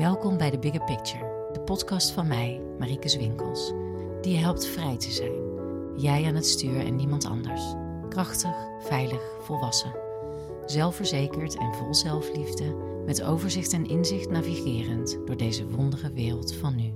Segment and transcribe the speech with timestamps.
[0.00, 3.72] Welkom bij The Bigger Picture, de podcast van mij, Marieke Zwinkels,
[4.20, 5.32] die je helpt vrij te zijn.
[5.96, 7.74] Jij aan het stuur en niemand anders.
[8.08, 9.94] Krachtig, veilig, volwassen.
[10.66, 12.74] Zelfverzekerd en vol zelfliefde,
[13.06, 16.92] met overzicht en inzicht navigerend door deze wondere wereld van nu.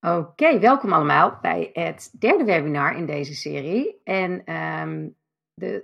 [0.00, 4.00] Oké, welkom allemaal bij het derde webinar in deze serie.
[4.04, 5.08] En ehm,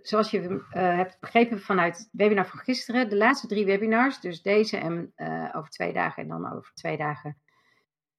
[0.03, 4.43] zoals je uh, hebt begrepen vanuit het webinar van gisteren, de laatste drie webinars, dus
[4.43, 7.39] deze en uh, over twee dagen en dan over twee dagen,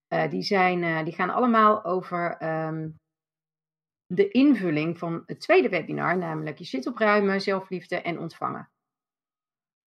[0.09, 2.99] uh, die, zijn, die gaan allemaal over um,
[4.05, 8.69] de invulling van het tweede webinar, namelijk je zit opruimen, zelfliefde en ontvangen.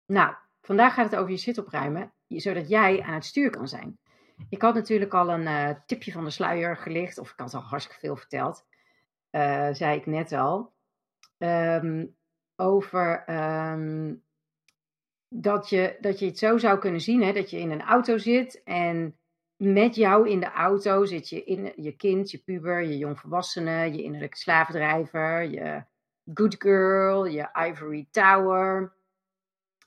[0.07, 3.99] Nou, vandaag gaat het over je zit opruimen, zodat jij aan het stuur kan zijn.
[4.49, 8.01] Ik had natuurlijk al een tipje van de sluier gelicht, of ik had al hartstikke
[8.01, 8.67] veel verteld,
[9.77, 10.72] zei ik net al
[11.43, 12.17] um,
[12.57, 13.25] over
[13.73, 14.23] um,
[15.29, 18.19] dat, je, dat je het zo zou kunnen zien, hè, dat je in een auto
[18.19, 19.17] zit en
[19.57, 24.03] met jou in de auto zit je, in, je kind, je puber, je jongvolwassene, je
[24.03, 25.85] innerlijke slavendrijver, je
[26.35, 28.93] good girl, je ivory tower.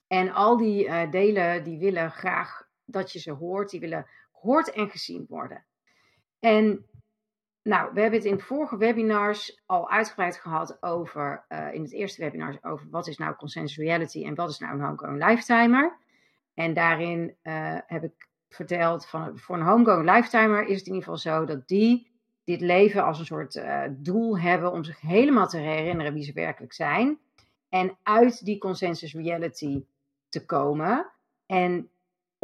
[0.07, 4.71] En al die uh, delen die willen graag dat je ze hoort, die willen gehoord
[4.71, 5.65] en gezien worden.
[6.39, 6.85] En
[7.65, 12.21] nou, we hebben het in vorige webinars al uitgebreid gehad over, uh, in het eerste
[12.21, 15.97] webinar, over wat is nou consensus reality en wat is nou een homegrown lifetimer.
[16.53, 21.03] En daarin uh, heb ik verteld van voor een homegrown lifetimer is het in ieder
[21.03, 22.11] geval zo dat die
[22.43, 26.33] dit leven als een soort uh, doel hebben om zich helemaal te herinneren wie ze
[26.33, 27.19] werkelijk zijn.
[27.69, 29.85] En uit die consensus reality
[30.29, 31.11] te komen.
[31.45, 31.89] En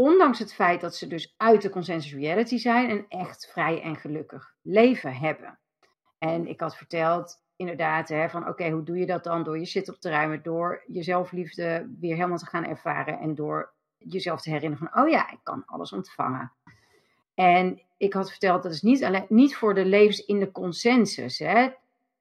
[0.01, 3.95] ondanks het feit dat ze dus uit de consensus reality zijn, een echt vrij en
[3.95, 5.59] gelukkig leven hebben.
[6.17, 9.43] En ik had verteld, inderdaad, hè, van oké, hoe doe je dat dan?
[9.43, 13.35] Door je zit op te ruimen, door je zelfliefde weer helemaal te gaan ervaren en
[13.35, 16.51] door jezelf te herinneren van, oh ja, ik kan alles ontvangen.
[17.33, 21.39] En ik had verteld, dat is niet, alleen, niet voor de levens in de consensus.
[21.39, 21.69] Hè.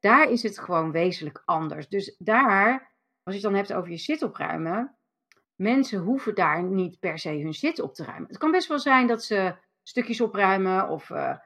[0.01, 1.89] Daar is het gewoon wezenlijk anders.
[1.89, 2.73] Dus daar,
[3.23, 4.95] als je het dan hebt over je zit opruimen,
[5.61, 8.29] mensen hoeven daar niet per se hun zit op te ruimen.
[8.29, 11.11] Het kan best wel zijn dat ze stukjes opruimen of.
[11.11, 11.37] Uh,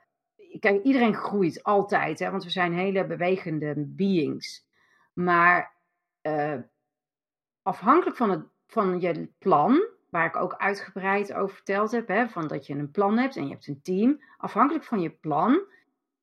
[0.58, 4.66] kijk, iedereen groeit altijd, hè, want we zijn hele bewegende beings.
[5.12, 5.74] Maar
[6.22, 6.58] uh,
[7.62, 12.47] afhankelijk van, het, van je plan, waar ik ook uitgebreid over verteld heb, hè, van
[12.47, 15.72] dat je een plan hebt en je hebt een team, afhankelijk van je plan.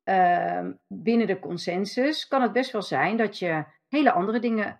[0.03, 4.79] Uh, binnen de consensus kan het best wel zijn dat je hele andere dingen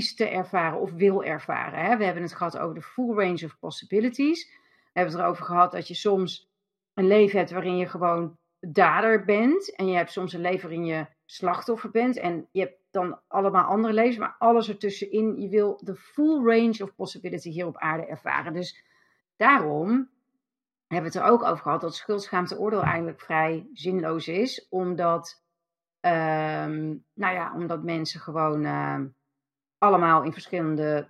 [0.00, 1.78] te ervaren of wil ervaren.
[1.78, 1.96] Hè?
[1.96, 4.46] We hebben het gehad over de full range of possibilities.
[4.92, 6.50] We hebben het erover gehad dat je soms
[6.94, 9.74] een leven hebt waarin je gewoon dader bent.
[9.74, 12.16] En je hebt soms een leven waarin je slachtoffer bent.
[12.16, 15.40] En je hebt dan allemaal andere levens, maar alles ertussenin.
[15.40, 18.52] Je wil de full range of possibility hier op aarde ervaren.
[18.52, 18.84] Dus
[19.36, 20.10] daarom
[20.86, 24.66] hebben we het er ook over gehad dat schuldschaamte oordeel eigenlijk vrij zinloos is.
[24.68, 25.42] Omdat,
[26.00, 28.64] um, nou ja, omdat mensen gewoon...
[28.64, 29.00] Uh,
[29.84, 31.08] allemaal in verschillende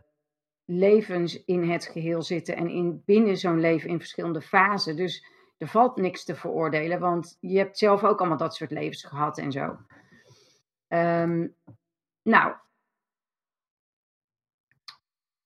[0.65, 4.97] levens in het geheel zitten en in, binnen zo'n leven in verschillende fasen.
[4.97, 5.27] Dus
[5.59, 9.39] er valt niks te veroordelen, want je hebt zelf ook allemaal dat soort levens gehad
[9.39, 9.79] en zo.
[10.89, 11.55] Um,
[12.23, 12.55] nou,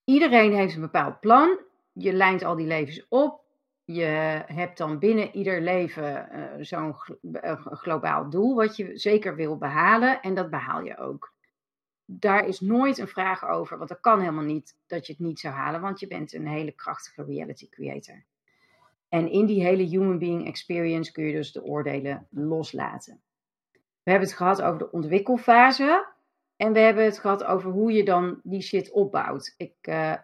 [0.05, 1.59] iedereen heeft een bepaald plan.
[1.93, 3.47] Je lijnt al die levens op.
[3.85, 6.95] Je hebt dan binnen ieder leven uh, zo'n
[7.65, 11.37] globaal doel wat je zeker wil behalen en dat behaal je ook
[12.11, 15.41] daar is nooit een vraag over, want dat kan helemaal niet dat je het niet
[15.41, 18.25] zou halen, want je bent een hele krachtige reality creator.
[19.09, 23.21] En in die hele human being experience kun je dus de oordelen loslaten.
[24.03, 26.07] We hebben het gehad over de ontwikkelfase
[26.57, 29.55] en we hebben het gehad over hoe je dan die shit opbouwt.
[29.57, 30.15] Ik uh,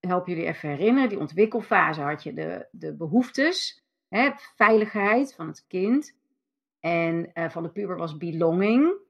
[0.00, 5.64] help jullie even herinneren, die ontwikkelfase had je de, de behoeftes, hè, veiligheid van het
[5.66, 6.18] kind.
[6.80, 9.08] En uh, van de puber was belonging.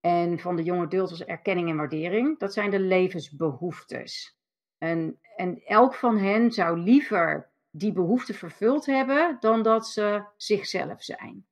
[0.00, 2.38] En van de jonge adult erkenning en waardering.
[2.38, 4.38] Dat zijn de levensbehoeftes.
[4.78, 11.02] En, en elk van hen zou liever die behoefte vervuld hebben dan dat ze zichzelf
[11.02, 11.46] zijn.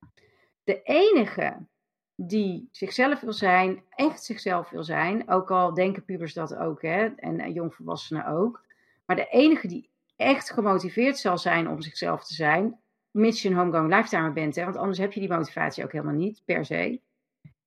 [0.65, 1.67] De enige
[2.15, 7.06] die zichzelf wil zijn, echt zichzelf wil zijn, ook al denken pubers dat ook hè,
[7.06, 8.65] en jongvolwassenen ook,
[9.06, 12.81] maar de enige die echt gemotiveerd zal zijn om zichzelf te zijn,
[13.11, 16.15] mits je een homegrown lifetimer bent, hè, want anders heb je die motivatie ook helemaal
[16.15, 17.01] niet per se,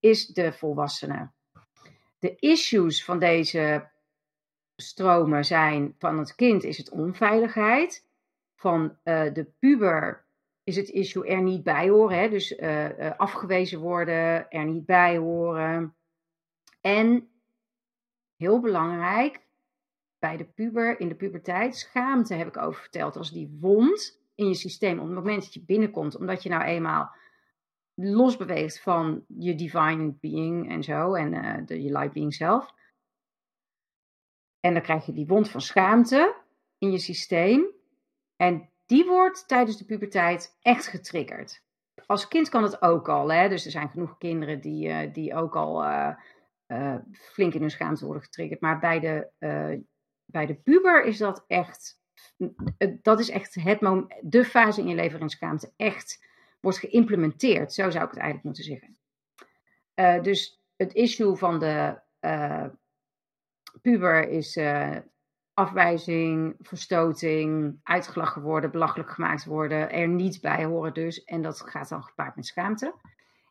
[0.01, 1.31] is de volwassene.
[2.19, 3.89] De issues van deze
[4.75, 8.06] stromen zijn van het kind is het onveiligheid,
[8.56, 10.25] van uh, de puber
[10.63, 12.30] is het issue er niet bij horen, hè?
[12.30, 15.95] dus uh, uh, afgewezen worden, er niet bij horen.
[16.81, 17.30] En
[18.38, 19.39] heel belangrijk,
[20.19, 21.75] bij de puber, in de puberteit.
[21.75, 25.53] Schaamte heb ik over verteld als die wond in je systeem op het moment dat
[25.53, 27.15] je binnenkomt, omdat je nou eenmaal
[27.95, 32.73] losbeweegt van je divine being en zo, en uh, de, je light being zelf.
[34.59, 36.35] En dan krijg je die wond van schaamte
[36.77, 37.65] in je systeem.
[38.35, 41.63] En die wordt tijdens de puberteit echt getriggerd.
[42.05, 43.49] Als kind kan het ook al, hè?
[43.49, 48.05] dus er zijn genoeg kinderen die, uh, die ook al uh, flink in hun schaamte
[48.05, 48.61] worden getriggerd.
[48.61, 49.29] Maar bij de,
[50.25, 51.99] bij de puber is dat echt,
[53.01, 53.79] dat is echt het
[54.21, 56.31] de fase in je leven waarin schaamte echt
[56.62, 57.74] wordt geïmplementeerd.
[57.74, 58.98] Zo zou ik het eigenlijk moeten zeggen.
[59.96, 62.66] Uh, dus het issue van de uh,
[63.81, 64.98] puber is uh,
[65.54, 71.24] afwijzing, verstoting, uitgelachen worden, belachelijk gemaakt worden, er niet bij horen dus.
[71.24, 72.94] En dat gaat dan gepaard met schaamte.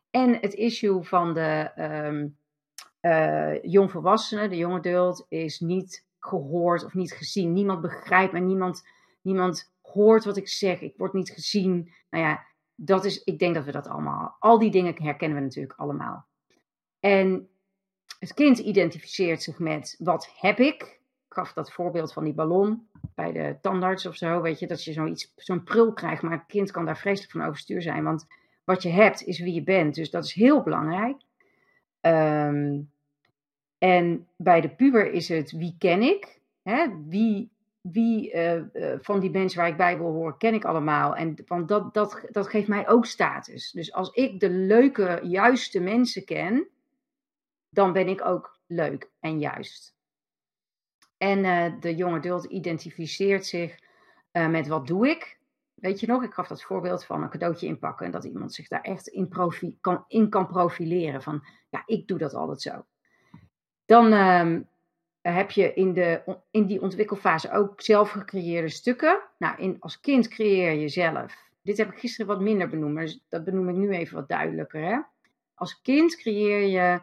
[0.09, 2.37] En het issue van de um,
[3.71, 7.53] jongvolwassenen, de jonge adult, is niet gehoord of niet gezien.
[7.53, 8.87] Niemand begrijpt me, niemand,
[9.21, 10.81] niemand hoort wat ik zeg.
[10.81, 11.93] Ik word niet gezien.
[12.09, 12.45] Nou ja,
[12.83, 16.25] dat is, ik denk dat we dat allemaal, al die dingen herkennen we natuurlijk allemaal.
[16.99, 17.49] En
[18.19, 20.81] het kind identificeert zich met wat heb ik.
[21.27, 24.41] Ik gaf dat voorbeeld van die ballon bij de tandarts of zo.
[24.41, 26.21] Weet je, dat je zoiets, zo'n prul krijgt.
[26.21, 28.03] Maar een kind kan daar vreselijk van overstuur zijn.
[28.03, 28.27] Want
[28.63, 29.95] wat je hebt is wie je bent.
[29.95, 31.21] Dus dat is heel belangrijk.
[32.01, 32.91] Um,
[33.77, 36.39] en bij de puber is het wie ken ik?
[36.63, 36.87] Hè?
[37.07, 37.51] Wie,
[37.81, 38.63] wie uh,
[39.01, 41.15] van die mensen waar ik bij wil horen, ken ik allemaal.
[41.15, 43.71] En want dat, dat, dat geeft mij ook status.
[43.71, 46.67] Dus als ik de leuke, juiste mensen ken,
[47.69, 49.95] dan ben ik ook leuk en juist.
[51.17, 53.79] En uh, de jonge adult identificeert zich
[54.31, 55.39] met wat doe ik.
[55.73, 58.05] Weet je nog, ik gaf dat voorbeeld van een cadeautje inpakken.
[58.05, 59.29] En dat iemand zich daar echt in,
[59.81, 61.21] kan, in kan profileren.
[61.21, 62.85] Van ja, ik doe dat altijd zo.
[63.85, 64.67] Dan um,
[65.21, 66.21] heb je in, de,
[66.51, 69.21] in die ontwikkelfase ook zelf gecreëerde stukken.
[69.37, 71.35] Nou, in, als kind creëer je zelf.
[71.63, 74.81] Dit heb ik gisteren wat minder benoemd, maar dat benoem ik nu even wat duidelijker.
[74.81, 74.99] Hè?
[75.55, 76.99] Als kind creëer je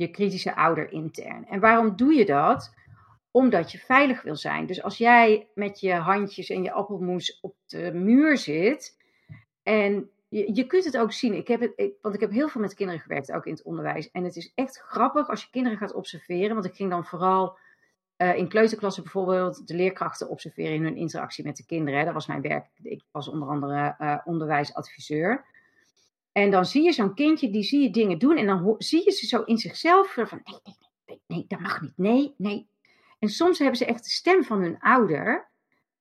[0.00, 1.46] je kritische ouder intern.
[1.46, 2.74] En waarom doe je dat?
[3.30, 4.66] Omdat je veilig wil zijn.
[4.66, 8.96] Dus als jij met je handjes en je appelmoes op de muur zit
[9.62, 11.34] en je, kunt het ook zien.
[11.34, 14.10] Ik heb het, want ik heb heel veel met kinderen gewerkt, ook in het onderwijs.
[14.10, 16.54] En het is echt grappig als je kinderen gaat observeren.
[16.54, 17.58] Want ik ging dan vooral
[18.16, 22.04] uh, in kleuterklassen bijvoorbeeld de leerkrachten observeren in hun interactie met de kinderen.
[22.04, 22.66] Dat was mijn werk.
[22.82, 25.44] Ik was onder andere uh, onderwijsadviseur.
[26.32, 28.36] En dan zie je zo'n kindje, die zie je dingen doen.
[28.36, 30.76] En dan zie je ze zo in zichzelf van, nee, nee,
[31.06, 31.96] nee, nee, dat mag niet.
[31.96, 32.68] Nee, nee.
[33.18, 35.48] En soms hebben ze echt de stem van hun ouder.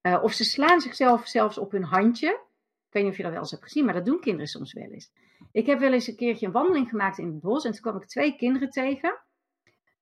[0.02, 2.40] Uh, of ze slaan zichzelf zelfs op hun handje.
[2.90, 4.74] Ik weet niet of je dat wel eens hebt gezien, maar dat doen kinderen soms
[4.74, 5.12] wel eens.
[5.52, 7.96] Ik heb wel eens een keertje een wandeling gemaakt in het bos en toen kwam
[7.96, 9.10] ik twee kinderen tegen.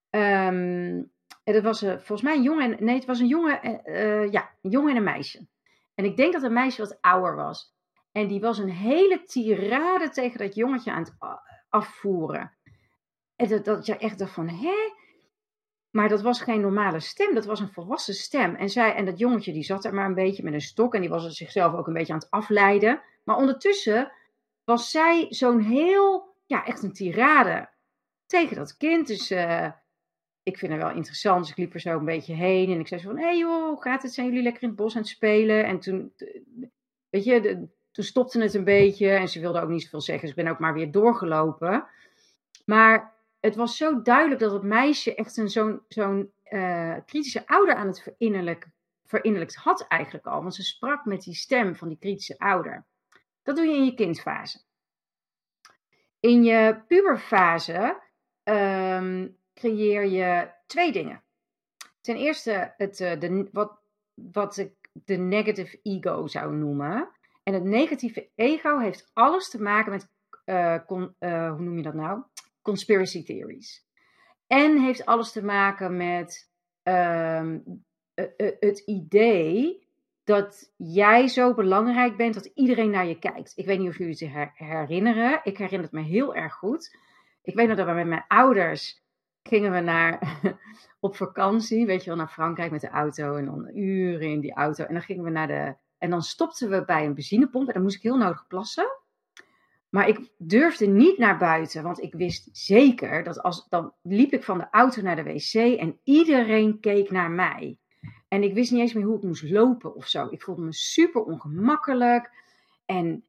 [0.10, 1.12] Um,
[1.44, 4.32] en dat was uh, volgens mij een jongen en nee, het was een jongen, uh,
[4.32, 5.48] ja, een jongen en een meisje.
[5.96, 7.76] En ik denk dat een meisje wat ouder was.
[8.12, 11.18] En die was een hele tirade tegen dat jongetje aan het
[11.70, 12.58] afvoeren.
[13.36, 14.76] En dat, dat je echt dacht van, hè?
[15.92, 18.56] Maar dat was geen normale stem, dat was een volwassen stem.
[18.56, 21.02] En, zij, en dat jongetje die zat er maar een beetje met een stok en
[21.02, 23.02] die was zichzelf ook een beetje aan het afleiden.
[23.24, 24.12] Maar ondertussen
[24.64, 27.70] was zij zo'n heel, ja, echt een tirade
[28.26, 29.08] tegen dat kind.
[29.08, 29.72] Dus uh,
[30.44, 32.72] ik vind het wel interessant, dus ik liep er zo een beetje heen.
[32.72, 34.14] En ik zei zo van, hé hey joh, hoe gaat het?
[34.14, 35.66] Zijn jullie lekker in het bos aan het spelen?
[35.66, 36.14] En toen,
[37.10, 40.28] weet je, toen stopte het een beetje en ze wilde ook niet zoveel zeggen.
[40.28, 41.88] Dus ik ben ook maar weer doorgelopen.
[42.66, 43.17] Maar
[43.48, 47.88] het was zo duidelijk dat het meisje echt een zo'n zo'n uh, kritische ouder aan
[47.88, 48.68] het verinnerlijk,
[49.06, 50.42] verinnerlijkt had eigenlijk al.
[50.42, 52.86] Want ze sprak met die stem van die kritische ouder.
[53.44, 54.60] Dat doe je in je kindfase.
[56.20, 58.02] In je puberfase
[58.44, 61.24] um, creëer je twee dingen.
[62.02, 63.80] Ten eerste het, uh, de, wat,
[64.14, 67.10] wat ik de negative ego zou noemen.
[67.44, 70.10] En het negatieve ego heeft alles te maken met,
[70.46, 70.86] uh,
[71.50, 72.24] hoe noem je dat nou?
[72.68, 73.86] Conspiracy theories.
[74.48, 76.52] En heeft alles te maken met
[76.84, 77.64] um,
[78.60, 79.88] het idee
[80.24, 83.54] dat jij zo belangrijk bent dat iedereen naar je kijkt.
[83.56, 85.40] Ik weet niet of jullie het her herinneren.
[85.44, 86.98] Ik herinner het me heel erg goed.
[87.42, 89.04] Ik weet nog dat we met mijn ouders
[89.44, 90.40] gingen we naar,
[91.00, 93.36] op vakantie, weet je wel, naar Frankrijk met de auto.
[93.36, 94.84] En dan uren in die auto.
[94.84, 95.76] En dan gingen we naar de.
[95.98, 97.68] En dan stopten we bij een benzinepomp.
[97.68, 98.88] En dan moest ik heel nodig plassen.
[99.90, 103.68] Maar ik durfde niet naar buiten, want ik wist zeker dat als.
[103.70, 107.78] Dan liep ik van de auto naar de wc en iedereen keek naar mij.
[108.28, 110.28] En ik wist niet eens meer hoe ik moest lopen of zo.
[110.30, 112.32] Ik voelde me super ongemakkelijk
[112.86, 113.26] en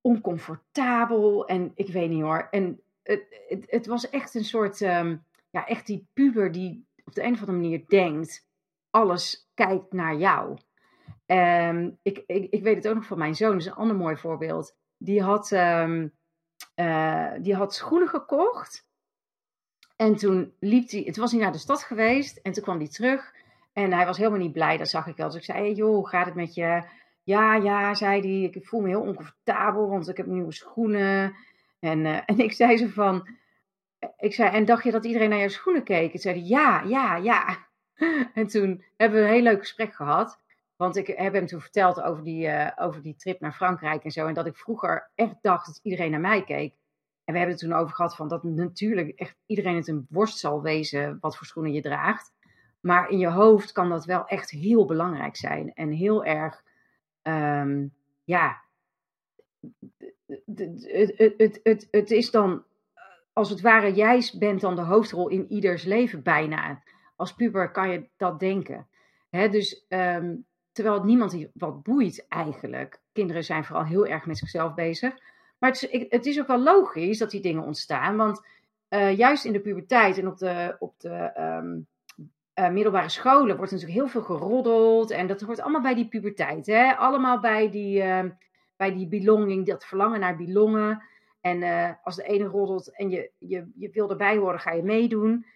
[0.00, 1.46] oncomfortabel.
[1.46, 2.48] En ik weet niet hoor.
[2.50, 4.80] En het, het, het was echt een soort.
[4.80, 8.46] Um, ja, echt die puber die op de een of andere manier denkt.
[8.90, 10.58] alles kijkt naar jou.
[11.26, 13.96] Ehm, ik, ik, ik weet het ook nog van mijn zoon, dat is een ander
[13.96, 14.76] mooi voorbeeld.
[15.04, 16.08] Die had, ehm,
[16.74, 18.88] eh, die had schoenen gekocht.
[19.96, 22.88] En toen liep hij, het was hij naar de stad geweest en toen kwam hij
[22.88, 23.32] terug.
[23.72, 25.26] En hij was helemaal niet blij, dat zag ik wel.
[25.26, 26.82] Dus ik zei, joh, gaat het met je?
[27.22, 31.34] Ja, ja, zei hij, ik voel me heel oncomfortabel, want ik heb nieuwe schoenen.
[31.80, 33.28] En, uh, en ik zei ze van,
[34.18, 36.12] ik zei, en dacht je dat iedereen naar jouw schoenen keek?
[36.12, 37.66] En zei ja, ja, ja.
[38.34, 40.38] En toen hebben we een heel leuk gesprek gehad.
[40.76, 44.10] Want ik heb hem toen verteld over die, uh, over die trip naar Frankrijk en
[44.10, 44.26] zo.
[44.26, 46.74] En dat ik vroeger echt dacht dat iedereen naar mij keek.
[47.24, 50.38] En we hebben het toen over gehad van dat natuurlijk echt iedereen het een worst
[50.38, 52.32] zal wezen wat voor schoenen je draagt.
[52.80, 55.74] Maar in je hoofd kan dat wel echt heel belangrijk zijn.
[55.74, 56.62] En heel erg,
[57.22, 58.60] um, ja,
[60.46, 62.64] het, het, het, het, is dan
[63.32, 66.82] als het ware, jij bent dan de hoofdrol in ieders leven bijna.
[67.16, 68.86] Als puber kan je dat denken.
[69.30, 73.00] Dus um, terwijl het niemand wat boeit eigenlijk.
[73.12, 75.14] Kinderen zijn vooral heel erg met zichzelf bezig.
[75.58, 78.16] Maar het is, het is ook wel logisch dat die dingen ontstaan.
[78.16, 78.46] Want
[78.88, 81.86] uh, juist in de puberteit en op de, op de um,
[82.54, 85.10] uh, middelbare scholen wordt natuurlijk heel veel geroddeld.
[85.10, 86.66] En dat hoort allemaal bij die puberteit.
[86.66, 86.96] Hè?
[86.96, 88.24] Allemaal bij die, uh,
[88.76, 91.02] bij die belonging, dat verlangen naar belongen.
[91.40, 94.82] En uh, als de ene roddelt en je, je, je wil erbij horen, ga je
[94.82, 95.46] meedoen.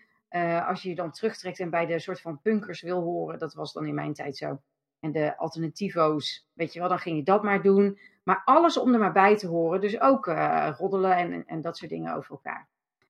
[0.67, 3.73] Als je je dan terugtrekt en bij de soort van punkers wil horen, dat was
[3.73, 4.61] dan in mijn tijd zo.
[5.01, 7.99] En de alternativo's, weet je wel, dan ging je dat maar doen.
[8.23, 9.81] Maar alles om er maar bij te horen.
[9.81, 12.69] Dus ook uh, roddelen en, en dat soort dingen over elkaar.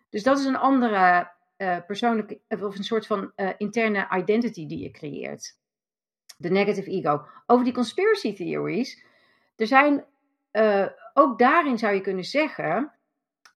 [0.08, 1.30] Dus dat is een andere
[1.86, 5.58] persoonlijke, of een soort van interne identity die je creëert.
[6.36, 7.26] De negative ego.
[7.46, 9.04] Over die conspiracy theories.
[9.56, 10.04] Er zijn
[11.14, 12.92] ook daarin zou je kunnen zeggen,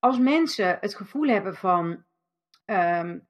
[0.00, 2.04] als mensen het gevoel hebben van,
[2.66, 3.26] um,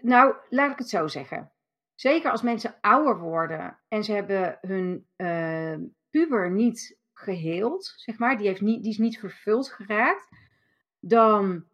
[0.00, 1.50] nou, laat ik het zo zeggen.
[1.96, 5.76] Zeker als mensen ouder worden en ze hebben hun uh,
[6.10, 10.28] puber niet geheeld, zeg maar, die, heeft niet, die is niet vervuld geraakt,
[11.00, 11.64] dan,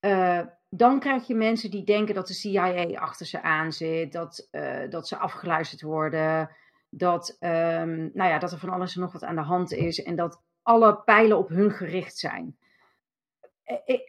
[0.00, 4.48] uh, dan krijg je mensen die denken dat de CIA achter ze aan zit, dat,
[4.52, 6.50] uh, dat ze afgeluisterd worden,
[6.88, 10.02] dat, um, nou ja, dat er van alles en nog wat aan de hand is
[10.02, 12.56] en dat alle pijlen op hun gericht zijn.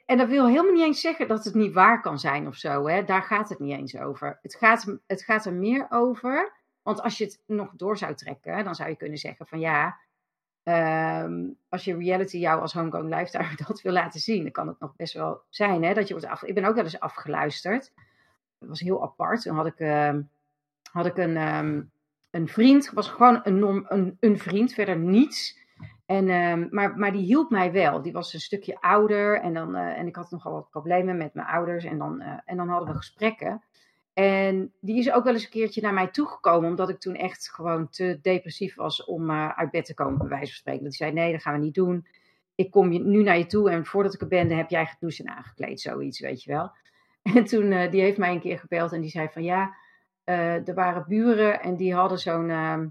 [0.05, 2.88] En dat wil helemaal niet eens zeggen dat het niet waar kan zijn of zo.
[2.88, 3.03] Hè?
[3.03, 4.39] Daar gaat het niet eens over.
[4.41, 6.53] Het gaat, het gaat er meer over.
[6.82, 9.98] Want als je het nog door zou trekken, dan zou je kunnen zeggen van ja.
[10.63, 14.79] Um, als je reality jou als homegrown lifetime dat wil laten zien, dan kan het
[14.79, 16.43] nog best wel zijn hè, dat je wordt af.
[16.43, 17.91] Ik ben ook wel eens afgeluisterd.
[18.60, 19.41] Dat was heel apart.
[19.41, 20.13] Toen had ik, uh,
[20.91, 21.91] had ik een, um,
[22.32, 25.62] een vriend, was gewoon een, een, een vriend, verder niets.
[26.05, 28.01] En, uh, maar, maar die hielp mij wel.
[28.01, 31.33] Die was een stukje ouder en, dan, uh, en ik had nogal wat problemen met
[31.33, 31.83] mijn ouders.
[31.83, 33.63] En dan, uh, en dan hadden we gesprekken.
[34.13, 37.51] En die is ook wel eens een keertje naar mij toegekomen, omdat ik toen echt
[37.51, 40.83] gewoon te depressief was om uit bed te komen, bij wijze van spreken.
[40.83, 42.07] Dat hij zei: Nee, dat gaan we niet doen.
[42.55, 45.29] Ik kom nu naar je toe en voordat ik er ben, heb jij gedoucht en
[45.29, 46.72] aangekleed, zoiets, weet je wel.
[47.36, 49.75] En toen, die heeft mij een keer gebeld en die zei: Van ja,
[50.24, 52.88] er waren buren en die hadden zo'n ehm,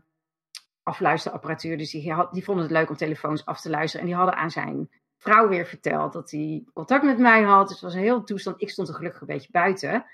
[0.82, 1.78] afluisterapparatuur.
[1.78, 4.00] Dus die, die vonden het leuk om telefoons af te luisteren.
[4.00, 7.68] En die hadden aan zijn vrouw weer verteld dat hij contact met mij had.
[7.68, 8.62] Dus het was een heel toestand.
[8.62, 10.04] Ik stond er gelukkig een beetje buiten.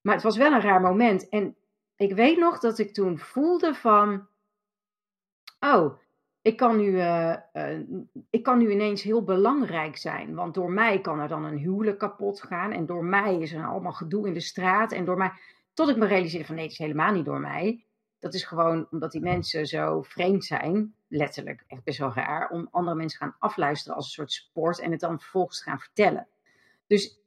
[0.00, 1.28] Maar het was wel een raar moment.
[1.28, 1.56] En
[1.96, 4.26] ik weet nog dat ik toen voelde van...
[5.60, 5.98] Oh,
[6.42, 7.80] ik kan nu, uh, uh,
[8.30, 10.34] ik kan nu ineens heel belangrijk zijn.
[10.34, 12.72] Want door mij kan er dan een huwelijk kapot gaan.
[12.72, 14.92] En door mij is er allemaal gedoe in de straat.
[14.92, 15.32] En door mij...
[15.74, 17.84] Tot ik me realiseerde van nee, het is helemaal niet door mij.
[18.24, 22.68] Dat is gewoon omdat die mensen zo vreemd zijn, letterlijk, echt best wel raar, om
[22.70, 26.26] andere mensen gaan afluisteren als een soort sport en het dan vervolgens gaan vertellen.
[26.86, 27.18] Dus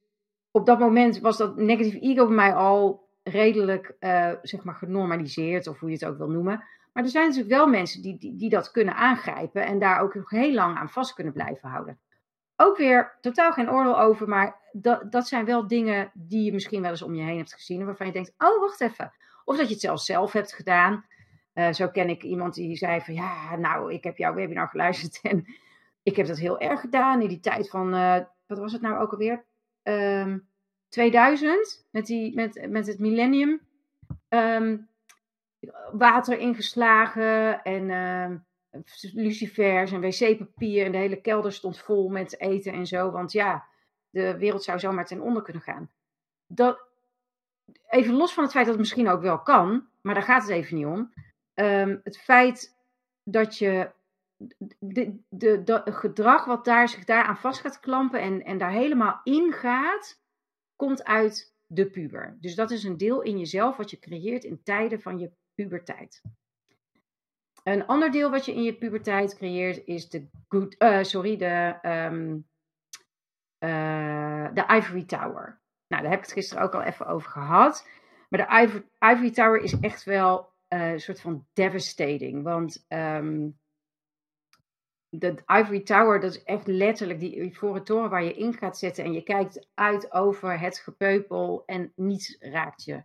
[0.52, 5.68] op dat moment was dat negative ego bij mij al redelijk, uh, zeg maar, genormaliseerd,
[5.68, 6.64] of hoe je het ook wil noemen.
[6.94, 10.16] Maar er zijn natuurlijk wel mensen die, die, die dat kunnen aangrijpen en daar ook
[10.16, 12.00] nog heel lang aan vast kunnen blijven houden.
[12.56, 16.82] Ook weer totaal geen oordeel over, maar dat, dat zijn wel dingen die je misschien
[16.82, 17.86] wel eens om je heen hebt gezien.
[17.86, 19.12] Waarvan je denkt: oh, wacht even.
[19.48, 21.06] Of dat je het zelfs zelf hebt gedaan.
[21.54, 25.20] Uh, zo ken ik iemand die zei van ja, nou, ik heb jouw webinar geluisterd
[25.32, 25.46] en
[26.04, 28.98] ik heb dat heel erg gedaan in die tijd van, uh, wat was het nou
[29.00, 29.46] ook alweer?
[29.84, 30.48] Um,
[30.90, 33.62] 2000, met, die, met, met het millennium.
[34.30, 34.90] Um,
[35.92, 38.38] water ingeslagen en uh,
[39.14, 43.12] lucifers en wc-papier en de hele kelder stond vol met eten en zo.
[43.12, 43.68] Want ja,
[44.10, 45.90] de wereld zou zomaar ten onder kunnen gaan.
[46.48, 46.87] Dat,
[47.88, 50.52] even los van het feit dat het misschien ook wel kan, maar daar gaat het
[50.52, 51.14] even niet om.
[51.54, 52.76] Um, het feit
[53.24, 53.92] dat je
[54.80, 59.52] de, de, gedrag wat daar zich daaraan vast gaat klampen en, en daar helemaal in
[59.54, 60.22] gaat,
[60.76, 62.38] komt uit de puber.
[62.42, 66.22] Dus dat is een deel in jezelf wat je creëert in tijden van je puberteit.
[67.64, 70.28] Een ander deel wat je in je puberteit creëert is de
[70.80, 72.48] uh, sorry, de, um,
[73.60, 75.62] uh, de Ivory Tower.
[75.88, 77.88] Nou, daar heb ik het gisteren ook al even over gehad.
[78.30, 82.44] Maar de Ivory, Tower is echt wel uh, een soort van devastating.
[82.44, 83.58] Want um,
[85.10, 89.04] de Ivory Tower, dat is echt letterlijk die ivoren toren waar je in gaat zetten.
[89.04, 93.04] En je kijkt uit over het gepeupel en niets raakt je.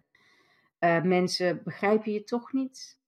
[0.81, 3.01] Uh, mensen begrijpen je toch niet.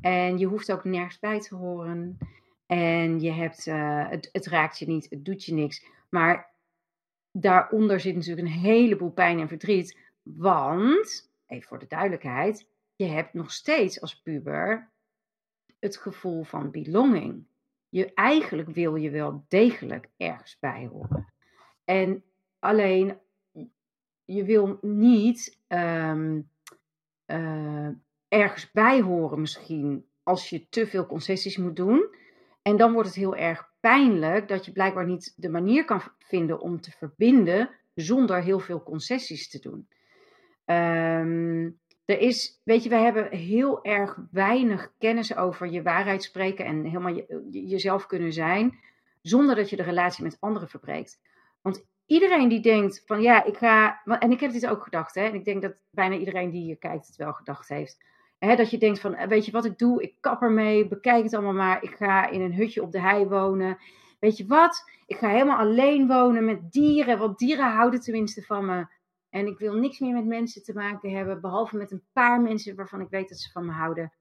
[0.00, 2.18] En je hoeft ook nergens bij te horen.
[2.66, 5.84] En je hebt, uh, het, het raakt je niet, het doet je niks.
[6.10, 6.51] Maar
[7.32, 9.98] daaronder zit natuurlijk een heleboel pijn en verdriet.
[10.22, 14.90] Want, even voor de duidelijkheid, je hebt nog steeds als puber
[15.78, 17.46] het gevoel van belonging.
[17.88, 21.32] Je, eigenlijk wil je wel degelijk ergens bij horen.
[21.84, 22.24] En
[22.58, 23.18] alleen,
[24.24, 26.50] je wil niet um,
[27.26, 27.88] uh,
[28.28, 32.14] ergens bij horen misschien als je te veel concessies moet doen.
[32.62, 36.60] En dan wordt het heel erg pijnlijk dat je blijkbaar niet de manier kan vinden
[36.60, 39.88] om te verbinden zonder heel veel concessies te doen.
[40.66, 46.64] Um, er is, weet je, we hebben heel erg weinig kennis over je waarheid spreken
[46.64, 48.78] en helemaal je, jezelf kunnen zijn,
[49.22, 51.20] zonder dat je de relatie met anderen verbreekt.
[51.62, 55.22] Want iedereen die denkt van ja, ik ga, en ik heb dit ook gedacht, hè,
[55.22, 58.04] en ik denk dat bijna iedereen die hier kijkt het wel gedacht heeft.
[58.48, 60.02] Dat je denkt van, weet je wat ik doe?
[60.02, 61.82] Ik kap ermee, bekijk het allemaal maar.
[61.82, 63.78] Ik ga in een hutje op de hei wonen.
[64.18, 64.90] Weet je wat?
[65.06, 68.86] Ik ga helemaal alleen wonen met dieren, want dieren houden tenminste van me.
[69.30, 72.76] En ik wil niks meer met mensen te maken hebben, behalve met een paar mensen
[72.76, 74.12] waarvan ik weet dat ze van me houden.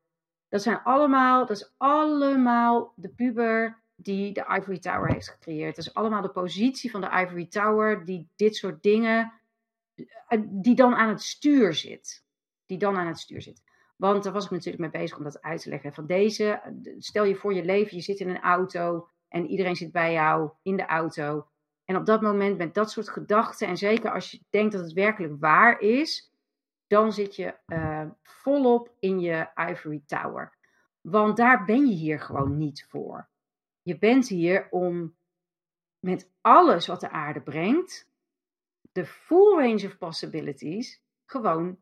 [0.50, 5.75] Dat zijn allemaal, dat is allemaal de puber die de Ivory Tower heeft gecreëerd.
[5.75, 9.34] Dat is allemaal de positie van de Ivory Tower die dit soort dingen,
[10.28, 12.24] eh, die dan aan het stuur zit.
[12.66, 13.62] Die dan aan het stuur zit.
[14.01, 15.93] Want daar was ik natuurlijk mee bezig om dat uit te leggen.
[15.93, 16.62] Van deze,
[16.97, 20.52] stel je voor je leven, je zit in een auto en iedereen zit bij jou
[20.62, 21.47] in de auto.
[21.86, 24.93] En op dat moment met dat soort gedachten, en zeker als je denkt dat het
[24.93, 26.34] werkelijk waar is,
[26.88, 30.58] dan zit je uh, volop in je ivory tower.
[31.02, 33.30] Want daar ben je hier gewoon niet voor.
[33.82, 35.15] Je bent hier om
[35.99, 38.10] met alles wat de aarde brengt,
[38.91, 41.78] de full range of possibilities, gewoon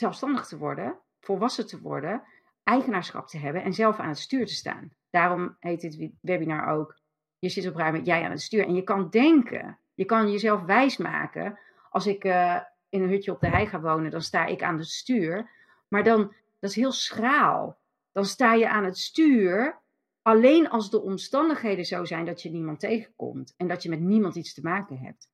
[0.00, 2.22] zelfstandig te worden, volwassen te worden,
[2.64, 4.90] eigenaarschap te hebben en zelf aan het stuur te staan.
[5.10, 7.00] Daarom heet dit webinar ook
[7.40, 8.66] je zit op ruim met jij aan het stuur.
[8.66, 11.58] En je kan denken, je kan jezelf wijsmaken.
[11.90, 14.78] Als ik uh, in een hutje op de hei ga wonen, dan sta ik aan
[14.78, 15.50] het stuur.
[15.88, 17.78] Maar dan, dat is heel schraal.
[18.12, 19.78] Dan sta je aan het stuur
[20.22, 23.54] alleen als de omstandigheden zo zijn dat je niemand tegenkomt.
[23.56, 25.28] En dat je met niemand iets te maken hebt.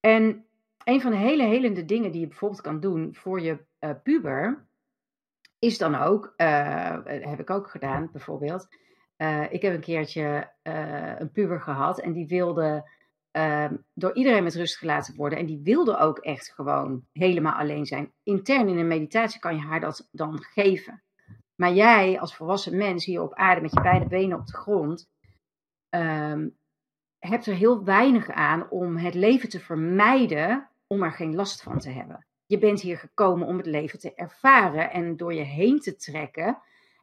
[0.00, 0.44] En
[0.84, 4.66] een van de hele helende dingen die je bijvoorbeeld kan doen voor je uh, puber,
[5.58, 8.68] is dan ook, uh, heb ik ook gedaan bijvoorbeeld,
[9.16, 10.50] uh, ik heb een keertje
[11.18, 12.90] een puber gehad en die wilde
[13.32, 15.38] uh, door iedereen met rust gelaten worden.
[15.38, 18.12] En die wilde ook echt gewoon helemaal alleen zijn.
[18.22, 21.02] Intern in een meditatie kan je haar dat dan geven.
[21.54, 25.10] Maar jij als volwassen mens hier op aarde met je beide benen op de grond,
[25.90, 26.56] um,
[27.18, 31.78] hebt er heel weinig aan om het leven te vermijden om er geen last van
[31.78, 32.26] te hebben.
[32.50, 36.58] Je bent hier gekomen om het leven te ervaren en door je heen te trekken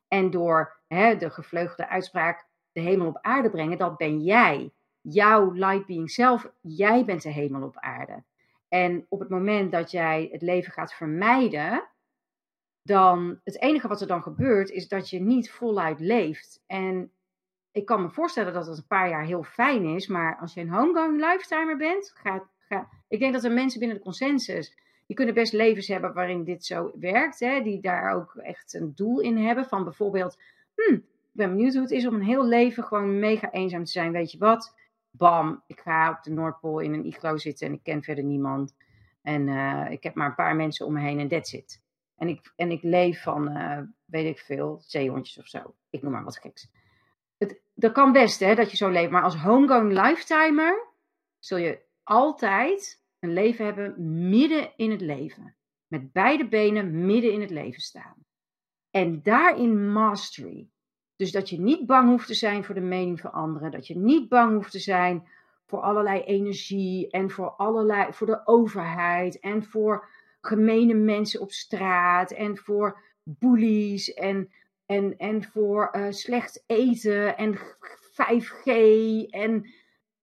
[0.07, 4.73] en door hè, de gevleugelde uitspraak de hemel op aarde brengen, dat ben jij.
[5.01, 8.23] Jouw light being zelf, jij bent de hemel op aarde.
[8.67, 11.87] En op het moment dat jij het leven gaat vermijden,
[12.81, 16.63] dan het enige wat er dan gebeurt is dat je niet voluit leeft.
[16.65, 17.11] En
[17.71, 20.61] ik kan me voorstellen dat het een paar jaar heel fijn is, maar als je
[20.61, 22.13] een homegoing lifetimer bent,
[23.07, 26.65] ik denk dat er mensen binnen de consensus je kunt best levens hebben waarin dit
[26.65, 29.65] zo werkt, hè, die daar ook echt een doel in hebben.
[29.65, 30.37] Van bijvoorbeeld,
[30.75, 33.91] hm, ik ben benieuwd hoe het is om een heel leven gewoon mega eenzaam te
[33.91, 34.11] zijn.
[34.11, 34.75] Weet je wat?
[35.11, 38.75] Bam, ik ga op de Noordpool in een iglo zitten en ik ken verder niemand.
[39.21, 41.81] En uh, ik heb maar een paar mensen om me heen en that's it.
[42.17, 45.75] En ik, en ik leef van, uh, weet ik veel, zeehondjes of zo.
[45.89, 46.69] Ik noem maar wat geks.
[47.37, 49.11] Het, dat kan best, hè, dat je zo leeft.
[49.11, 50.87] Maar als homegrown lifetimer
[51.39, 53.93] zul je altijd een leven hebben
[54.29, 55.55] midden in het leven.
[55.87, 58.25] Met beide benen midden in het leven staan.
[58.91, 60.69] En daarin mastery.
[61.15, 63.71] Dus dat je niet bang hoeft te zijn voor de mening van anderen.
[63.71, 65.27] Dat je niet bang hoeft te zijn
[65.65, 70.09] voor allerlei energie en voor allerlei voor de overheid en voor
[70.41, 74.51] gemene mensen op straat en voor bullies en,
[74.85, 77.57] en, en voor uh, slecht eten en
[78.11, 78.65] 5G
[79.29, 79.69] en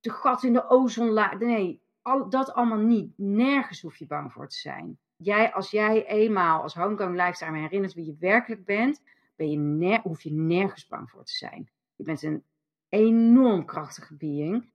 [0.00, 1.38] de gat in de ozonlaag.
[1.38, 3.12] Nee, al, dat allemaal niet.
[3.16, 4.98] Nergens hoef je bang voor te zijn.
[5.16, 9.02] Jij, als jij eenmaal als homegoing lifetime herinnert wie je werkelijk bent,
[9.36, 11.70] ben je hoef je nergens bang voor te zijn.
[11.96, 12.44] Je bent een
[12.88, 14.72] enorm krachtige being.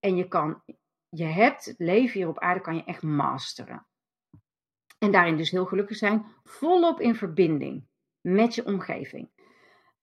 [0.00, 0.62] En je kan,
[1.08, 3.86] je hebt het leven hier op aarde kan je echt masteren.
[4.98, 7.84] En daarin dus heel gelukkig zijn, volop in verbinding
[8.20, 9.28] met je omgeving.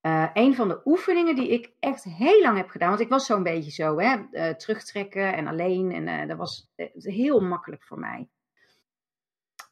[0.02, 3.26] Uh, een van de oefeningen die ik echt heel lang heb gedaan, want ik was
[3.26, 5.92] zo'n beetje zo, hè, uh, terugtrekken en alleen.
[5.92, 8.28] En uh, dat was heel makkelijk voor mij.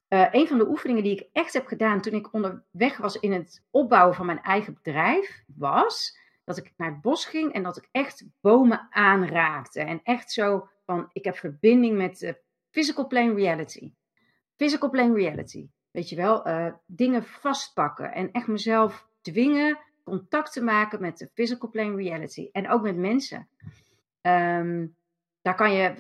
[0.09, 3.65] een van de oefeningen die ik echt heb gedaan toen ik onderweg was in het
[3.71, 7.89] opbouwen van mijn eigen bedrijf, was dat ik naar het bos ging en dat ik
[7.93, 9.81] echt bomen aanraakte.
[9.81, 13.93] En echt zo van, ik heb verbinding met physical plane reality.
[14.57, 15.69] Physical plane reality.
[15.91, 16.47] Weet je wel,
[16.87, 22.49] dingen vastpakken en echt mezelf dwingen contact te maken met de physical plane reality.
[22.53, 23.49] En ook met mensen.
[24.21, 24.87] Ehm,
[25.43, 25.95] daar kan je,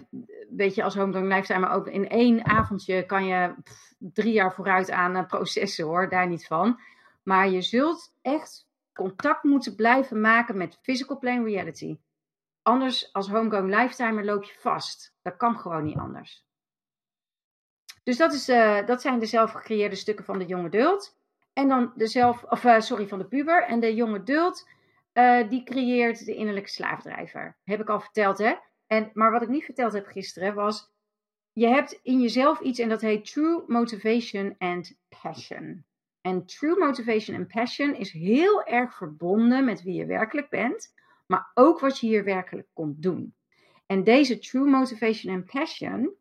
[0.50, 3.54] weet je, als homegoing lifestyle, maar ook in één avondje kan je
[3.98, 6.80] drie jaar vooruit aan uh, processen hoor, daar niet van.
[7.22, 11.98] Maar je zult echt contact moeten blijven maken met physical plane reality.
[12.62, 15.14] Anders als homegoing lifetimer loop je vast.
[15.22, 16.46] Dat kan gewoon niet anders.
[18.02, 21.17] Dus dat, is, uh, dat zijn de zelfgecreëerde stukken van de jonge duld.
[21.58, 23.62] En dan de zelf, of uh, sorry, van de puber.
[23.62, 24.68] En de jonge dult,
[25.14, 27.56] uh, die creëert de innerlijke slaafdrijver.
[27.64, 28.54] Heb ik al verteld, hè?
[28.86, 30.90] En, maar wat ik niet verteld heb gisteren was,
[31.52, 35.84] je hebt in jezelf iets en dat heet true motivation and passion.
[36.20, 40.94] En true motivation and passion is heel erg verbonden met wie je werkelijk bent,
[41.26, 43.34] maar ook wat je hier werkelijk komt doen.
[43.86, 46.14] En deze true motivation and passion,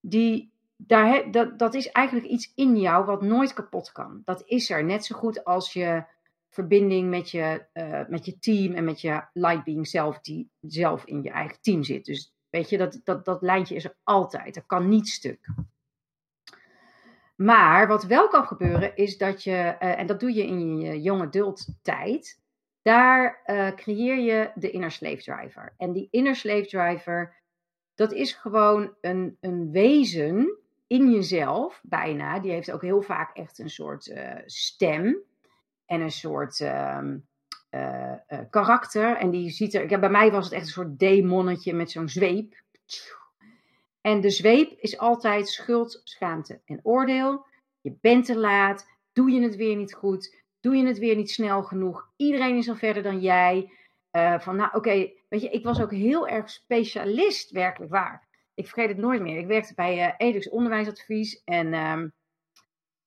[0.00, 4.22] die daar, dat, dat is eigenlijk iets in jou wat nooit kapot kan.
[4.24, 6.04] Dat is er net zo goed als je
[6.48, 11.04] verbinding met je, uh, met je team en met je light being zelf, die zelf
[11.04, 12.04] in je eigen team zit.
[12.04, 14.54] Dus weet je, dat, dat, dat lijntje is er altijd.
[14.54, 15.48] Dat kan niet stuk.
[17.36, 21.00] Maar wat wel kan gebeuren is dat je, uh, en dat doe je in je
[21.00, 22.40] jonge adult tijd,
[22.82, 25.74] daar uh, creëer je de inner slave driver.
[25.76, 27.36] En die inner slave driver,
[27.94, 32.38] dat is gewoon een, een wezen in jezelf bijna.
[32.38, 35.16] Die heeft ook heel vaak echt een soort uh, stem
[35.86, 37.00] en een soort uh,
[37.70, 38.12] uh,
[38.50, 39.16] karakter.
[39.16, 42.08] En die ziet er, ja, bij mij was het echt een soort demonnetje met zo'n
[42.08, 42.62] zweep.
[44.00, 47.46] En de zweep is altijd schuld, schaamte en oordeel.
[47.80, 51.30] Je bent te laat, doe je het weer niet goed, doe je het weer niet
[51.30, 52.12] snel genoeg.
[52.16, 53.72] Iedereen is al verder dan jij.
[54.38, 58.27] van nou, oké, weet je, ik was ook heel erg specialist, werkelijk waar
[58.58, 59.38] ik vergeet het nooit meer.
[59.38, 62.12] Ik werkte bij uh, Onderwijsadvies en um,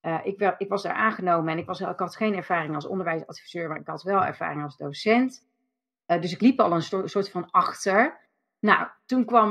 [0.02, 3.80] uh, ik, ik, was daar aangenomen en ik, was, had geen ervaring als onderwijsadviseur, maar
[3.80, 5.46] ik had wel ervaring als docent.
[6.06, 8.20] Uh, dus ik liep al een soort van achter.
[8.60, 9.50] Nou, toen kwam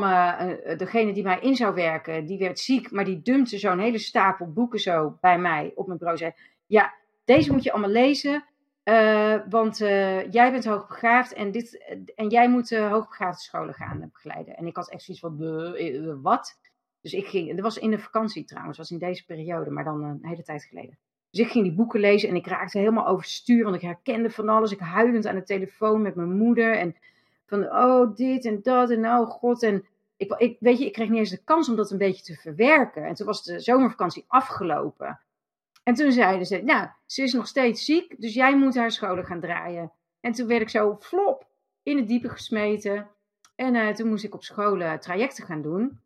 [0.77, 4.51] degene die mij in zou werken, die werd ziek, maar die dumpte zo'n hele stapel
[4.51, 6.19] boeken zo bij mij op mijn bureau.
[6.19, 6.33] Zei,
[6.65, 6.93] ja,
[7.25, 8.45] deze moet je allemaal lezen.
[8.83, 14.09] Uh, want uh, jij bent hoogbegaafd en, dit, en jij moet uh, hoogbegaafde scholen gaan
[14.13, 14.55] begeleiden.
[14.57, 16.59] En ik had echt zoiets van, wat?
[17.01, 20.03] Dus ik ging, dat was in de vakantie trouwens, was in deze periode, maar dan
[20.03, 20.97] een hele tijd geleden.
[21.29, 24.49] Dus ik ging die boeken lezen en ik raakte helemaal overstuur, want ik herkende van
[24.49, 24.71] alles.
[24.71, 26.95] Ik huilend aan de telefoon met mijn moeder en
[27.45, 29.63] van, oh, dit en dat en oh god.
[29.63, 29.85] En
[30.17, 32.41] ik, ik, weet je, ik kreeg niet eens de kans om dat een beetje te
[32.41, 33.05] verwerken.
[33.05, 35.19] En toen was de zomervakantie afgelopen.
[35.83, 39.25] En toen zeiden ze, nou, ze is nog steeds ziek, dus jij moet haar scholen
[39.25, 39.91] gaan draaien.
[40.19, 41.47] En toen werd ik zo flop
[41.83, 43.09] in het diepe gesmeten.
[43.55, 45.99] En uh, toen moest ik op school uh, trajecten gaan doen.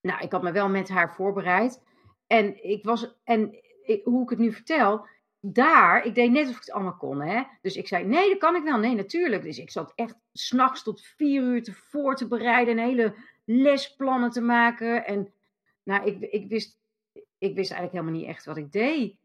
[0.00, 1.82] Nou, ik had me wel met haar voorbereid.
[2.26, 5.06] En ik was, en ik, hoe ik het nu vertel,
[5.40, 7.20] daar, ik deed net of ik het allemaal kon.
[7.20, 7.42] Hè?
[7.62, 8.78] Dus ik zei, nee, dat kan ik wel.
[8.78, 9.42] Nee, natuurlijk.
[9.42, 12.78] Dus ik zat echt s'nachts tot vier uur te voor te bereiden.
[12.78, 13.14] En hele
[13.44, 15.06] lesplannen te maken.
[15.06, 15.32] En
[15.82, 16.80] nou, ik, ik wist
[17.42, 19.16] ik wist eigenlijk helemaal niet echt wat ik deed.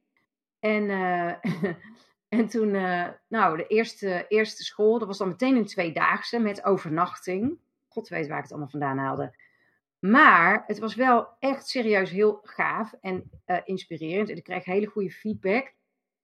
[0.60, 1.34] En, uh,
[2.40, 6.64] en toen, uh, nou, de eerste, eerste school, dat was dan meteen een tweedaagse met
[6.64, 7.60] overnachting.
[7.88, 9.36] God weet waar ik het allemaal vandaan haalde.
[10.00, 14.30] Maar het was wel echt serieus heel gaaf en uh, inspirerend.
[14.30, 15.76] En ik kreeg hele goede feedback.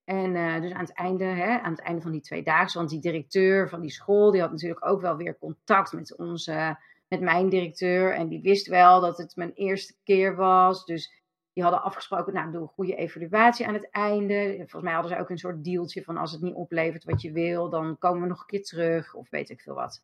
[0.04, 3.70] En dus aan het einde, hè, aan het einde van die tweedaagse, want die directeur
[3.70, 6.78] van die school, die had natuurlijk ook wel weer contact met onze,
[7.08, 8.14] met mijn directeur.
[8.14, 10.86] En die wist wel dat het mijn eerste keer was.
[10.86, 11.23] Dus
[11.54, 14.54] die hadden afgesproken, nou, doe een goede evaluatie aan het einde.
[14.58, 17.32] Volgens mij hadden ze ook een soort dealtje van als het niet oplevert wat je
[17.32, 20.04] wil, dan komen we nog een keer terug of weet ik veel wat.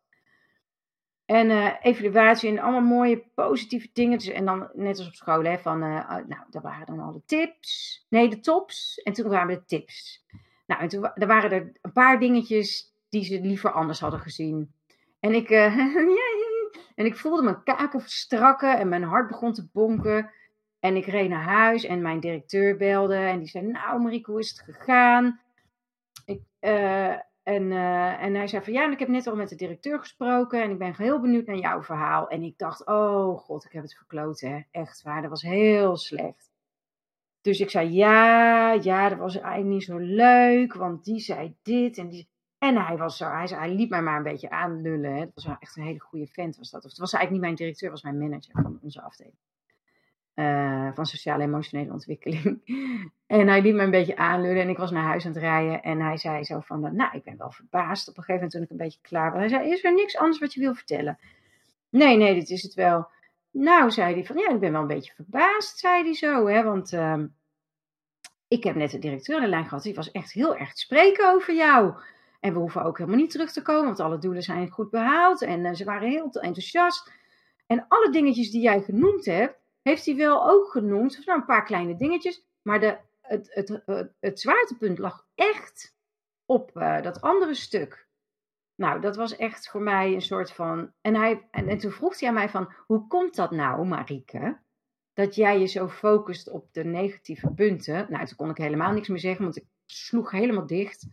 [1.30, 4.18] En uh, evaluatie en allemaal mooie positieve dingen.
[4.18, 7.12] Dus, en dan net als op school, hè, van, uh, nou, daar waren dan al
[7.12, 8.06] de tips.
[8.08, 9.00] Nee, de tops.
[9.02, 10.24] En toen kwamen de tips.
[10.66, 14.74] Nou, en toen er waren er een paar dingetjes die ze liever anders hadden gezien.
[15.20, 15.76] En ik, uh,
[16.94, 20.30] En ik voelde mijn kaken verstrakken en mijn hart begon te bonken.
[20.80, 24.40] En ik reed naar huis en mijn directeur belde en die zei, nou Marieke, hoe
[24.40, 25.40] is het gegaan?
[26.24, 27.10] Ik, uh,
[27.42, 30.62] en, uh, en hij zei van, ja, ik heb net al met de directeur gesproken
[30.62, 32.28] en ik ben heel benieuwd naar jouw verhaal.
[32.28, 34.60] En ik dacht, oh god, ik heb het verkloot, hè.
[34.70, 36.50] Echt waar, dat was heel slecht.
[37.40, 41.98] Dus ik zei, ja, ja, dat was eigenlijk niet zo leuk, want die zei dit
[41.98, 42.28] en die...
[42.58, 45.18] En hij was zo, hij, hij liet mij maar een beetje aanlullen.
[45.18, 46.84] Dat was echt een hele goede vent was dat.
[46.84, 49.36] Of het was eigenlijk niet mijn directeur, het was mijn manager van onze afdeling.
[50.40, 52.62] Uh, van sociale emotionele ontwikkeling.
[53.26, 55.82] en hij liet me een beetje aanlullen en ik was naar huis aan het rijden.
[55.82, 58.62] En hij zei zo van, nou, ik ben wel verbaasd op een gegeven moment toen
[58.62, 59.40] ik een beetje klaar was.
[59.40, 61.18] Hij zei, is er niks anders wat je wil vertellen?
[61.88, 63.08] Nee, nee, dit is het wel.
[63.50, 66.46] Nou, zei hij van, ja, ik ben wel een beetje verbaasd, zei hij zo.
[66.46, 67.22] Hè, want uh,
[68.48, 69.82] ik heb net de directeur aan de lijn gehad.
[69.82, 71.94] Die was echt heel erg te spreken over jou.
[72.40, 75.42] En we hoeven ook helemaal niet terug te komen, want alle doelen zijn goed behaald.
[75.42, 77.12] En uh, ze waren heel enthousiast.
[77.66, 81.26] En alle dingetjes die jij genoemd hebt, heeft hij wel ook genoemd.
[81.26, 82.44] Nou, een paar kleine dingetjes.
[82.62, 83.82] Maar de, het, het,
[84.20, 85.96] het, zwaartepunt lag echt
[86.44, 88.08] op uh, dat andere stuk.
[88.74, 90.92] Nou, dat was echt voor mij een soort van.
[91.00, 94.58] En, hij, en, en toen vroeg hij aan mij van: hoe komt dat nou, Marieke?
[95.12, 98.06] Dat jij je zo focust op de negatieve punten.
[98.08, 101.06] Nou, toen kon ik helemaal niks meer zeggen, want ik sloeg helemaal dicht.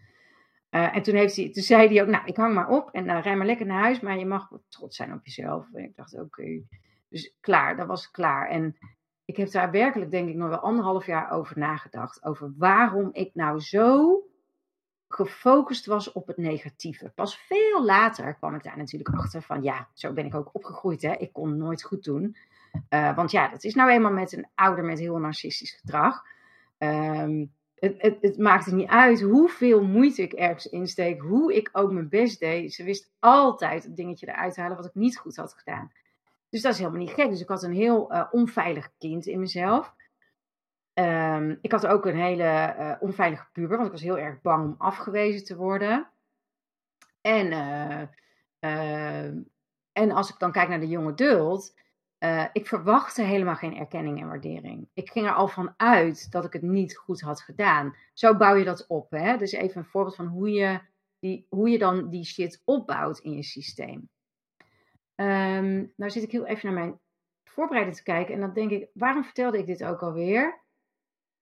[0.71, 3.05] Uh, en toen, heeft hij, toen zei hij ook: Nou, ik hang maar op en
[3.05, 5.73] uh, rij maar lekker naar huis, maar je mag trots zijn op jezelf.
[5.73, 6.61] En ik dacht: Oké.
[7.09, 8.49] Dus klaar, dat was klaar.
[8.49, 8.77] En
[9.25, 12.23] ik heb daar werkelijk, denk ik, nog wel anderhalf jaar over nagedacht.
[12.23, 14.21] Over waarom ik nou zo
[15.07, 17.11] gefocust was op het negatieve.
[17.15, 21.01] Pas veel later kwam ik daar natuurlijk achter van, ja, zo ben ik ook opgegroeid.
[21.01, 21.13] Hè?
[21.13, 22.37] Ik kon nooit goed doen.
[22.89, 26.21] Uh, want ja, dat is nou eenmaal met een ouder met heel narcistisch gedrag.
[26.77, 31.91] Um, het, het, het maakte niet uit hoeveel moeite ik ergens insteek, hoe ik ook
[31.91, 32.73] mijn best deed.
[32.73, 35.91] Ze wist altijd het dingetje eruit te halen wat ik niet goed had gedaan.
[36.49, 37.29] Dus dat is helemaal niet gek.
[37.29, 39.95] Dus ik had een heel uh, onveilig kind in mezelf.
[40.93, 44.65] Um, ik had ook een hele uh, onveilige puber, want ik was heel erg bang
[44.65, 46.09] om afgewezen te worden.
[47.21, 47.51] En,
[48.61, 49.27] uh,
[49.91, 51.75] en als ik dan kijk naar de jonge adult,
[52.53, 54.89] ik verwachtte helemaal geen erkenning en waardering.
[54.93, 57.95] Ik ging er al van uit dat ik het niet goed had gedaan.
[58.13, 59.11] Zo bouw je dat op.
[59.11, 59.37] Hè?
[59.37, 60.79] Dus even een voorbeeld van hoe je,
[61.19, 64.09] die, hoe je dan die shit opbouwt in je systeem.
[65.19, 66.99] Um, nou zit ik heel even naar mijn
[67.43, 70.61] voorbereiding te kijken en dan denk ik, waarom vertelde ik dit ook alweer?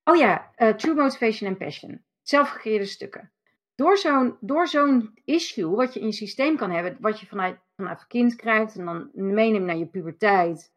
[0.03, 2.03] Oh ja, uh, True Motivation and Passion.
[2.21, 3.31] Zelfgecreëerde stukken.
[3.75, 7.59] Door zo'n, door zo'n issue wat je in je systeem kan hebben, wat je vanuit,
[7.75, 10.73] vanuit kind krijgt en dan meeneemt naar je puberteit,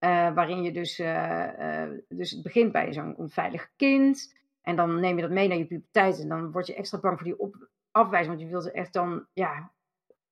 [0.00, 5.16] uh, waarin je dus, uh, dus het begint bij zo'n onveilig kind en dan neem
[5.16, 8.34] je dat mee naar je puberteit en dan word je extra bang voor die afwijzing,
[8.34, 9.72] want je wilt echt dan ja,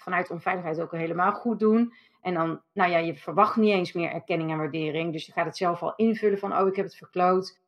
[0.02, 1.92] vanuit onveiligheid ook helemaal goed doen.
[2.20, 5.12] En dan, nou ja, je verwacht niet eens meer erkenning en waardering.
[5.12, 7.60] Dus je gaat het zelf al invullen van, oh, ik heb het verkloot.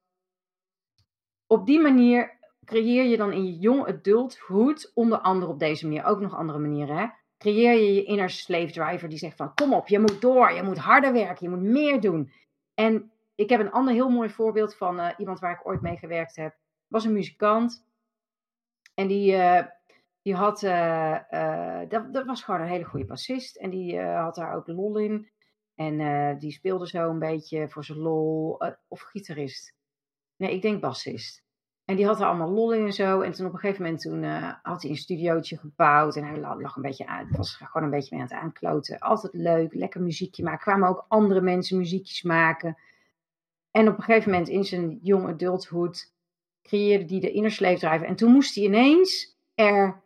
[1.47, 6.05] Op die manier creëer je dan in je jong adulthood, onder andere op deze manier,
[6.05, 7.07] ook nog andere manieren, hè,
[7.39, 10.63] creëer je je inner slave driver die zegt van, kom op, je moet door, je
[10.63, 12.33] moet harder werken, je moet meer doen.
[12.75, 15.97] En ik heb een ander heel mooi voorbeeld van uh, iemand waar ik ooit mee
[15.97, 16.57] gewerkt heb.
[16.89, 17.87] Was een muzikant.
[18.95, 19.61] En die, uh,
[20.25, 23.57] die had, uh, uh, dat, dat, was gewoon een hele goede bassist.
[23.57, 25.29] En die uh, had daar ook lol in.
[25.75, 28.59] En die speelde zo een beetje voor zijn lol.
[28.89, 29.75] of gitarist.
[30.37, 31.45] Nee, ik denk bassist.
[31.85, 33.21] En die had er allemaal lol in en zo.
[33.21, 34.25] En toen op een gegeven moment toen,
[34.63, 36.17] had hij een studiootje gebouwd.
[36.17, 37.29] En hij lag een beetje aan.
[37.31, 38.99] Was gewoon een beetje mee aan het aankloten.
[38.99, 40.61] Altijd leuk, lekker muziekje maken.
[40.61, 42.79] Kwamen ook andere mensen muziekjes maken.
[43.71, 46.13] En op een gegeven moment in zijn young adulthood
[46.63, 48.07] creëerde hij de inner slave.
[48.07, 50.03] En toen moest hij ineens er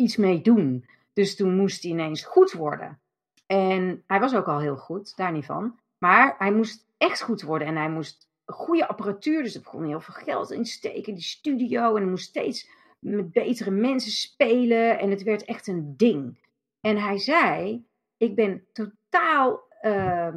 [0.00, 0.84] iets mee doen.
[1.12, 3.00] Dus toen moest hij ineens goed worden.
[3.46, 5.78] En hij was ook al heel goed, daar niet van.
[5.98, 9.42] Maar hij moest echt goed worden en hij moest goede apparatuur.
[9.42, 11.94] Dus er begon heel veel geld in steken, die studio.
[11.94, 14.98] En hij moest steeds met betere mensen spelen.
[14.98, 16.38] En het werd echt een ding.
[16.80, 17.84] En hij zei:
[18.16, 20.34] Ik ben totaal uh,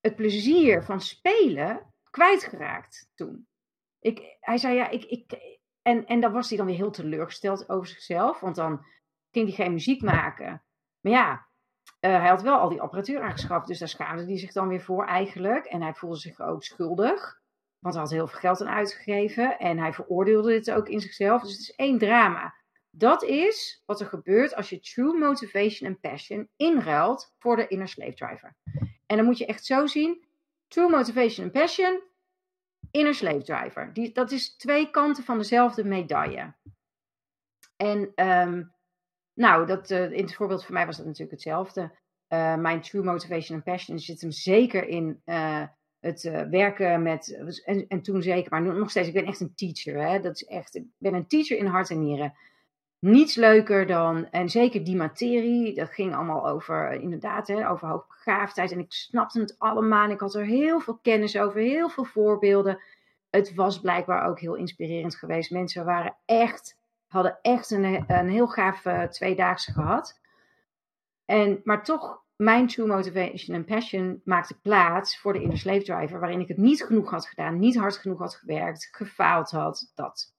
[0.00, 3.46] het plezier van spelen kwijtgeraakt toen.
[4.00, 5.32] Ik, hij zei: Ja, ik, ik,
[5.82, 8.40] en, en dan was hij dan weer heel teleurgesteld over zichzelf.
[8.40, 8.84] Want dan
[9.30, 10.62] ging hij geen muziek maken.
[11.00, 11.32] Maar ja,
[12.00, 13.66] uh, hij had wel al die apparatuur aangeschaft.
[13.66, 15.64] Dus daar schaamde hij zich dan weer voor eigenlijk.
[15.64, 17.40] En hij voelde zich ook schuldig.
[17.78, 19.58] Want hij had heel veel geld aan uitgegeven.
[19.58, 21.42] En hij veroordeelde dit ook in zichzelf.
[21.42, 22.54] Dus het is één drama.
[22.90, 27.88] Dat is wat er gebeurt als je true motivation en passion inruilt voor de inner
[27.88, 28.56] slave driver.
[29.06, 30.24] En dan moet je echt zo zien.
[30.68, 32.02] True motivation en passion
[32.90, 33.92] inner slave driver.
[33.92, 36.54] Die, dat is twee kanten van dezelfde medaille.
[37.76, 38.74] En um,
[39.34, 41.98] nou, dat, uh, in het voorbeeld voor mij was dat natuurlijk hetzelfde.
[42.28, 45.62] uh, mijn True Motivation and Passion zit hem zeker in uh,
[46.00, 50.08] het werken met, en, en, toen zeker, maar nog steeds, ik ben echt een teacher.
[50.08, 50.20] Hè?
[50.20, 52.34] Dat is echt, ik ben een teacher in hart en nieren.
[53.00, 58.72] Niets leuker dan, en zeker die materie, dat ging allemaal over, inderdaad, hè, over hoogbegaafdheid.
[58.72, 60.10] En ik snapte het allemaal.
[60.10, 62.82] Ik had er heel veel kennis over, heel veel voorbeelden.
[63.30, 65.50] Het was blijkbaar ook heel inspirerend geweest.
[65.50, 70.20] Mensen waren echt, hadden echt een, een heel gaaf tweedaagse gehad.
[71.24, 76.20] En, maar toch, mijn true motivation en passion maakte plaats voor de inner slave driver,
[76.20, 80.34] waarin ik het niet genoeg had gedaan, niet hard genoeg had gewerkt, gefaald had, dat.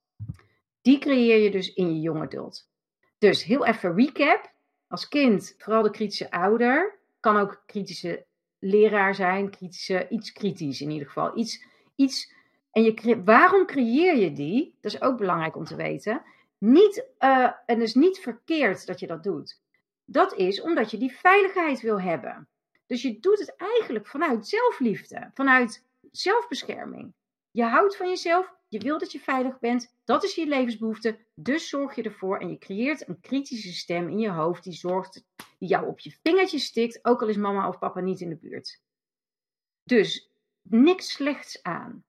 [0.81, 2.69] Die creëer je dus in je adult.
[3.17, 4.51] Dus heel even recap.
[4.87, 8.25] Als kind, vooral de kritische ouder, kan ook kritische
[8.59, 9.53] leraar zijn,
[10.09, 11.37] iets kritisch in ieder geval.
[11.37, 11.65] Iets,
[11.95, 12.33] iets,
[12.71, 14.77] en je, waarom creëer je die?
[14.81, 16.21] Dat is ook belangrijk om te weten.
[16.57, 19.61] Niet, uh, en is niet verkeerd dat je dat doet.
[20.05, 22.47] Dat is omdat je die veiligheid wil hebben.
[22.85, 27.13] Dus je doet het eigenlijk vanuit zelfliefde, vanuit zelfbescherming.
[27.51, 31.69] Je houdt van jezelf, je wil dat je veilig bent, dat is je levensbehoefte, dus
[31.69, 35.25] zorg je ervoor en je creëert een kritische stem in je hoofd die zorgt,
[35.59, 38.35] die jou op je vingertje stikt, ook al is mama of papa niet in de
[38.35, 38.81] buurt.
[39.83, 40.31] Dus
[40.61, 42.03] niks slechts aan.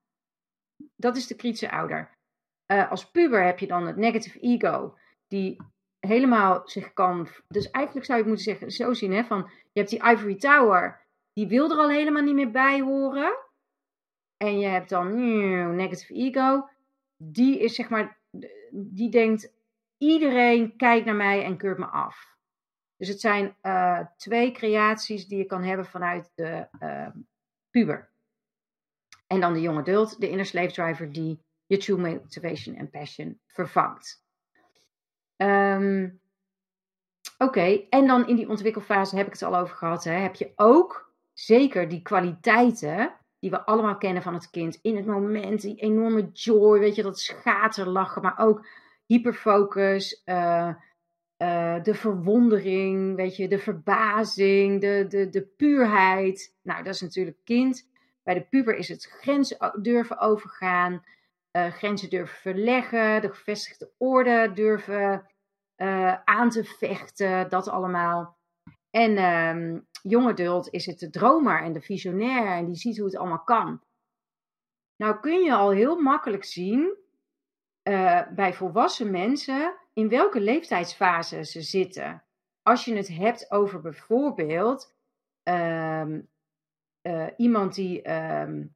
[0.97, 2.19] Dat is de kritische ouder.
[2.67, 4.99] Uh, als puber heb je dan het negative ego,
[5.29, 5.57] die
[5.99, 7.29] helemaal zich kan.
[7.49, 11.07] Dus eigenlijk zou je moeten zeggen, zo zien, hè, van je hebt die Ivory Tower,
[11.33, 13.42] die wil er al helemaal niet meer bij horen.
[14.43, 16.69] En je hebt dan negative ego,
[17.17, 18.19] die is zeg maar,
[18.71, 19.53] die denkt,
[19.99, 22.37] iedereen kijkt naar mij en keurt me af.
[22.97, 27.09] Dus het zijn uh, twee creaties die je kan hebben vanuit de uh,
[27.71, 28.11] puber.
[29.27, 33.41] En dan de jonge adult, de inner slave driver, die je true motivation en passion
[33.47, 34.25] vervangt.
[35.37, 36.21] Um,
[37.39, 40.05] Oké, en dan in die ontwikkelfase heb ik het al over gehad.
[40.05, 44.79] Hè, heb je ook zeker die kwaliteiten die we allemaal kennen van het kind.
[44.83, 48.67] In het moment, die enorme joy, weet je, dat schaterlachen, maar ook
[49.07, 50.75] hyperfocus, uh,
[51.83, 56.57] de verwondering, weet je, de verbazing, de, de, de puurheid.
[56.63, 57.91] Nou, dat is natuurlijk kind.
[58.23, 61.05] Bij de puber is het grenzen durven overgaan,
[61.53, 65.27] uh, grenzen durven verleggen, de gevestigde orde durven
[66.25, 68.37] aan te vechten, dat allemaal.
[68.93, 73.07] En um, jong adult is het de dromer en de visionair en die ziet hoe
[73.07, 73.81] het allemaal kan.
[74.97, 76.97] Nou kun je al heel makkelijk zien
[77.89, 82.23] uh, bij volwassen mensen in welke leeftijdsfase ze zitten.
[82.63, 84.95] Als je het hebt over bijvoorbeeld
[85.43, 86.29] um,
[87.03, 88.75] uh, iemand die um,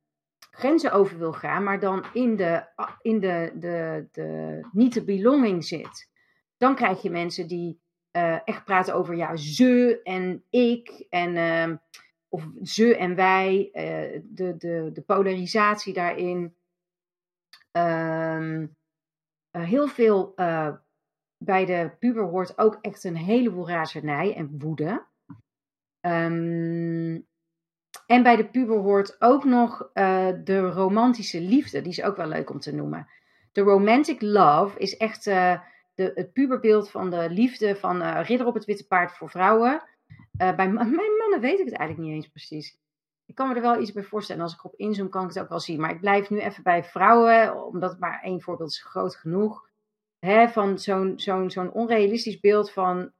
[0.50, 2.66] grenzen over wil gaan, maar dan in de,
[3.00, 6.11] in de, de, de niet de belonging zit.
[6.57, 7.81] Dan krijg je mensen die
[8.16, 11.76] uh, echt praten over ja, ze en ik en uh,
[12.29, 16.55] of ze en wij, uh, de, de, de polarisatie daarin.
[17.72, 18.76] Um,
[19.50, 20.35] heel veel
[21.38, 25.07] bij de puber hoort ook echt een heleboel razernij en woede.
[26.00, 27.26] Um,
[28.07, 29.90] en bij de puber hoort ook nog
[30.44, 31.81] de romantische liefde.
[31.83, 33.09] Die is ook wel leuk om te noemen.
[33.52, 35.31] De romantic love is echt
[35.96, 39.82] de, het puberbeeld van de liefde van uh, ridder op het witte paard voor vrouwen.
[40.42, 42.78] Uh, bij mijn mannen weet ik het eigenlijk niet eens precies.
[43.26, 44.42] Ik kan me er wel iets bij voorstellen.
[44.42, 45.80] Als ik op inzoom kan ik het ook wel zien.
[45.80, 49.68] Maar ik blijf nu even bij vrouwen, omdat het maar één voorbeeld is groot genoeg.
[50.18, 53.12] Hè, van zo'n zo'n zo'n onrealistisch beeld van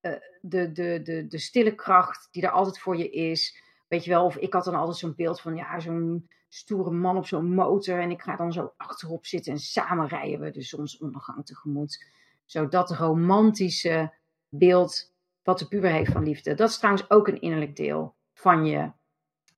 [0.00, 3.62] uh, de, de, de, de stille kracht die er altijd voor je is.
[3.88, 7.16] Weet je wel, of ik had dan altijd zo'n beeld van ja, zo'n stoere man
[7.16, 8.00] op zo'n motor.
[8.00, 12.04] En ik ga dan zo achterop zitten en samen rijden we de zonsondergang tegemoet.
[12.44, 14.12] Zo dat romantische
[14.48, 16.54] beeld wat de puber heeft van liefde.
[16.54, 18.92] Dat is trouwens ook een innerlijk deel van je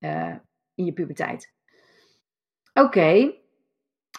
[0.01, 0.35] uh,
[0.75, 1.53] in je puberteit.
[2.75, 3.33] Oké.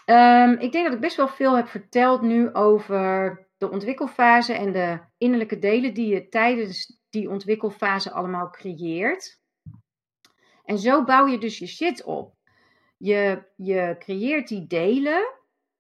[0.06, 4.72] Um, ik denk dat ik best wel veel heb verteld nu over de ontwikkelfase en
[4.72, 9.42] de innerlijke delen die je tijdens die ontwikkelfase allemaal creëert.
[10.64, 12.38] En zo bouw je dus je shit op.
[13.00, 15.34] Je, je creëert die delen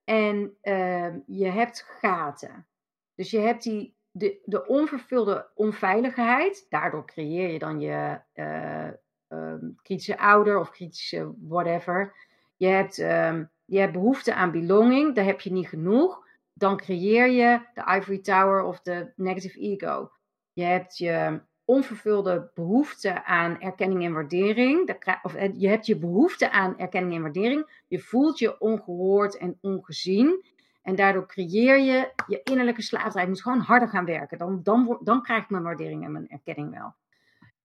[0.03, 2.67] en uh, je hebt gaten.
[3.15, 6.65] Dus je hebt die, de, de onvervulde onveiligheid.
[6.69, 8.87] Daardoor creëer je dan je uh,
[9.27, 12.15] um, kritische ouder of kritische whatever.
[12.55, 15.15] Je hebt, um, je hebt behoefte aan belonging.
[15.15, 16.27] Daar heb je niet genoeg.
[16.53, 20.11] Dan creëer je de ivory tower of de negative ego.
[20.53, 24.95] Je hebt je onvervulde behoefte aan erkenning en waardering.
[25.23, 27.83] Of eh, je hebt je behoefte aan erkenning en waardering.
[27.87, 30.45] Je voelt je ongehoord en ongezien.
[30.81, 33.25] En daardoor creëer je je innerlijke slaafdrijd.
[33.25, 34.37] Je moet gewoon harder gaan werken.
[34.37, 36.93] Dan, dan, dan krijg ik mijn waardering en mijn erkenning wel.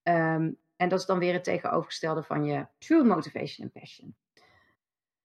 [0.02, 4.14] Ehm, en dat is dan weer het tegenovergestelde van je true motivation en passion.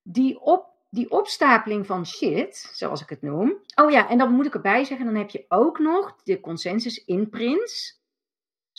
[0.02, 3.58] Die, op, die opstapeling van shit, zoals ik het noem.
[3.76, 7.06] Oh ja, en dan moet ik erbij zeggen, dan heb je ook nog de consensus
[7.06, 7.99] imprints.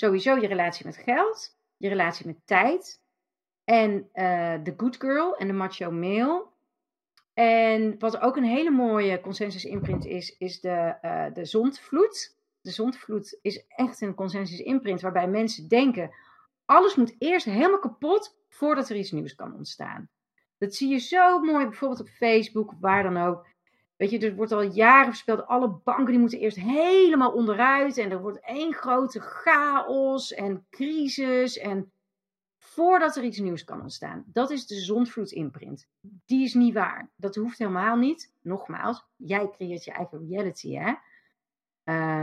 [0.01, 3.01] Sowieso je relatie met geld, je relatie met tijd.
[3.65, 4.09] En
[4.65, 6.47] de good girl en de macho male.
[7.35, 12.37] En wat ook een hele mooie consensus imprint is, is de, uh, de zondvloed.
[12.61, 16.11] De zondvloed is echt een consensus imprint waarbij mensen denken:
[16.65, 20.09] alles moet eerst helemaal kapot voordat er iets nieuws kan ontstaan.
[20.59, 23.47] Dat zie je zo mooi bijvoorbeeld op Facebook, waar dan ook.
[24.01, 27.99] Weet je, er wordt al jaren voorspeld, alle banken die moeten eerst helemaal onderuit.
[27.99, 31.59] En er wordt één grote chaos en crisis.
[31.59, 31.93] En
[32.59, 34.25] voordat er iets nieuws kan ontstaan.
[34.27, 35.89] Dat is de zondvloed-imprint.
[36.27, 37.11] Die is niet waar.
[37.17, 38.35] Dat hoeft helemaal niet.
[38.43, 40.95] Nogmaals, jij creëert je eigen reality, hè.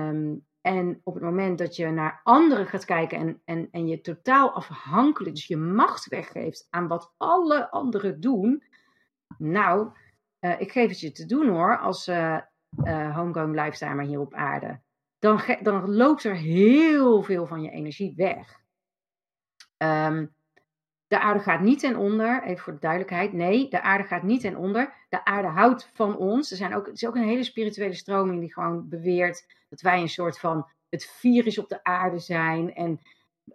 [0.09, 4.01] Um, en op het moment dat je naar anderen gaat kijken en, en, en je
[4.01, 8.63] totaal afhankelijk, dus je macht weggeeft aan wat alle anderen doen.
[9.37, 9.89] Nou,
[10.39, 12.39] uh, ik geef het je te doen hoor, als uh,
[12.83, 14.79] uh, lifestyle hier op aarde.
[15.19, 18.59] Dan, dan loopt er heel veel van je energie weg.
[19.77, 20.35] Um,
[21.07, 23.33] de aarde gaat niet ten onder, even voor de duidelijkheid.
[23.33, 24.93] Nee, de aarde gaat niet ten onder.
[25.09, 26.51] De aarde houdt van ons.
[26.51, 30.01] Er, zijn ook, er is ook een hele spirituele stroming die gewoon beweert dat wij
[30.01, 32.73] een soort van het virus op de aarde zijn.
[32.73, 32.99] En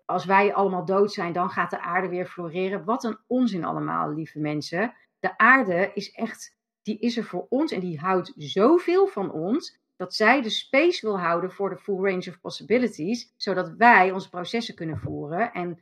[0.04, 2.84] als wij allemaal dood zijn, dan gaat de aarde weer floreren.
[2.84, 4.94] Wat een onzin allemaal, lieve mensen.
[5.18, 9.80] De aarde is echt, die is er voor ons en die houdt zoveel van ons.
[9.96, 13.32] Dat zij de space wil houden voor de full range of possibilities.
[13.36, 15.52] Zodat wij onze processen kunnen voeren.
[15.52, 15.78] En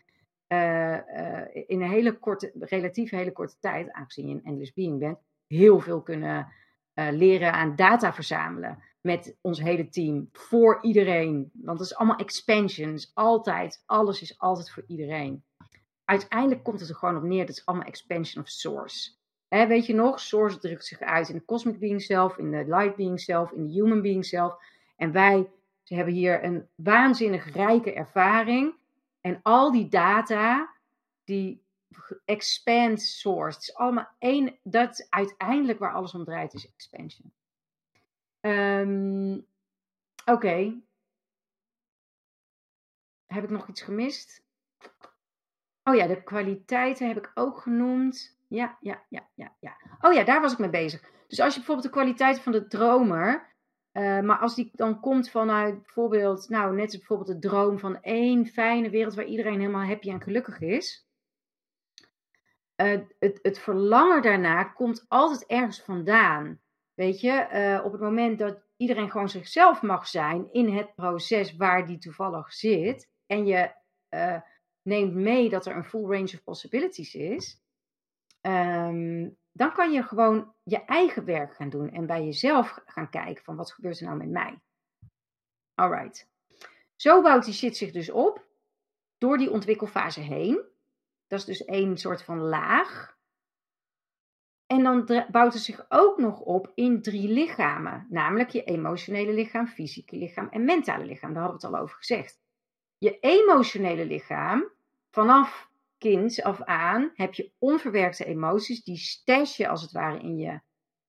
[0.52, 4.98] uh, uh, in een hele korte, relatief hele korte tijd, aangezien je een endless being
[4.98, 6.52] bent, heel veel kunnen
[6.94, 11.50] uh, leren aan data verzamelen met ons hele team, voor iedereen.
[11.52, 15.44] Want het is allemaal expansions, altijd, alles is altijd voor iedereen.
[16.04, 19.10] Uiteindelijk komt het er gewoon op neer, dat is allemaal expansion of source.
[19.50, 22.96] Weet je nog, source drukt zich uit in de cosmic being zelf, in de light
[22.96, 24.62] being zelf, in de human being zelf.
[24.96, 25.50] En wij
[25.84, 28.74] hebben hier een waanzinnig rijke ervaring
[29.20, 30.74] en al die data,
[31.24, 31.62] die
[32.24, 37.32] expand source, het is allemaal één, dat is uiteindelijk waar alles om draait, is expansion.
[38.40, 39.46] Um,
[40.24, 40.80] Oké.
[43.26, 44.44] Heb ik nog iets gemist?
[45.84, 48.38] Oh ja, de kwaliteiten heb ik ook genoemd.
[48.50, 49.76] Ja, ja, ja, ja, ja.
[50.00, 51.00] Oh ja, daar was ik mee bezig.
[51.26, 53.50] Dus als je bijvoorbeeld de kwaliteiten van de dromer
[53.92, 58.02] uh, maar als die dan komt vanuit bijvoorbeeld, nou net als bijvoorbeeld de droom van
[58.02, 61.08] één fijne wereld waar iedereen helemaal happy en gelukkig is.
[62.82, 66.60] Uh, het, het verlangen daarna komt altijd ergens vandaan.
[66.94, 71.56] Weet je, uh, op het moment dat iedereen gewoon zichzelf mag zijn in het proces
[71.56, 73.08] waar die toevallig zit.
[73.26, 73.70] En je
[74.82, 77.59] neemt mee dat er een full range of possibilities is.
[78.40, 83.44] Um, dan kan je gewoon je eigen werk gaan doen en bij jezelf gaan kijken
[83.44, 84.60] van wat gebeurt er nou met mij.
[85.74, 86.28] Alright.
[86.96, 88.44] Zo bouwt die shit zich dus op
[89.18, 90.64] door die ontwikkelfase heen.
[91.26, 93.18] Dat is dus één soort van laag.
[94.66, 98.06] En dan bouwt het zich ook nog op in drie lichamen.
[98.10, 101.32] Namelijk je emotionele lichaam, fysieke lichaam en mentale lichaam.
[101.32, 102.40] Daar hadden we het al over gezegd.
[102.98, 104.70] Je emotionele lichaam,
[105.10, 105.69] vanaf
[106.00, 110.60] kind af aan heb je onverwerkte emoties, die stash je als het ware in je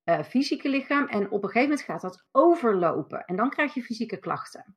[0.06, 1.08] uh, fysieke lichaam.
[1.08, 3.26] En op een gegeven moment gaat dat overlopen.
[3.26, 4.76] En dan krijg je fysieke klachten.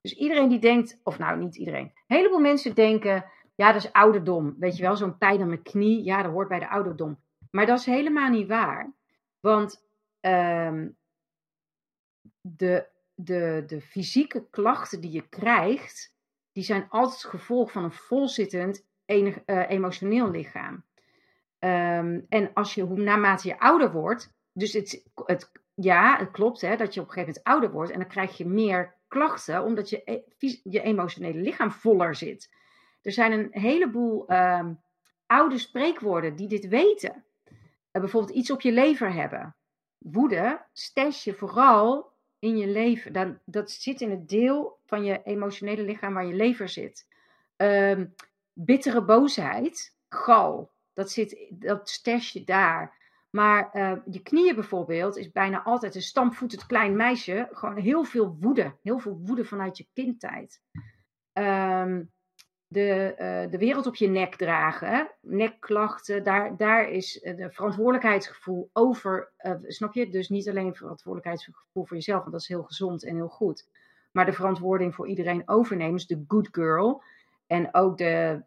[0.00, 3.24] Dus iedereen die denkt, of nou niet iedereen, een heleboel mensen denken,
[3.54, 4.56] ja dat is ouderdom.
[4.58, 7.20] Weet je wel, zo'n pijn aan mijn knie, ja dat hoort bij de ouderdom.
[7.50, 8.94] Maar dat is helemaal niet waar.
[9.40, 9.84] Want
[10.20, 10.96] um,
[12.40, 16.14] de, de, de fysieke klachten die je krijgt,
[16.52, 20.84] die zijn altijd gevolg van een volzittend enig, uh, emotioneel lichaam.
[21.58, 26.60] Um, en als je, hoe naarmate je ouder wordt, dus het, het, ja, het klopt
[26.60, 29.62] hè, dat je op een gegeven moment ouder wordt en dan krijg je meer klachten
[29.62, 30.22] omdat je, e,
[30.62, 32.50] je emotionele lichaam voller zit.
[33.02, 34.80] Er zijn een heleboel um,
[35.26, 37.24] oude spreekwoorden die dit weten.
[37.46, 37.52] Uh,
[38.02, 39.56] bijvoorbeeld iets op je lever hebben.
[39.98, 43.12] Woede stash je vooral in je leven.
[43.12, 47.06] Dan, dat zit in het deel van je emotionele lichaam waar je lever zit.
[47.56, 48.14] Um,
[48.54, 53.02] bittere boosheid, gal, dat, zit, dat stash je daar.
[53.30, 57.48] Maar uh, je knieën bijvoorbeeld is bijna altijd een stampvoetend klein meisje.
[57.52, 58.74] Gewoon heel veel woede.
[58.82, 60.60] Heel veel woede vanuit je kindtijd.
[61.32, 62.12] Um,
[62.66, 69.32] de, uh, de wereld op je nek dragen, nekklachten, daar, daar is de verantwoordelijkheidsgevoel over,
[69.66, 70.08] snap je?
[70.10, 73.68] Dus niet alleen verantwoordelijkheidsgevoel voor jezelf, want dat is heel gezond en heel goed.
[74.12, 77.02] Maar de verantwoording voor iedereen overnemen, dus de good girl,
[77.46, 78.42] En ook de,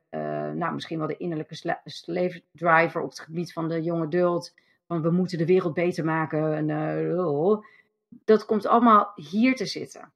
[0.53, 4.53] nou, misschien wel de innerlijke slave driver op het gebied van de jonge adult.
[4.87, 6.53] Van we moeten de wereld beter maken.
[6.53, 7.65] En, oh,
[8.07, 10.13] dat komt allemaal hier te zitten.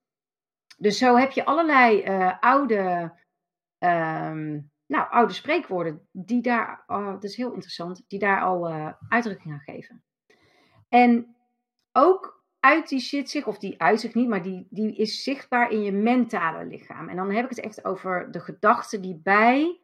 [0.78, 2.04] Dus zo heb je allerlei
[2.40, 3.12] oude
[3.78, 4.60] ehm,
[4.92, 8.68] nou, oude spreekwoorden, die daar, dat is heel interessant, die daar al
[9.10, 10.04] uitdrukking aan geven.
[10.90, 11.36] En
[11.92, 15.72] ook uit die shit zich, of die uit zich niet, maar die, die is zichtbaar
[15.72, 17.10] in je mentale lichaam.
[17.10, 19.80] En dan heb ik het echt over de gedachten die bij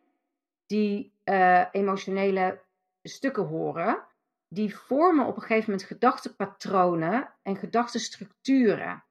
[0.66, 2.62] die uh, emotionele
[3.04, 4.06] stukken horen.
[4.48, 9.04] Die vormen op een gegeven moment gedachtenpatronen en gedachtenstructuren.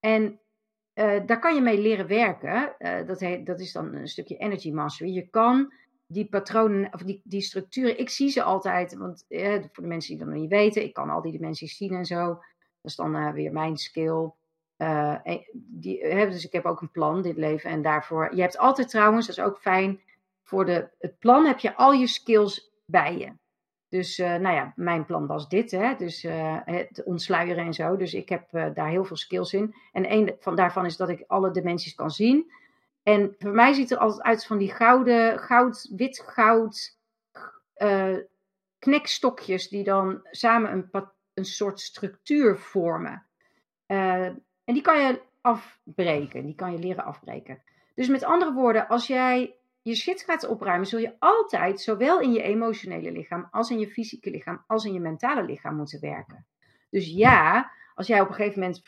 [0.00, 0.40] En
[0.94, 2.74] uh, daar kan je mee leren werken.
[2.78, 5.14] Uh, dat, dat is dan een stukje energy mastery.
[5.14, 5.72] Je kan
[6.06, 9.24] die patronen, of die, die structuren, ik zie ze altijd, want
[9.72, 12.04] voor de mensen die dat nog niet weten, ik kan al die dimensies zien en
[12.04, 12.42] zo.
[12.84, 14.30] Dat is dan weer mijn skill.
[15.52, 19.26] die, dus ik heb ook een plan, dit leven, en daarvoor, je hebt altijd trouwens,
[19.26, 20.00] dat is ook fijn,
[20.42, 23.32] voor de, het plan heb je al je skills bij je.
[23.88, 25.94] Dus uh, nou ja, mijn plan was dit, hè?
[25.96, 26.60] dus uh,
[27.04, 27.96] ontsluieren en zo.
[27.96, 29.74] Dus ik heb daar heel veel skills in.
[29.92, 32.52] En een van daarvan is dat ik alle dimensies kan zien.
[33.02, 36.98] En voor mij ziet er altijd uit van die gouden, goud, wit goud
[38.78, 40.90] knekstokjes die dan samen een,
[41.34, 43.26] een soort structuur vormen.
[43.86, 47.62] en die kan je afbreken, die kan je leren afbreken.
[47.94, 52.32] Dus met andere woorden, als jij je shit gaat opruimen, zul je altijd, zowel in
[52.32, 56.46] je emotionele lichaam, als in je fysieke lichaam, als in je mentale lichaam moeten werken.
[56.90, 58.82] Dus ja, als jij op een gegeven moment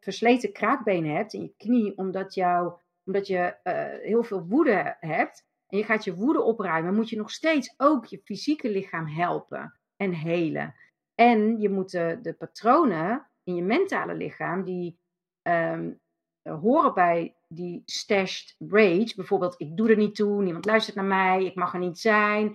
[0.00, 2.72] versleten kraakbenen hebt in je knie, omdat, jou,
[3.04, 3.72] omdat je uh,
[4.08, 8.06] heel veel woede hebt, en je gaat je woede opruimen, moet je nog steeds ook
[8.06, 10.74] je fysieke lichaam helpen en helen.
[11.14, 14.98] En je moet de, de patronen in je mentale lichaam, die
[15.42, 16.00] um,
[16.42, 19.12] horen bij die stashed rage.
[19.16, 22.54] Bijvoorbeeld, ik doe er niet toe, niemand luistert naar mij, ik mag er niet zijn.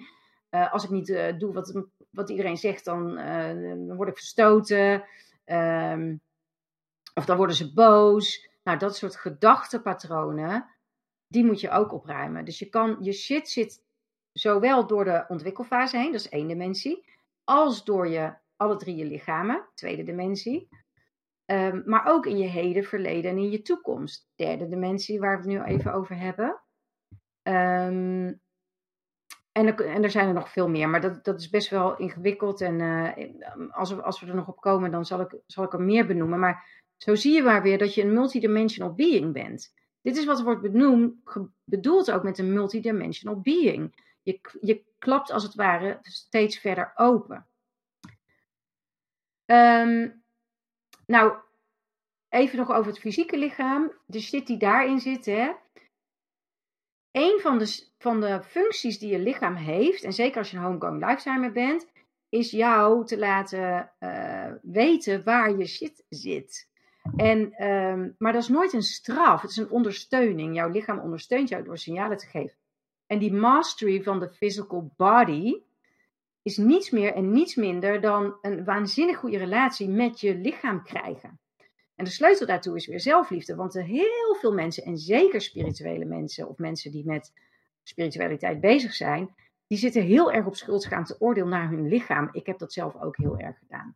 [0.50, 3.16] Uh, als ik niet doe wat, wat iedereen zegt, dan,
[3.88, 5.04] dan word ik verstoten.
[5.46, 6.22] Um,
[7.14, 8.50] of dan worden ze boos.
[8.64, 10.70] Nou, dat soort gedachtenpatronen,
[11.28, 12.46] die moet je ook opruimen.
[12.46, 13.84] Dus je kan, je shit zit
[14.32, 17.06] zowel door de ontwikkelfase heen, dat is één dimensie,
[17.44, 20.68] als door je alle drie je lichamen, tweede dimensie.
[21.52, 24.30] Um, maar ook in je heden, verleden en in je toekomst.
[24.36, 26.62] Derde dimensie, waar we het nu even over hebben.
[27.44, 28.42] Um,
[29.52, 31.98] en, er, en er zijn er nog veel meer, maar dat, dat is best wel
[31.98, 32.62] ingewikkeld.
[32.62, 35.74] En uh, als, we, als we er nog op komen, dan zal ik, zal ik
[35.74, 36.40] er meer benoemen.
[36.40, 39.74] Maar zo zie je maar weer dat je een multidimensional being bent.
[40.02, 40.62] Dit is wat wordt
[41.64, 44.06] bedoeld ook met een multidimensional being.
[44.22, 47.48] Je, je klapt als het ware steeds verder open.
[49.52, 50.24] Um,
[51.06, 51.34] nou,
[52.30, 53.92] even nog over het fysieke lichaam.
[54.06, 55.52] De shit die daarin zit, hè.
[57.12, 60.64] Een van de, van de functies die je lichaam heeft, en zeker als je een
[60.64, 61.88] homegoing lifetimer bent,
[62.30, 66.70] is jou te laten uh, weten waar je shit zit.
[67.16, 70.56] En, um, maar dat is nooit een straf, het is een ondersteuning.
[70.56, 72.58] Jouw lichaam ondersteunt jou door signalen te geven.
[73.06, 75.62] En die mastery van de physical body,
[76.48, 81.40] is niets meer en niets minder dan een waanzinnig goede relatie met je lichaam krijgen.
[81.96, 83.56] En de sleutel daartoe is weer zelfliefde.
[83.56, 87.34] Want er heel veel mensen, en zeker spirituele mensen of mensen die met
[87.84, 89.36] spiritualiteit bezig zijn,
[89.68, 92.30] die zitten heel erg op schuldschaan oordeel naar hun lichaam.
[92.32, 93.96] Ik heb dat zelf ook heel erg gedaan.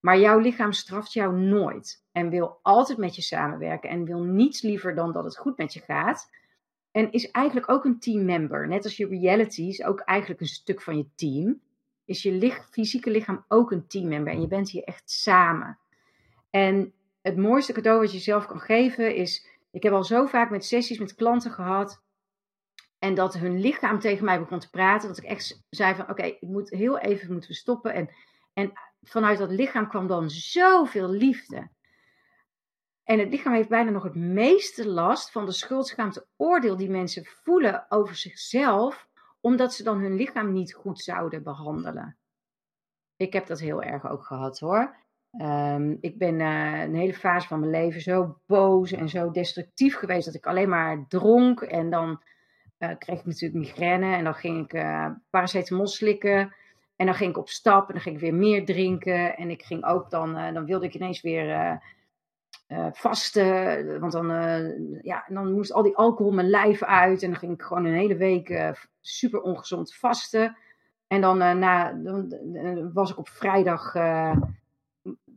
[0.00, 4.62] Maar jouw lichaam straft jou nooit en wil altijd met je samenwerken en wil niets
[4.62, 6.30] liever dan dat het goed met je gaat.
[6.90, 8.68] En is eigenlijk ook een teammember.
[8.68, 11.64] Net als je reality is ook eigenlijk een stuk van je team
[12.06, 14.32] is je fysieke lichaam ook een teammember.
[14.32, 15.78] En je bent hier echt samen.
[16.50, 16.92] En
[17.22, 19.46] het mooiste cadeau wat je zelf kan geven is.
[19.70, 22.02] Ik heb al zo vaak met sessies met klanten gehad.
[22.98, 25.08] En dat hun lichaam tegen mij begon te praten.
[25.08, 27.94] Dat ik echt zei van oké, ik moet heel even moeten stoppen.
[27.94, 28.10] En,
[28.52, 31.68] en vanuit dat lichaam kwam dan zoveel liefde.
[33.04, 37.24] En het lichaam heeft bijna nog het meeste last van de schuldschaamte oordeel die mensen
[37.24, 39.08] voelen over zichzelf
[39.46, 42.16] omdat ze dan hun lichaam niet goed zouden behandelen.
[43.16, 44.96] Ik heb dat heel erg ook gehad hoor.
[45.40, 49.96] Um, ik ben uh, een hele fase van mijn leven zo boos en zo destructief
[49.96, 51.60] geweest dat ik alleen maar dronk.
[51.60, 52.22] En dan
[52.78, 56.54] uh, kreeg ik natuurlijk migraine en dan ging ik uh, paracetamol slikken.
[56.96, 59.36] En dan ging ik op stap en dan ging ik weer meer drinken.
[59.36, 61.80] En ik ging ook dan, dan wilde ik ineens weer
[62.68, 64.00] uh, vasten.
[64.00, 67.22] Want dan, uh, ja, dan moest al die alcohol mijn lijf uit.
[67.22, 70.56] En dan ging ik gewoon een hele week uh, super ongezond vasten.
[71.06, 73.92] En dan, na, dan was ik op vrijdag.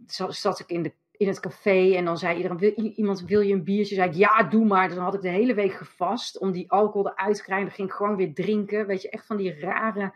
[0.06, 3.42] Zat, zat, ik in de, in het café en dan zei iedereen, wil, iemand wil
[3.42, 3.96] je een biertje?
[3.96, 4.88] Zei ik, ja, doe maar.
[4.88, 7.66] Dus dan had ik de hele week gevast om die alcohol eruit te krijgen.
[7.66, 8.88] Dan ging ik gewoon weer drinken.
[8.88, 10.14] Weet je, echt van die rare...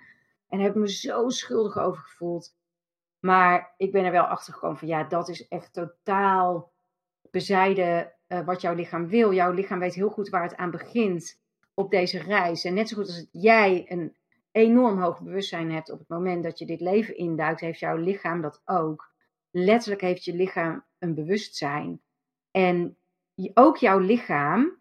[0.53, 2.55] En heb ik me zo schuldig over gevoeld.
[3.19, 6.72] Maar ik ben er wel achter gekomen van, ja, dat is echt totaal
[7.33, 9.33] bezijden uh, wat jouw lichaam wil.
[9.33, 11.41] Jouw lichaam weet heel goed waar het aan begint
[11.73, 12.63] op deze reis.
[12.63, 14.15] En net zo goed als jij een
[14.51, 18.41] enorm hoog bewustzijn hebt op het moment dat je dit leven induikt, heeft jouw lichaam
[18.41, 19.11] dat ook.
[19.51, 22.01] Letterlijk heeft je lichaam een bewustzijn.
[22.51, 22.97] En
[23.53, 24.77] ook jouw lichaam,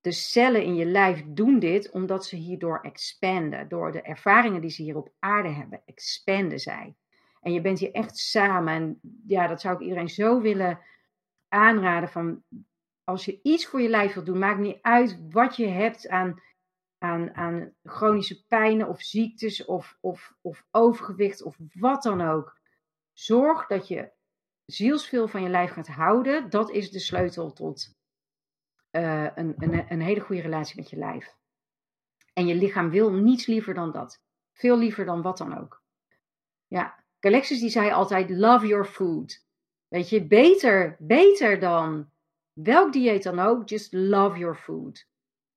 [0.00, 3.68] de cellen in je lijf doen dit omdat ze hierdoor expanden.
[3.68, 6.94] Door de ervaringen die ze hier op aarde hebben, expanden zij.
[7.40, 8.74] En je bent hier echt samen.
[8.74, 10.78] En ja, dat zou ik iedereen zo willen
[11.54, 12.42] aanraden van
[13.04, 16.42] als je iets voor je lijf wilt doen, maakt niet uit wat je hebt aan,
[16.98, 22.58] aan, aan chronische pijnen of ziektes of, of, of overgewicht of wat dan ook.
[23.12, 24.12] Zorg dat je
[24.64, 26.50] zielsveel van je lijf gaat houden.
[26.50, 27.94] Dat is de sleutel tot
[28.90, 31.36] uh, een, een, een hele goede relatie met je lijf.
[32.32, 34.22] En je lichaam wil niets liever dan dat.
[34.52, 35.82] Veel liever dan wat dan ook.
[36.66, 39.43] Ja, Galexis die zei altijd, love your food.
[39.94, 42.10] Weet je, beter, beter dan
[42.52, 45.06] welk dieet dan ook, just love your food.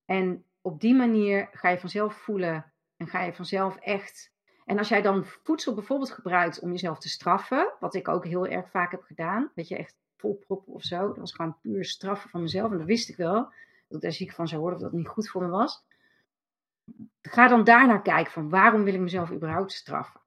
[0.06, 4.32] En op die manier ga je vanzelf voelen en ga je vanzelf echt.
[4.66, 8.48] En als jij dan voedsel bijvoorbeeld gebruikt om jezelf te straffen, wat ik ook heel
[8.48, 12.30] erg vaak heb gedaan, weet je, echt volproppen of zo, dat was gewoon puur straffen
[12.30, 13.44] van mezelf en dat wist ik wel,
[13.88, 15.86] dat ik daar ziek van zou worden of dat niet goed voor me was.
[17.22, 20.22] Ga dan daarnaar kijken van waarom wil ik mezelf überhaupt straffen?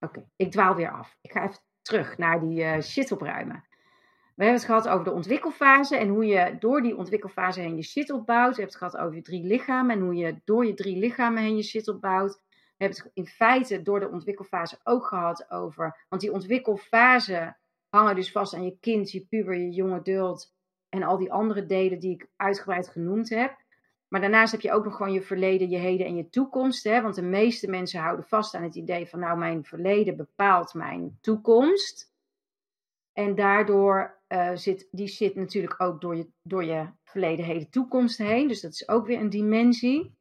[0.00, 1.16] Oké, ik dwaal weer af.
[1.20, 3.64] Ik ga even terug naar die uh, shit opruimen.
[4.34, 7.82] We hebben het gehad over de ontwikkelfase en hoe je door die ontwikkelfase heen je
[7.82, 8.56] shit opbouwt.
[8.56, 11.42] We hebben het gehad over je drie lichamen en hoe je door je drie lichamen
[11.42, 12.40] heen je shit opbouwt.
[12.50, 16.04] We hebben het in feite door de ontwikkelfase ook gehad over.
[16.08, 17.56] Want die ontwikkelfase
[17.88, 20.54] hangen dus vast aan je kind, je puber, je jonge adult
[20.88, 23.56] en al die andere delen die ik uitgebreid genoemd heb.
[24.08, 26.84] Maar daarnaast heb je ook nog gewoon je verleden, je heden en je toekomst.
[26.84, 27.02] Hè?
[27.02, 31.18] Want de meeste mensen houden vast aan het idee van, nou, mijn verleden bepaalt mijn
[31.20, 32.12] toekomst.
[33.12, 38.18] En daardoor uh, zit die zit natuurlijk ook door je, door je verleden, heden, toekomst
[38.18, 38.48] heen.
[38.48, 40.16] Dus dat is ook weer een dimensie.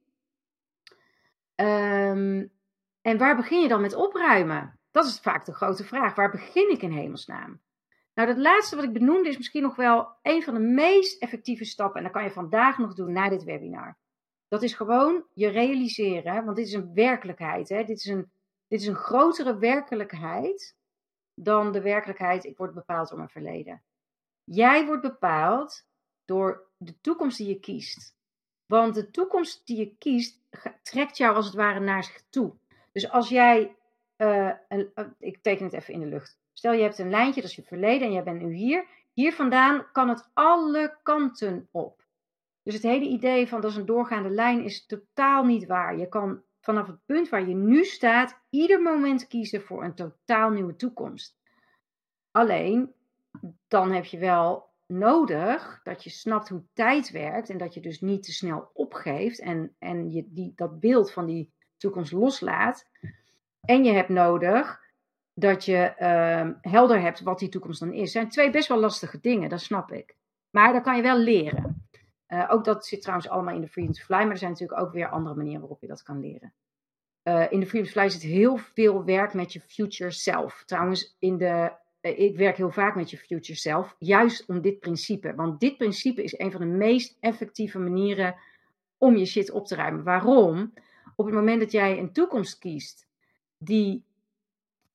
[1.55, 2.51] Um,
[3.01, 4.79] en waar begin je dan met opruimen?
[4.91, 6.15] Dat is vaak de grote vraag.
[6.15, 7.61] Waar begin ik in hemelsnaam?
[8.17, 11.65] Nou, dat laatste wat ik benoemde is misschien nog wel een van de meest effectieve
[11.65, 11.97] stappen.
[11.97, 13.97] En dat kan je vandaag nog doen na dit webinar.
[14.47, 17.69] Dat is gewoon je realiseren, want dit is een werkelijkheid.
[17.69, 17.83] Hè?
[17.83, 18.31] Dit, is een,
[18.67, 20.75] dit is een grotere werkelijkheid
[21.33, 23.83] dan de werkelijkheid, ik word bepaald door mijn verleden.
[24.43, 25.85] Jij wordt bepaald
[26.25, 28.15] door de toekomst die je kiest.
[28.65, 30.41] Want de toekomst die je kiest
[30.81, 32.53] trekt jou als het ware naar zich toe.
[32.91, 33.75] Dus als jij,
[34.17, 36.37] uh, een, uh, ik teken het even in de lucht.
[36.57, 38.85] Stel je hebt een lijntje, dat is je verleden en jij bent nu hier.
[39.13, 42.03] Hier vandaan kan het alle kanten op.
[42.63, 45.97] Dus het hele idee van dat is een doorgaande lijn is totaal niet waar.
[45.97, 50.49] Je kan vanaf het punt waar je nu staat, ieder moment kiezen voor een totaal
[50.49, 51.37] nieuwe toekomst.
[52.31, 52.93] Alleen,
[53.67, 58.01] dan heb je wel nodig dat je snapt hoe tijd werkt en dat je dus
[58.01, 62.89] niet te snel opgeeft en, en je die, dat beeld van die toekomst loslaat.
[63.61, 64.85] En je hebt nodig
[65.39, 68.11] dat je uh, helder hebt wat die toekomst dan is.
[68.11, 70.15] Zijn twee best wel lastige dingen, dat snap ik.
[70.49, 71.87] Maar dat kan je wel leren.
[72.27, 74.79] Uh, ook dat zit trouwens allemaal in de Freedom to Fly, maar er zijn natuurlijk
[74.79, 76.53] ook weer andere manieren waarop je dat kan leren.
[77.23, 80.63] Uh, in de Freedom to Fly zit heel veel werk met je future self.
[80.65, 81.71] Trouwens, in de,
[82.01, 85.35] uh, ik werk heel vaak met je future self, juist om dit principe.
[85.35, 88.35] Want dit principe is een van de meest effectieve manieren
[88.97, 90.03] om je shit op te ruimen.
[90.03, 90.73] Waarom?
[91.15, 93.07] Op het moment dat jij een toekomst kiest
[93.57, 94.06] die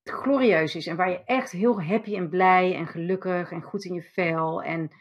[0.03, 3.93] glorieus is en waar je echt heel happy en blij en gelukkig en goed in
[3.93, 4.91] je vel en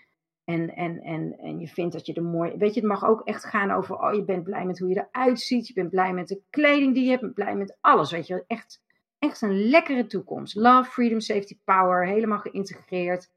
[0.45, 2.57] en, en, en, en je vindt dat je er mooi.
[2.57, 3.97] Weet je, het mag ook echt gaan over.
[3.97, 5.67] Oh, je bent blij met hoe je eruit ziet.
[5.67, 7.35] Je bent blij met de kleding die je hebt.
[7.35, 8.11] Blij met alles.
[8.11, 8.83] Weet je, echt,
[9.19, 10.55] echt een lekkere toekomst.
[10.55, 12.07] Love, freedom, safety, power.
[12.07, 13.31] Helemaal geïntegreerd.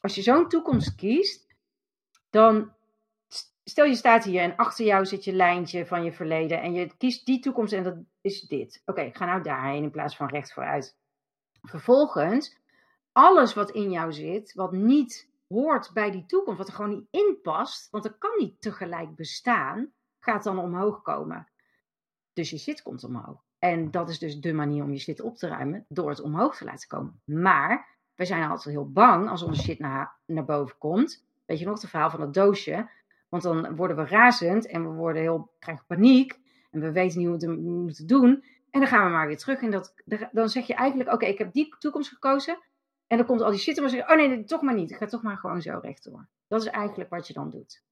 [0.00, 1.54] Als je zo'n toekomst kiest,
[2.30, 2.72] dan.
[3.70, 6.62] Stel je staat hier en achter jou zit je lijntje van je verleden.
[6.62, 8.82] En je kiest die toekomst en dat is dit.
[8.86, 10.96] Oké, ga nou daarheen in plaats van recht vooruit.
[11.62, 12.58] Vervolgens,
[13.12, 17.06] alles wat in jou zit, wat niet hoort bij die toekomst, wat er gewoon niet
[17.10, 21.48] in past, want er kan niet tegelijk bestaan, gaat dan omhoog komen.
[22.32, 23.42] Dus je shit komt omhoog.
[23.58, 26.56] En dat is dus de manier om je shit op te ruimen, door het omhoog
[26.56, 27.20] te laten komen.
[27.24, 31.24] Maar we zijn altijd heel bang als onze shit naar, naar boven komt.
[31.46, 32.88] Weet je nog het verhaal van het doosje?
[33.30, 36.38] Want dan worden we razend en we worden heel, krijgen paniek.
[36.70, 38.44] En we weten niet hoe we het moeten doen.
[38.70, 39.62] En dan gaan we maar weer terug.
[39.62, 39.94] En dat,
[40.32, 42.58] dan zeg je eigenlijk, oké, ik heb die toekomst gekozen.
[43.06, 44.90] En dan komt al die shit maar zeggen, oh nee, toch maar niet.
[44.90, 46.26] Ik ga toch maar gewoon zo rechtdoor.
[46.48, 47.82] Dat is eigenlijk wat je dan doet.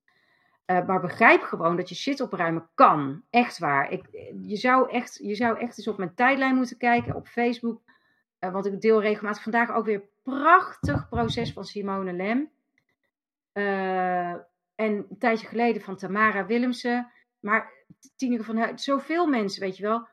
[0.67, 3.23] Uh, maar begrijp gewoon dat je shit opruimen kan.
[3.31, 3.91] Echt waar.
[3.91, 4.05] Ik,
[4.43, 7.81] je, zou echt, je zou echt eens op mijn tijdlijn moeten kijken op Facebook.
[8.41, 12.51] Uh, want ik deel regelmatig vandaag ook weer prachtig proces van Simone Lem.
[13.53, 14.35] Uh,
[14.79, 17.13] en een tijdje geleden van Tamara Willemsen.
[17.41, 20.09] Maar tien van zoveel mensen, weet je wel.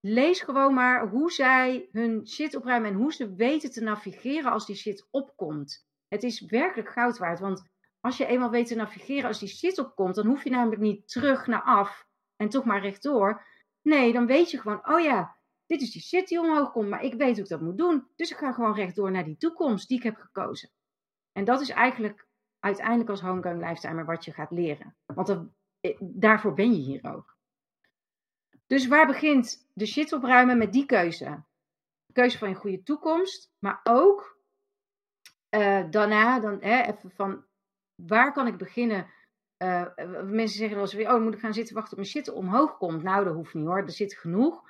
[0.00, 4.66] Lees gewoon maar hoe zij hun shit opruimen en hoe ze weten te navigeren als
[4.66, 5.86] die shit opkomt.
[6.08, 7.62] Het is werkelijk goud waard, want
[8.00, 11.08] als je eenmaal weet te navigeren als die shit opkomt, dan hoef je namelijk niet
[11.08, 12.06] terug naar af
[12.36, 13.46] en toch maar rechtdoor.
[13.82, 15.36] Nee, dan weet je gewoon, oh ja,
[15.66, 18.08] dit is die shit die omhoog komt, maar ik weet hoe ik dat moet doen.
[18.16, 20.70] Dus ik ga gewoon rechtdoor naar die toekomst die ik heb gekozen.
[21.32, 22.28] En dat is eigenlijk
[22.60, 24.96] uiteindelijk als homegrown lifetimer wat je gaat leren.
[25.06, 25.28] Want
[25.80, 27.36] eh, daarvoor ben je hier ook.
[28.66, 31.44] Dus waar begint de shit opruimen met die keuze?
[32.06, 34.38] De keuze van je goede toekomst, maar ook
[35.50, 37.44] uh, daarna dan hè, even van
[37.94, 39.06] waar kan ik beginnen?
[39.58, 39.86] Uh,
[40.24, 43.02] mensen zeggen eens weer, oh, moet ik gaan zitten wachten op mijn shit omhoog komt.
[43.02, 44.62] Nou, dat hoeft niet hoor, er zit genoeg.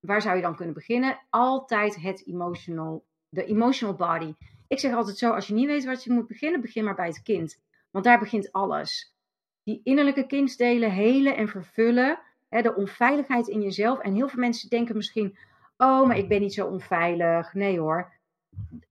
[0.00, 1.18] Waar zou je dan kunnen beginnen?
[1.30, 4.34] Altijd het emotional, de emotional body.
[4.68, 7.06] Ik zeg altijd zo, als je niet weet wat je moet beginnen, begin maar bij
[7.06, 7.62] het kind.
[7.90, 9.14] Want daar begint alles.
[9.62, 12.20] Die innerlijke kindsdelen helen en vervullen.
[12.48, 13.98] Hè, de onveiligheid in jezelf.
[13.98, 15.38] En heel veel mensen denken misschien,
[15.76, 17.54] oh, maar ik ben niet zo onveilig.
[17.54, 18.12] Nee hoor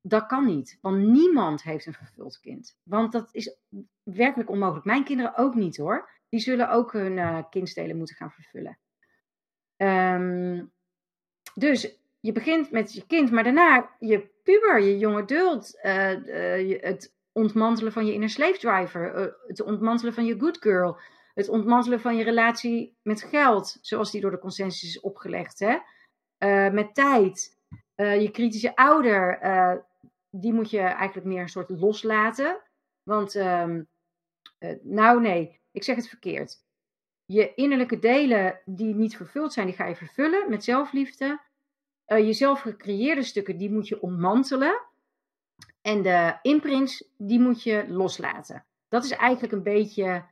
[0.01, 0.77] dat kan niet.
[0.81, 2.77] Want niemand heeft een vervuld kind.
[2.83, 3.55] Want dat is
[4.03, 4.85] werkelijk onmogelijk.
[4.85, 6.09] Mijn kinderen ook niet hoor.
[6.29, 8.77] Die zullen ook hun uh, kindstelen moeten gaan vervullen.
[9.77, 10.71] Um,
[11.55, 17.15] dus je begint met je kind, maar daarna je puber, je jonge adult, uh, het
[17.31, 20.97] ontmantelen van je inner slave driver, het ontmantelen van je good girl,
[21.33, 25.77] het ontmantelen van je relatie met geld, zoals die door de consensus is opgelegd, hè?
[26.69, 27.57] met tijd,
[27.95, 29.39] je kritische ouder,
[30.29, 32.61] die moet je eigenlijk meer een soort loslaten.
[33.03, 33.69] Want, uh,
[34.81, 36.61] nou nee, ik zeg het verkeerd.
[37.25, 41.41] Je innerlijke delen die niet vervuld zijn, die ga je vervullen met zelfliefde.
[42.05, 44.81] Je zelf gecreëerde stukken, die moet je ontmantelen.
[45.81, 48.65] En de imprints, die moet je loslaten.
[48.89, 50.25] Dat is eigenlijk een beetje,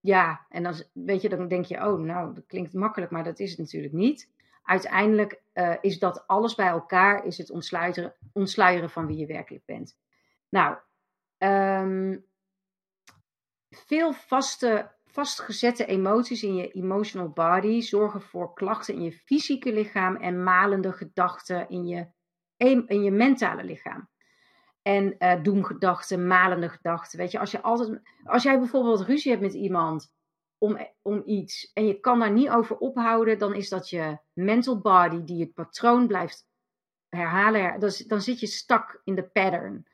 [0.00, 3.38] ja, en dan, weet je, dan denk je, oh, nou, dat klinkt makkelijk, maar dat
[3.38, 4.28] is het natuurlijk niet
[4.70, 9.64] uiteindelijk uh, is dat alles bij elkaar, is het ontsluiteren, ontsluieren van wie je werkelijk
[9.64, 9.96] bent.
[10.48, 10.76] Nou,
[11.38, 12.26] um,
[13.70, 20.16] veel vaste, vastgezette emoties in je emotional body zorgen voor klachten in je fysieke lichaam
[20.16, 22.06] en malende gedachten in je,
[22.86, 24.08] in je mentale lichaam.
[24.82, 27.18] En uh, doemgedachten, malende gedachten.
[27.18, 30.14] Weet je, als, je altijd, als jij bijvoorbeeld ruzie hebt met iemand
[30.58, 34.80] om, om iets en je kan daar niet over ophouden, dan is dat je mental
[34.80, 36.48] body die het patroon blijft
[37.08, 37.80] herhalen.
[37.80, 39.86] Dan, dan zit je stak in de pattern.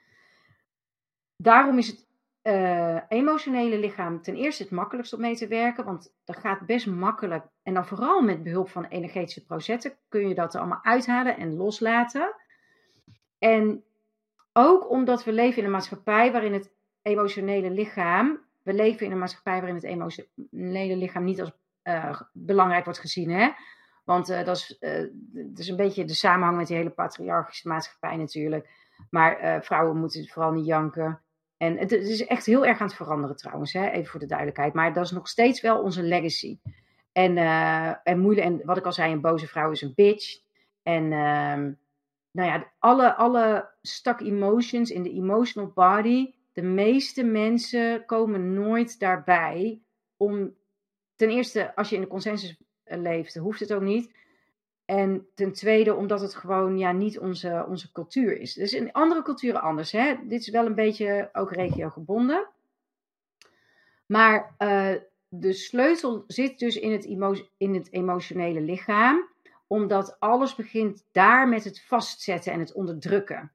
[1.36, 2.05] Daarom is het
[2.46, 6.86] uh, emotionele lichaam ten eerste het makkelijkst om mee te werken, want dat gaat best
[6.86, 7.44] makkelijk.
[7.62, 11.56] En dan vooral met behulp van energetische processen kun je dat er allemaal uithalen en
[11.56, 12.34] loslaten.
[13.38, 13.84] En
[14.52, 16.72] ook omdat we leven in een maatschappij waarin het
[17.02, 21.52] emotionele lichaam we leven in een maatschappij waarin het emotionele lichaam niet als
[21.84, 23.30] uh, belangrijk wordt gezien.
[23.30, 23.50] Hè?
[24.04, 24.76] Want uh, dat, is,
[25.30, 28.68] dat is een beetje de samenhang met die hele patriarchische maatschappij natuurlijk.
[29.10, 31.20] Maar vrouwen moeten vooral niet janken.
[31.56, 33.90] En het, is echt heel erg aan het veranderen trouwens, hè?
[33.90, 34.74] even voor de duidelijkheid.
[34.74, 36.58] Maar dat is nog steeds wel onze legacy.
[37.12, 37.36] En,
[38.02, 40.40] en moeilijk, en wat ik al zei, een boze vrouw is een bitch.
[40.82, 41.72] En ehm,
[42.30, 48.98] nou ja, alle, alle stuck emotions in de emotional body de meeste mensen komen nooit
[48.98, 49.80] daarbij
[50.16, 50.54] om.
[51.16, 54.14] Ten eerste, als je in de consensus eh, leeft, hoeft het ook niet.
[54.86, 58.54] En ten tweede, omdat het gewoon ja, niet onze, onze cultuur is.
[58.54, 59.92] Dus in andere culturen anders.
[59.92, 60.14] Hè?
[60.24, 62.48] Dit is wel een beetje ook regiogebonden.
[64.06, 64.92] Maar uh,
[65.28, 67.04] de sleutel zit dus in het,
[67.56, 69.28] in het emotionele lichaam.
[69.66, 73.52] Omdat alles begint daar met het vastzetten en het onderdrukken.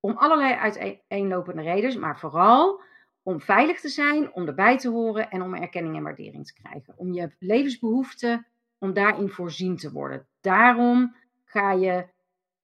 [0.00, 2.80] Om allerlei uiteenlopende redenen, maar vooral
[3.22, 6.94] om veilig te zijn, om erbij te horen en om erkenning en waardering te krijgen.
[6.96, 8.46] Om je levensbehoeften,
[8.82, 10.26] om daarin voorzien te worden.
[10.40, 12.06] Daarom ga je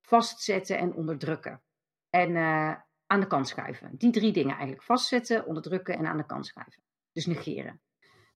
[0.01, 1.63] vastzetten en onderdrukken.
[2.11, 2.75] En uh,
[3.07, 3.91] aan de kant schuiven.
[3.97, 4.83] Die drie dingen eigenlijk.
[4.83, 6.83] Vastzetten, onderdrukken en aan de kant schuiven.
[7.13, 7.81] Dus negeren.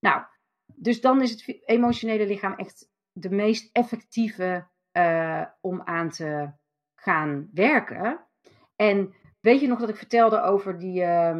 [0.01, 0.23] Nou,
[0.67, 6.53] dus dan is het emotionele lichaam echt de meest effectieve uh, om aan te
[6.95, 8.27] gaan werken.
[8.77, 11.37] En weet je nog dat ik vertelde over die uh,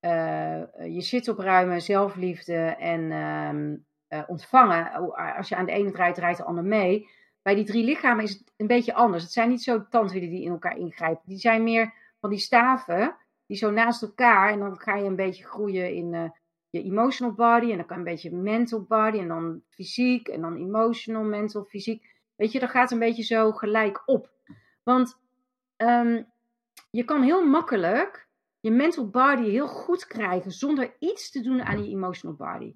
[0.00, 0.62] uh,
[0.94, 3.10] je shit opruimen, zelfliefde en
[4.12, 4.92] uh, ontvangen.
[5.36, 7.08] Als je aan de ene draait, draait de ander mee.
[7.42, 9.22] Bij die drie lichamen is het een beetje anders.
[9.22, 11.22] Het zijn niet zo tandwielen die in elkaar ingrijpen.
[11.24, 14.52] Die zijn meer van die staven, die zo naast elkaar.
[14.52, 16.30] En dan ga je een beetje groeien in uh,
[16.70, 17.70] je emotional body.
[17.70, 19.18] En dan kan een beetje mental body.
[19.18, 20.28] En dan fysiek.
[20.28, 22.10] En dan emotional, mental, fysiek.
[22.36, 24.30] Weet je, dat gaat een beetje zo gelijk op.
[24.82, 25.20] Want
[25.76, 26.26] um,
[26.90, 31.84] je kan heel makkelijk je mental body heel goed krijgen zonder iets te doen aan
[31.84, 32.74] je emotional body.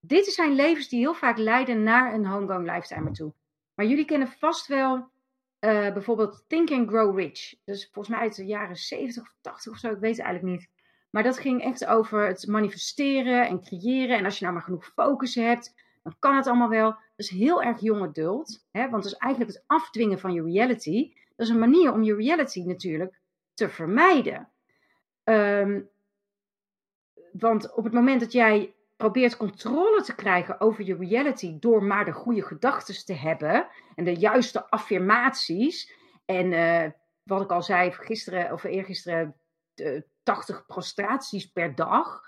[0.00, 3.32] Dit zijn levens die heel vaak leiden naar een homegoing lifetimer toe.
[3.74, 7.54] Maar jullie kennen vast wel uh, bijvoorbeeld Think and Grow Rich.
[7.64, 10.58] Dus volgens mij uit de jaren 70 of 80 of zo, ik weet het eigenlijk
[10.58, 10.70] niet.
[11.10, 14.18] Maar dat ging echt over het manifesteren en creëren.
[14.18, 16.90] En als je nou maar genoeg focus hebt, dan kan het allemaal wel.
[16.90, 18.66] Dat is heel erg jong adult.
[18.70, 18.80] Hè?
[18.88, 21.12] Want dat is eigenlijk het afdwingen van je reality.
[21.36, 23.20] Dat is een manier om je reality natuurlijk
[23.54, 24.48] te vermijden.
[25.24, 25.88] Um,
[27.32, 32.04] want op het moment dat jij probeert controle te krijgen over je reality door maar
[32.04, 35.92] de goede gedachten te hebben en de juiste affirmaties.
[36.24, 36.86] En uh,
[37.22, 39.36] wat ik al zei gisteren of eergisteren
[39.74, 42.22] uh, 80 prostraties per dag,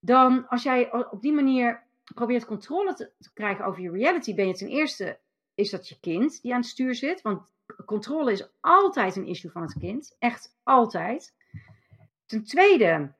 [0.00, 1.82] dan als jij op die manier
[2.14, 5.18] probeert controle te, te krijgen over je reality, ben je ten eerste
[5.54, 7.42] is dat je kind die aan het stuur zit, want
[7.84, 11.34] controle is altijd een issue van het kind, echt altijd.
[12.26, 13.14] Ten tweede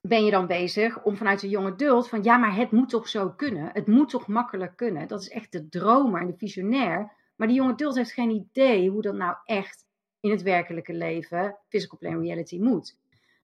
[0.00, 3.08] ben je dan bezig om vanuit de jonge adult van ja, maar het moet toch
[3.08, 3.70] zo kunnen.
[3.72, 5.08] Het moet toch makkelijk kunnen.
[5.08, 7.12] Dat is echt de dromer en de visionair.
[7.36, 9.86] Maar die jonge adult heeft geen idee hoe dat nou echt
[10.20, 12.98] in het werkelijke leven, physical plane reality, moet.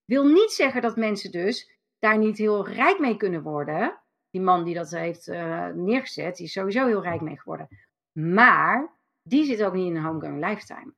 [0.05, 3.99] Wil niet zeggen dat mensen dus daar niet heel rijk mee kunnen worden.
[4.31, 7.69] Die man die dat heeft uh, neergezet, die is sowieso heel rijk mee geworden.
[8.13, 10.93] Maar die zit ook niet in een homegoing lifetime.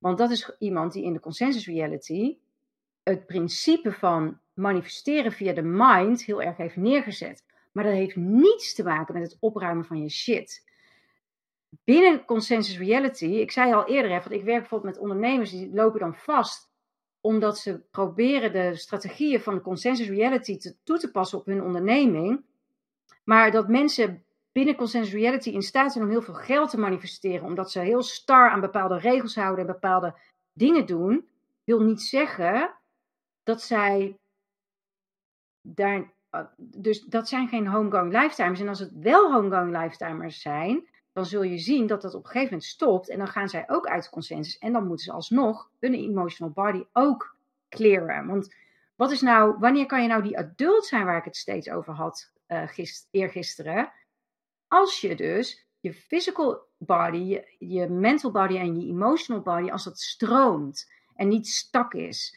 [0.00, 2.38] Want dat is iemand die in de consensus reality
[3.08, 7.44] het principe van manifesteren via de mind heel erg heeft neergezet.
[7.72, 10.66] Maar dat heeft niets te maken met het opruimen van je shit.
[11.84, 16.00] Binnen consensus reality, ik zei al eerder, want ik werk bijvoorbeeld met ondernemers die lopen
[16.00, 16.70] dan vast
[17.20, 22.44] omdat ze proberen de strategieën van de consensus reality toe te passen op hun onderneming.
[23.24, 27.46] Maar dat mensen binnen consensus reality in staat zijn om heel veel geld te manifesteren,
[27.46, 30.14] omdat ze heel star aan bepaalde regels houden en bepaalde
[30.52, 31.28] dingen doen,
[31.64, 32.77] wil niet zeggen
[33.48, 34.18] dat zij
[35.62, 36.12] daar.
[36.30, 38.60] Eh, dus dat zijn geen homegoing lifetimers.
[38.60, 42.30] En als het wel homegoing lifetimers zijn, dan zul je zien dat dat op een
[42.30, 43.08] gegeven moment stopt.
[43.08, 44.58] En dan gaan zij ook uit consensus.
[44.58, 47.36] En dan moeten ze alsnog hun emotional body ook
[47.68, 48.26] clearen.
[48.26, 48.54] Want
[48.96, 51.92] wat is nou, wanneer kan je nou die adult zijn waar ik het steeds over
[51.92, 53.92] had uh, gist, eergisteren?
[54.66, 59.98] Als je dus je physical body, je mental body en je emotional body, als dat
[59.98, 62.36] stroomt en niet stak is,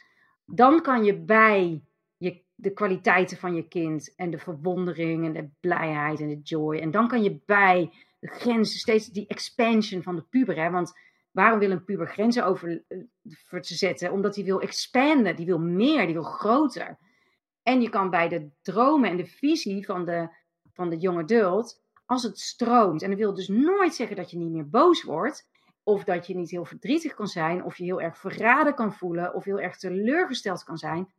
[0.53, 1.83] dan kan je bij
[2.17, 6.77] je, de kwaliteiten van je kind en de verwondering en de blijheid en de joy.
[6.77, 10.55] En dan kan je bij de grenzen, steeds die expansion van de puber.
[10.55, 10.69] Hè?
[10.69, 10.93] Want
[11.31, 14.11] waarom wil een puber grenzen over uh, zetten?
[14.11, 16.97] Omdat hij wil expanden, die wil meer, die wil groter.
[17.63, 20.29] En je kan bij de dromen en de visie van de,
[20.73, 24.37] van de young adult, als het stroomt, en dat wil dus nooit zeggen dat je
[24.37, 25.49] niet meer boos wordt,
[25.83, 29.33] of dat je niet heel verdrietig kan zijn, of je heel erg verraden kan voelen,
[29.33, 31.13] of heel erg teleurgesteld kan zijn.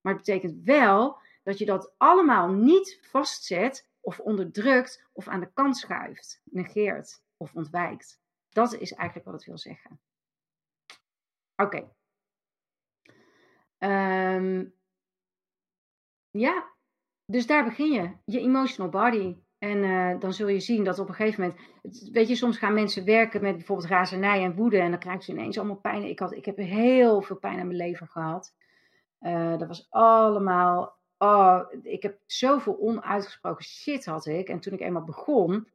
[0.00, 5.52] Maar het betekent wel dat je dat allemaal niet vastzet, of onderdrukt, of aan de
[5.52, 8.20] kant schuift, negeert of ontwijkt.
[8.48, 10.00] Dat is eigenlijk wat het wil zeggen.
[11.56, 11.92] Oké.
[13.78, 14.64] Ehm,
[16.30, 16.74] ja,
[17.24, 18.16] dus daar begin je.
[18.24, 19.43] Je emotional body.
[19.64, 21.60] En uh, dan zul je zien dat op een gegeven moment.
[22.12, 24.78] Weet je, soms gaan mensen werken met bijvoorbeeld razernij en woede.
[24.78, 26.04] En dan krijgen ze ineens allemaal pijn.
[26.04, 28.54] Ik, had, ik heb heel veel pijn aan mijn lever gehad.
[29.20, 30.98] Uh, dat was allemaal.
[31.18, 34.48] Oh, ik heb zoveel onuitgesproken shit had ik.
[34.48, 35.68] En toen ik eenmaal begon.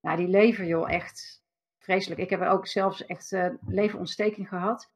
[0.00, 1.42] Nou, die lever, joh, echt
[1.78, 2.20] vreselijk.
[2.20, 4.92] Ik heb ook zelfs echt uh, leverontsteking gehad.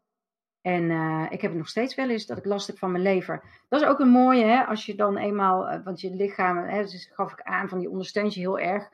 [0.63, 3.03] En uh, ik heb het nog steeds wel eens dat ik last heb van mijn
[3.03, 3.43] lever.
[3.69, 6.83] Dat is ook een mooie, hè, als je dan eenmaal, uh, want je lichaam, hè,
[6.83, 8.91] dus gaf ik aan, van die ondersteunt je heel erg.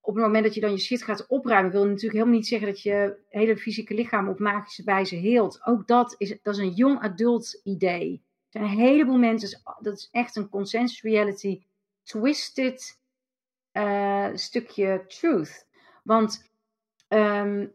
[0.00, 2.68] Op het moment dat je dan je shit gaat opruimen, wil natuurlijk helemaal niet zeggen
[2.68, 5.60] dat je hele fysieke lichaam op magische wijze heelt.
[5.66, 8.22] Ook dat is, dat is een jong adult idee.
[8.50, 11.62] Er zijn een heleboel mensen, dat is echt een consensus reality,
[12.02, 12.98] twisted
[13.72, 15.66] uh, stukje truth.
[16.02, 16.50] Want
[17.08, 17.72] um,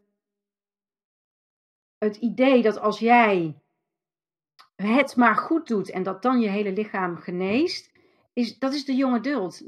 [2.00, 3.62] het idee dat als jij
[4.76, 7.92] het maar goed doet en dat dan je hele lichaam geneest,
[8.34, 9.64] is, dat is de jonge duld.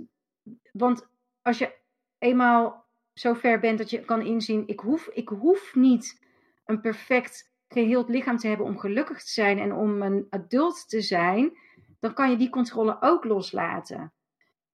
[0.72, 1.08] Want
[1.42, 1.74] als je
[2.18, 6.26] eenmaal zo ver bent dat je kan inzien, ik hoef, ik hoef niet
[6.66, 11.02] een perfect geheeld lichaam te hebben om gelukkig te zijn en om een adult te
[11.02, 11.58] zijn,
[12.00, 14.14] dan kan je die controle ook loslaten.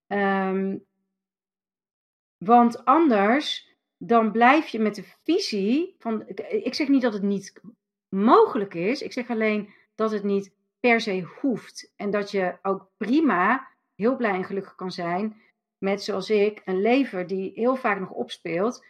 [0.08, 0.86] Um,
[2.38, 3.67] want anders
[3.98, 6.24] dan blijf je met de visie van.
[6.48, 7.62] Ik zeg niet dat het niet
[8.10, 9.02] mogelijk is.
[9.02, 11.94] Ik zeg alleen dat het niet per se hoeft.
[11.96, 15.42] En dat je ook prima heel blij en gelukkig kan zijn
[15.78, 18.86] met, zoals ik, een lever die heel vaak nog opspeelt.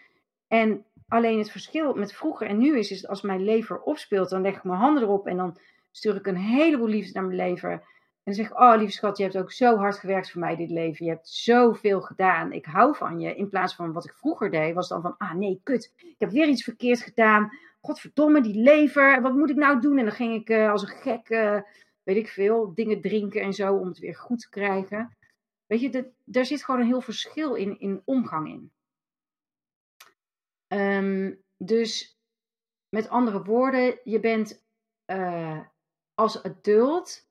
[0.47, 4.41] En alleen het verschil met vroeger en nu is, is als mijn lever opspeelt, dan
[4.41, 5.57] leg ik mijn handen erop en dan
[5.91, 7.83] stuur ik een heleboel liefde naar mijn lever.
[8.27, 10.55] En dan zeg ik, oh lieve schat, je hebt ook zo hard gewerkt voor mij
[10.55, 11.05] dit leven.
[11.05, 12.51] Je hebt zoveel gedaan.
[12.51, 13.35] Ik hou van je.
[13.35, 15.93] In plaats van wat ik vroeger deed, was dan van, ah nee, kut.
[15.97, 17.49] Ik heb weer iets verkeerd gedaan.
[17.81, 19.21] Godverdomme, die lever.
[19.21, 19.97] Wat moet ik nou doen?
[19.97, 21.61] En dan ging ik uh, als een gek, uh,
[22.03, 25.17] weet ik veel, dingen drinken en zo om het weer goed te krijgen.
[25.65, 28.71] Weet je, de, daar zit gewoon een heel verschil in, in omgang in.
[30.79, 32.19] Um, dus
[32.89, 34.65] met andere woorden, je bent
[35.11, 35.59] uh,
[36.13, 37.26] als adult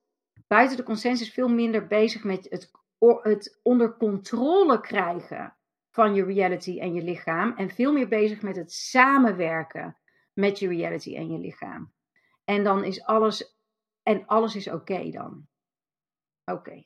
[0.47, 2.70] buiten de consensus veel minder bezig met het,
[3.22, 5.57] het onder controle krijgen
[5.90, 7.57] van je reality en je lichaam.
[7.57, 9.97] En veel meer bezig met het samenwerken
[10.32, 11.92] met je reality en je lichaam.
[12.44, 13.59] En dan is alles,
[14.03, 15.47] en alles is oké dan.
[16.44, 16.84] Oké.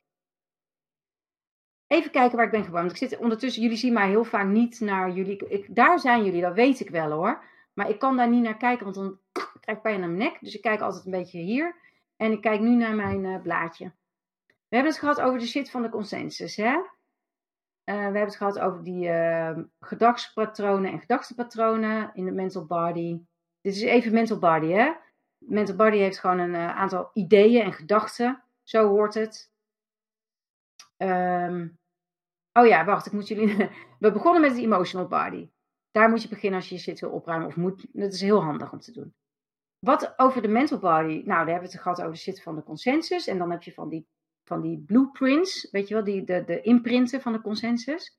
[1.86, 2.80] Even kijken waar ik ben gewoon.
[2.80, 5.48] Want ik zit ondertussen, jullie zien mij heel vaak niet naar jullie.
[5.48, 7.44] Ik, daar zijn jullie, dat weet ik wel hoor.
[7.74, 9.18] Maar ik kan daar niet naar kijken, want dan
[9.60, 10.40] krijg ik pijn aan mijn nek.
[10.40, 11.76] Dus ik kijk altijd een beetje hier.
[12.20, 13.92] En ik kijk nu naar mijn uh, blaadje.
[14.46, 16.56] We hebben het gehad over de shit van de consensus.
[16.56, 16.72] Hè?
[16.74, 16.82] Uh,
[17.84, 19.70] we hebben het gehad over die uh, en
[21.00, 23.20] gedachtenpatronen in de mental body.
[23.60, 24.92] Dit is even mental body, hè?
[25.38, 28.42] Mental body heeft gewoon een aantal ideeën en gedachten.
[28.62, 29.52] Zo hoort het.
[30.96, 31.78] Um,
[32.52, 33.56] oh ja, wacht, ik moet jullie.
[33.98, 35.50] We begonnen met de emotional body.
[35.90, 37.46] Daar moet je beginnen als je je shit wil opruimen.
[37.46, 37.86] Of moet.
[37.92, 39.14] Dat is heel handig om te doen.
[39.80, 41.12] Wat over de mental body?
[41.12, 43.26] Nou, daar hebben we het gehad over de shit van de consensus.
[43.26, 44.06] En dan heb je van die,
[44.44, 48.18] van die blueprints, weet je wel, die, de, de imprinten van de consensus.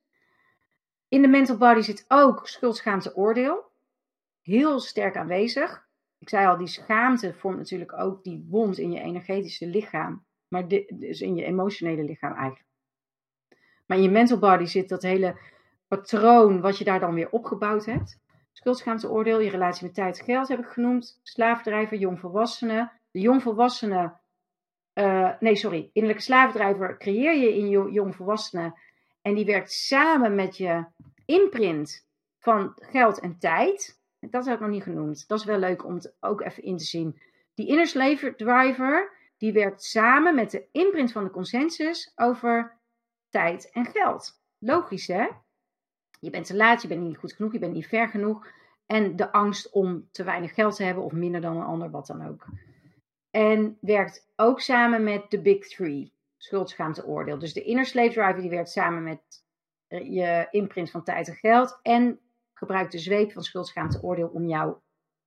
[1.07, 3.69] In de mental body zit ook schuldschaamte, oordeel.
[4.41, 5.87] Heel sterk aanwezig.
[6.17, 10.25] Ik zei al, die schaamte vormt natuurlijk ook die wond in je energetische lichaam.
[10.47, 12.65] Maar dus in je emotionele lichaam eigenlijk.
[13.85, 15.37] Maar in je mental body zit dat hele
[15.87, 18.19] patroon wat je daar dan weer opgebouwd hebt.
[18.51, 21.19] Schuldschaamteoordeel, je relatie met tijd en geld heb ik genoemd.
[21.23, 22.91] Slaafdrijver, jongvolwassenen.
[23.11, 24.19] De jongvolwassenen,
[24.93, 28.73] uh, nee sorry, innerlijke slaafdrijver creëer je in je jongvolwassenen.
[29.21, 30.85] En die werkt samen met je
[31.25, 32.07] imprint
[32.39, 33.99] van geld en tijd.
[34.19, 35.27] Dat heb ik nog niet genoemd.
[35.27, 37.21] Dat is wel leuk om het ook even in te zien.
[37.53, 42.77] Die inner slave driver, die werkt samen met de imprint van de consensus over
[43.29, 44.39] tijd en geld.
[44.59, 45.27] Logisch hè?
[46.21, 48.47] Je bent te laat, je bent niet goed genoeg, je bent niet ver genoeg.
[48.85, 52.07] En de angst om te weinig geld te hebben of minder dan een ander, wat
[52.07, 52.45] dan ook.
[53.31, 57.39] En werkt ook samen met de Big Three, schuldschaamte, oordeel.
[57.39, 59.21] Dus de inner slave driver die werkt samen met
[59.87, 61.79] eh, je imprint van tijd en geld.
[61.81, 62.19] En
[62.53, 64.75] gebruikt de zweep van schuldschaamte, oordeel om jou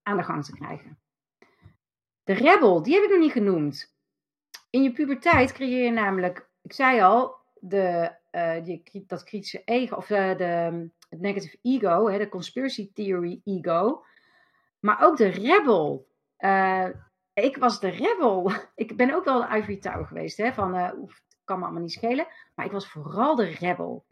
[0.03, 0.99] aan de gang te krijgen.
[2.25, 3.95] De rebel, die heb ik nog niet genoemd.
[4.71, 9.97] In je puberteit creëer je namelijk, ik zei al, de uh, die, dat kritische ego,
[9.97, 14.05] of uh, de, het negative ego, hè, de conspiracy theory ego,
[14.81, 16.09] maar ook de rebel.
[16.39, 16.89] Uh,
[17.33, 18.51] ik was de rebel.
[18.75, 21.93] Ik ben ook wel de ivory tower geweest, hè, van oef, kan me allemaal niet
[21.93, 24.05] schelen, maar ik was vooral de rebel.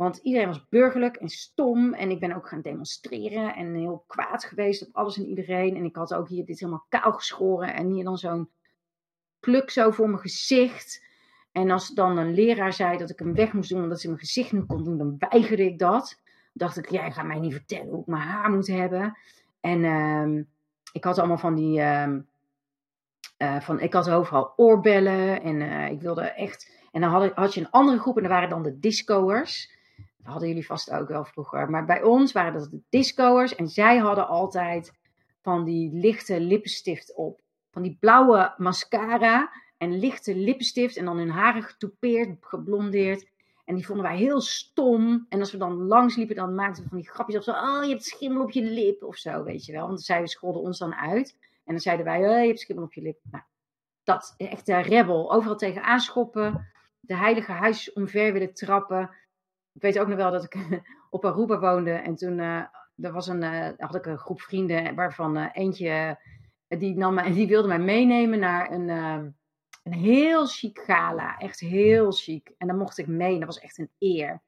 [0.00, 1.94] Want iedereen was burgerlijk en stom.
[1.94, 5.76] En ik ben ook gaan demonstreren en heel kwaad geweest op alles en iedereen.
[5.76, 8.50] En ik had ook hier dit helemaal kaal geschoren en hier dan zo'n
[9.40, 11.04] pluk zo voor mijn gezicht.
[11.52, 14.18] En als dan een leraar zei dat ik hem weg moest doen omdat ze mijn
[14.18, 16.20] gezicht niet kon doen, dan weigerde ik dat.
[16.52, 19.16] Dacht ik, jij gaat mij niet vertellen hoe ik mijn haar moet hebben.
[19.60, 20.42] En uh,
[20.92, 21.80] ik had allemaal van die.
[21.80, 26.78] Uh, van, ik had overal oorbellen en uh, ik wilde echt.
[26.92, 29.78] En dan had, had je een andere groep en dat waren dan de discoers.
[29.96, 31.70] Dat hadden jullie vast ook wel vroeger.
[31.70, 34.92] Maar bij ons waren dat de discoers en zij hadden altijd
[35.42, 37.40] van die lichte lippenstift op.
[37.70, 43.28] Van die blauwe mascara en lichte lippenstift en dan hun haren getoupeerd, geblondeerd.
[43.64, 45.26] En die vonden wij heel stom.
[45.28, 47.50] En als we dan langs liepen, dan maakten we van die grapjes of zo.
[47.50, 49.86] Oh, je hebt schimmel op je lip of zo, weet je wel.
[49.86, 51.36] Want zij scholden ons dan uit.
[51.40, 53.18] En dan zeiden wij, oh, je hebt schimmel op je lip.
[53.30, 53.44] Nou,
[54.02, 55.32] dat, echt de rebel.
[55.32, 56.66] Overal tegen aanschoppen.
[57.00, 59.10] De heilige huisjes omver willen trappen.
[59.72, 60.56] Ik weet ook nog wel dat ik
[61.10, 61.92] op Aruba woonde.
[61.92, 62.64] En toen uh,
[62.96, 66.18] er was een, uh, had ik een groep vrienden waarvan uh, eentje...
[66.68, 69.38] die, nam die wilde mij meenemen naar een
[69.82, 71.38] een heel chic gala.
[71.38, 72.52] Echt heel chic.
[72.58, 73.38] En dan mocht ik mee.
[73.38, 74.42] Dat was echt een eer.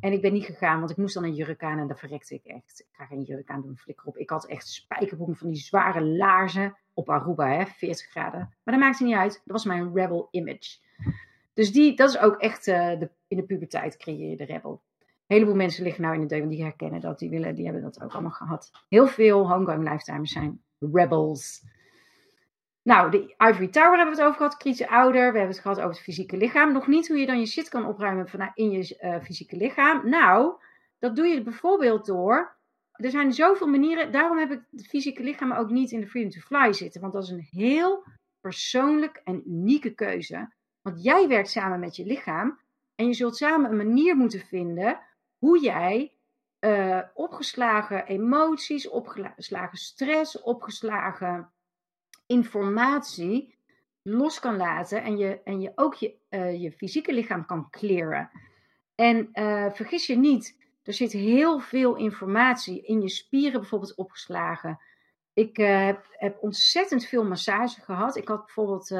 [0.00, 2.34] En ik ben niet gegaan, want ik moest dan een jurk aan en daar verrekte
[2.34, 2.80] ik echt.
[2.80, 4.16] Ik ga geen jurk aan doen, flikker op.
[4.16, 8.38] Ik had echt spijkerbroeken van die zware laarzen op Aruba, hè, 40 graden.
[8.38, 9.32] Maar dat maakte niet uit.
[9.32, 10.78] Dat was mijn rebel image.
[11.52, 14.82] Dus die, dat is ook echt uh, de, in de puberteit creëer je de rebel.
[14.98, 17.82] Een heleboel mensen liggen nou in de deuk, die herkennen dat, die, willen, die hebben
[17.82, 18.70] dat ook allemaal gehad.
[18.88, 21.64] Heel veel homegoing lifetimers zijn rebels.
[22.86, 25.32] Nou, de Ivory Tower hebben we het over gehad, kritische ouder.
[25.32, 26.72] We hebben het gehad over het fysieke lichaam.
[26.72, 30.08] Nog niet hoe je dan je shit kan opruimen in je uh, fysieke lichaam.
[30.08, 30.54] Nou,
[30.98, 32.56] dat doe je bijvoorbeeld door.
[32.92, 34.12] Er zijn zoveel manieren.
[34.12, 37.00] Daarom heb ik het fysieke lichaam ook niet in de Freedom to Fly zitten.
[37.00, 38.04] Want dat is een heel
[38.40, 40.52] persoonlijk en unieke keuze.
[40.82, 42.60] Want jij werkt samen met je lichaam.
[42.94, 45.00] En je zult samen een manier moeten vinden
[45.38, 46.12] hoe jij
[46.60, 51.50] uh, opgeslagen emoties, opgeslagen stress, opgeslagen
[52.26, 53.54] informatie
[54.02, 58.30] los kan laten en je, en je ook je, uh, je fysieke lichaam kan clearen.
[58.94, 64.80] En uh, vergis je niet, er zit heel veel informatie in je spieren bijvoorbeeld opgeslagen.
[65.32, 68.16] Ik uh, heb, heb, ontzettend veel massage gehad.
[68.16, 68.94] Ik had bijvoorbeeld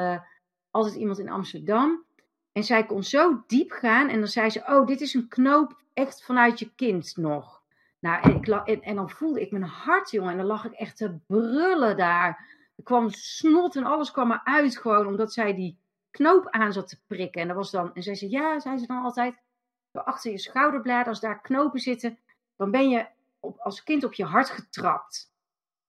[0.70, 2.04] altijd iemand in Amsterdam.
[2.52, 4.08] En zij kon zo diep gaan.
[4.08, 7.62] En dan zei ze: Oh, dit is een knoop echt vanuit je kind nog.
[8.00, 10.30] Nou, en, ik, en, en dan voelde ik mijn hart, jongen.
[10.30, 12.55] En dan lag ik echt te brullen daar.
[12.76, 15.78] Er kwam snot en alles kwam eruit gewoon omdat zij die
[16.10, 17.40] knoop aan zat te prikken.
[17.40, 19.34] En dat was dan, en zei ze, ja, zei ze dan altijd,
[19.92, 22.18] achter je schouderbladen, als daar knopen zitten,
[22.56, 23.06] dan ben je
[23.40, 25.34] op, als kind op je hart getrapt.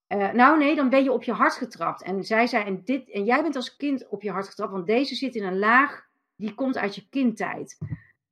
[0.07, 2.03] Uh, nou nee, dan ben je op je hart getrapt.
[2.03, 4.87] En zij zei, en, dit, en jij bent als kind op je hart getrapt, want
[4.87, 7.77] deze zit in een laag, die komt uit je kindtijd.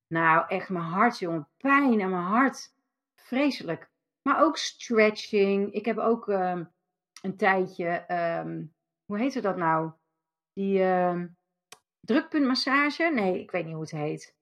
[0.07, 2.73] Nou, echt mijn hart, jongen, pijn aan mijn hart.
[3.15, 3.89] Vreselijk.
[4.21, 5.73] Maar ook stretching.
[5.73, 6.27] Ik heb ook...
[6.27, 6.59] Uh,
[7.25, 8.05] een tijdje,
[8.41, 8.73] um,
[9.05, 9.91] hoe heette dat nou?
[10.53, 11.21] Die uh,
[11.99, 13.11] drukpuntmassage?
[13.13, 14.35] Nee, ik weet niet hoe het heet.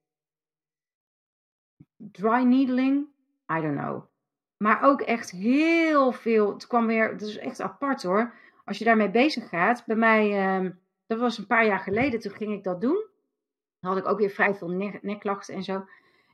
[1.96, 3.06] Dry needling?
[3.52, 4.04] I don't know.
[4.56, 6.52] Maar ook echt heel veel.
[6.52, 8.34] Het kwam weer, het is echt apart hoor.
[8.64, 9.86] Als je daarmee bezig gaat.
[9.86, 13.06] Bij mij, um, dat was een paar jaar geleden, toen ging ik dat doen.
[13.80, 15.84] Dan had ik ook weer vrij veel nek, nekklachten en zo.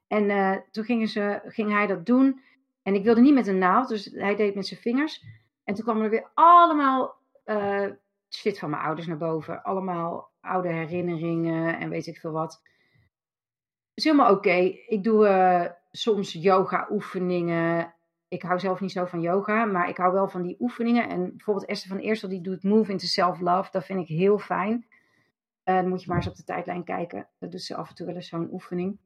[0.07, 2.40] En uh, toen gingen ze, ging hij dat doen.
[2.82, 5.24] En ik wilde niet met een naald, dus hij deed met zijn vingers.
[5.70, 7.14] En toen kwam er weer allemaal
[7.44, 7.86] uh,
[8.28, 9.62] shit van mijn ouders naar boven.
[9.62, 12.62] Allemaal oude herinneringen en weet ik veel wat.
[13.94, 14.56] Is helemaal oké.
[14.86, 17.94] Ik doe uh, soms yoga oefeningen.
[18.28, 21.08] Ik hou zelf niet zo van yoga, maar ik hou wel van die oefeningen.
[21.08, 23.70] En bijvoorbeeld Esther van Eersel, die doet Move into Self-Love.
[23.72, 24.86] Dat vind ik heel fijn.
[25.64, 27.28] Uh, dan moet je maar eens op de tijdlijn kijken.
[27.38, 28.98] Dat doet ze af en toe wel eens zo'n oefening.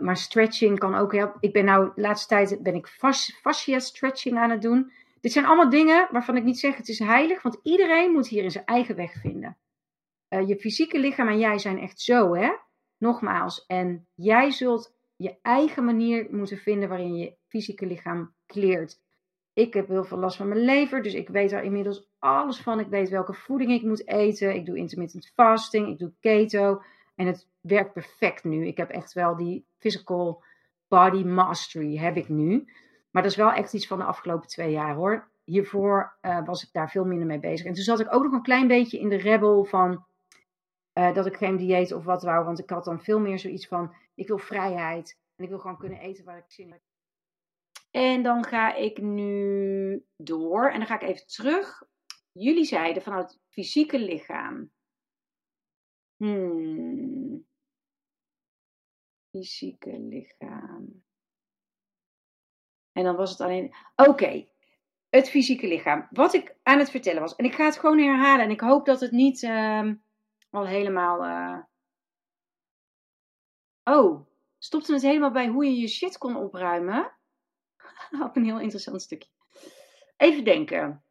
[0.00, 1.40] Maar stretching kan ook helpen.
[1.40, 2.86] Ik ben nou, de laatste tijd ben ik
[3.40, 4.92] fascia stretching aan het doen.
[5.22, 8.42] Dit zijn allemaal dingen waarvan ik niet zeg het is heilig, want iedereen moet hier
[8.42, 9.58] in zijn eigen weg vinden.
[10.28, 12.52] Uh, je fysieke lichaam en jij zijn echt zo, hè?
[12.98, 13.66] Nogmaals.
[13.66, 19.00] En jij zult je eigen manier moeten vinden waarin je fysieke lichaam kleert.
[19.52, 22.80] Ik heb heel veel last van mijn lever, dus ik weet daar inmiddels alles van.
[22.80, 24.54] Ik weet welke voeding ik moet eten.
[24.54, 26.82] Ik doe intermittent fasting, ik doe keto.
[27.14, 28.66] En het werkt perfect nu.
[28.66, 30.44] Ik heb echt wel die physical
[30.88, 32.64] body mastery, heb ik nu.
[33.12, 35.30] Maar dat is wel echt iets van de afgelopen twee jaar hoor.
[35.44, 37.66] Hiervoor uh, was ik daar veel minder mee bezig.
[37.66, 40.04] En toen zat ik ook nog een klein beetje in de rebel van
[40.98, 42.44] uh, dat ik geen dieet of wat wou.
[42.44, 45.18] Want ik had dan veel meer zoiets van: ik wil vrijheid.
[45.36, 46.80] En ik wil gewoon kunnen eten waar ik zin in heb.
[47.90, 50.70] En dan ga ik nu door.
[50.70, 51.82] En dan ga ik even terug.
[52.32, 54.70] Jullie zeiden vanuit het fysieke lichaam.
[56.16, 57.46] Hmm.
[59.30, 61.04] Fysieke lichaam.
[62.92, 64.46] En dan was het alleen, oké,
[65.08, 66.06] het fysieke lichaam.
[66.10, 67.36] Wat ik aan het vertellen was.
[67.36, 68.44] En ik ga het gewoon herhalen.
[68.44, 69.90] En ik hoop dat het niet uh,
[70.50, 71.24] al helemaal.
[71.24, 71.58] Uh...
[73.84, 74.26] Oh,
[74.58, 77.12] stopte het helemaal bij hoe je je shit kon opruimen?
[78.22, 79.30] Ook een heel interessant stukje.
[80.16, 81.04] Even denken.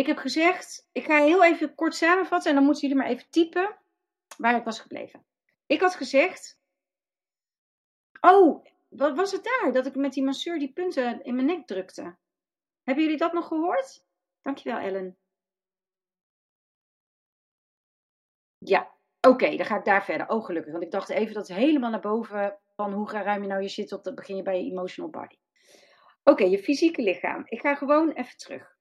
[0.00, 3.30] Ik heb gezegd, ik ga heel even kort samenvatten en dan moeten jullie maar even
[3.30, 3.78] typen
[4.36, 5.24] waar ik was gebleven.
[5.66, 6.58] Ik had gezegd,
[8.20, 9.72] oh, wat was het daar?
[9.72, 12.16] Dat ik met die masseur die punten in mijn nek drukte.
[12.82, 14.04] Hebben jullie dat nog gehoord?
[14.42, 15.18] Dankjewel, Ellen.
[18.58, 20.28] Ja, oké, dan ga ik daar verder.
[20.28, 20.72] Oh, gelukkig.
[20.72, 23.92] Want ik dacht even dat helemaal naar boven van hoe ruim je nou je shit
[23.92, 25.36] op, dan begin je bij je emotional body.
[26.24, 27.42] Oké, je fysieke lichaam.
[27.44, 28.78] Ik ga gewoon even terug.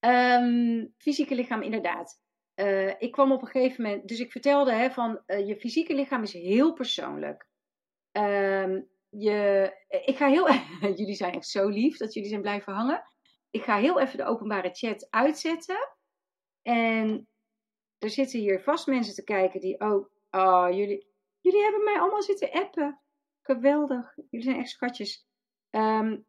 [0.00, 2.20] Um, fysieke lichaam, inderdaad.
[2.54, 5.94] Uh, ik kwam op een gegeven moment, dus ik vertelde hè, van uh, je fysieke
[5.94, 7.48] lichaam is heel persoonlijk.
[8.12, 10.48] Um, je, ik ga heel,
[11.00, 13.02] jullie zijn echt zo lief dat jullie zijn blijven hangen.
[13.50, 15.96] Ik ga heel even de openbare chat uitzetten.
[16.62, 17.28] En
[17.98, 21.06] er zitten hier vast mensen te kijken die, oh, oh jullie,
[21.40, 23.00] jullie hebben mij allemaal zitten appen.
[23.42, 25.26] Geweldig, jullie zijn echt schatjes.
[25.70, 26.26] Um,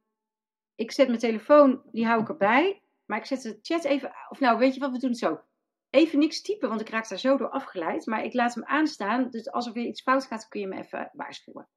[0.75, 2.83] ik zet mijn telefoon, die hou ik erbij.
[3.09, 4.11] Maar ik zet de chat even.
[4.29, 5.41] Of nou, weet je wat, we doen het zo.
[5.89, 8.05] Even niks typen, want ik raak daar zo door afgeleid.
[8.05, 9.29] Maar ik laat hem aanstaan.
[9.29, 11.69] Dus als er weer iets fout gaat, kun je me even waarschuwen.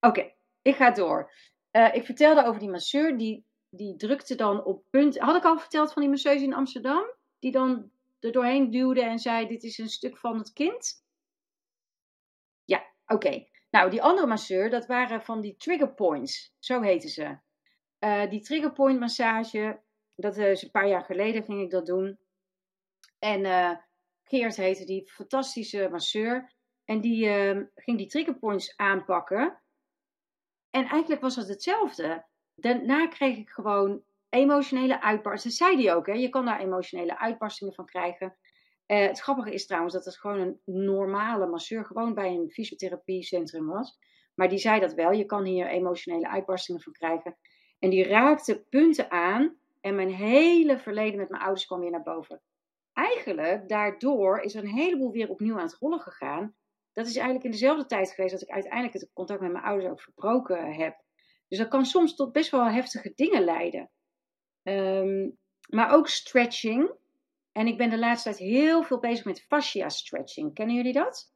[0.00, 0.32] Oké,
[0.62, 1.32] ik ga door.
[1.72, 5.18] Uh, ik vertelde over die masseur, die, die drukte dan op punt.
[5.18, 7.14] Had ik al verteld van die masseuse in Amsterdam?
[7.38, 7.90] Die dan
[8.20, 11.04] er doorheen duwde en zei: Dit is een stuk van het kind?
[12.64, 13.46] Ja, oké.
[13.70, 16.54] Nou, die andere masseur, dat waren van die trigger points.
[16.58, 17.38] Zo heten ze.
[18.00, 19.80] Uh, die trigger point massage,
[20.20, 22.18] dat is een paar jaar geleden ging ik dat doen.
[23.18, 23.72] En uh,
[24.30, 26.52] Geert heette die fantastische masseur.
[26.84, 29.60] En die uh, ging die triggerpoints aanpakken.
[30.70, 32.24] En eigenlijk was het hetzelfde.
[32.54, 35.58] Daarna kreeg ik gewoon emotionele uitbarstingen.
[35.58, 36.12] Dat zei hij ook, hè?
[36.12, 38.36] je kan daar emotionele uitbarstingen van krijgen.
[38.86, 43.66] Uh, het grappige is trouwens dat het gewoon een normale masseur, gewoon bij een fysiotherapiecentrum
[43.66, 43.98] was.
[44.34, 47.36] Maar die zei dat wel, je kan hier emotionele uitbarstingen van krijgen.
[47.78, 52.02] En die raakte punten aan en mijn hele verleden met mijn ouders kwam weer naar
[52.02, 52.42] boven.
[52.92, 56.54] Eigenlijk, daardoor is er een heleboel weer opnieuw aan het rollen gegaan.
[56.92, 59.90] Dat is eigenlijk in dezelfde tijd geweest dat ik uiteindelijk het contact met mijn ouders
[59.90, 61.02] ook verbroken heb.
[61.48, 63.90] Dus dat kan soms tot best wel heftige dingen leiden.
[64.62, 65.38] Um,
[65.68, 66.92] maar ook stretching.
[67.52, 70.54] En ik ben de laatste tijd heel veel bezig met fascia stretching.
[70.54, 71.32] Kennen jullie dat?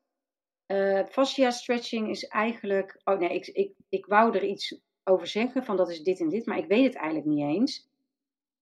[0.66, 3.00] Uh, fascia stretching is eigenlijk.
[3.04, 6.28] Oh nee, ik, ik, ik wou er iets over zeggen: van dat is dit en
[6.28, 7.88] dit, maar ik weet het eigenlijk niet eens.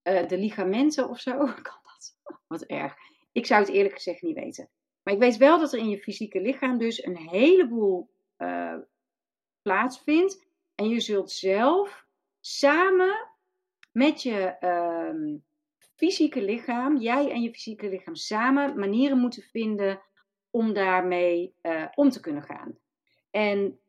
[0.05, 1.37] Uh, de ligamenten of zo,
[1.69, 2.17] kan dat?
[2.47, 2.95] Wat erg.
[3.33, 4.71] Ik zou het eerlijk gezegd niet weten.
[5.03, 8.77] Maar ik weet wel dat er in je fysieke lichaam dus een heleboel uh,
[9.63, 10.47] plaatsvindt.
[10.75, 12.07] En je zult zelf
[12.41, 13.29] samen
[13.93, 15.39] met je uh,
[15.97, 20.03] fysieke lichaam, jij en je fysieke lichaam samen, manieren moeten vinden
[20.51, 22.79] om daarmee uh, om te kunnen gaan.
[23.31, 23.81] En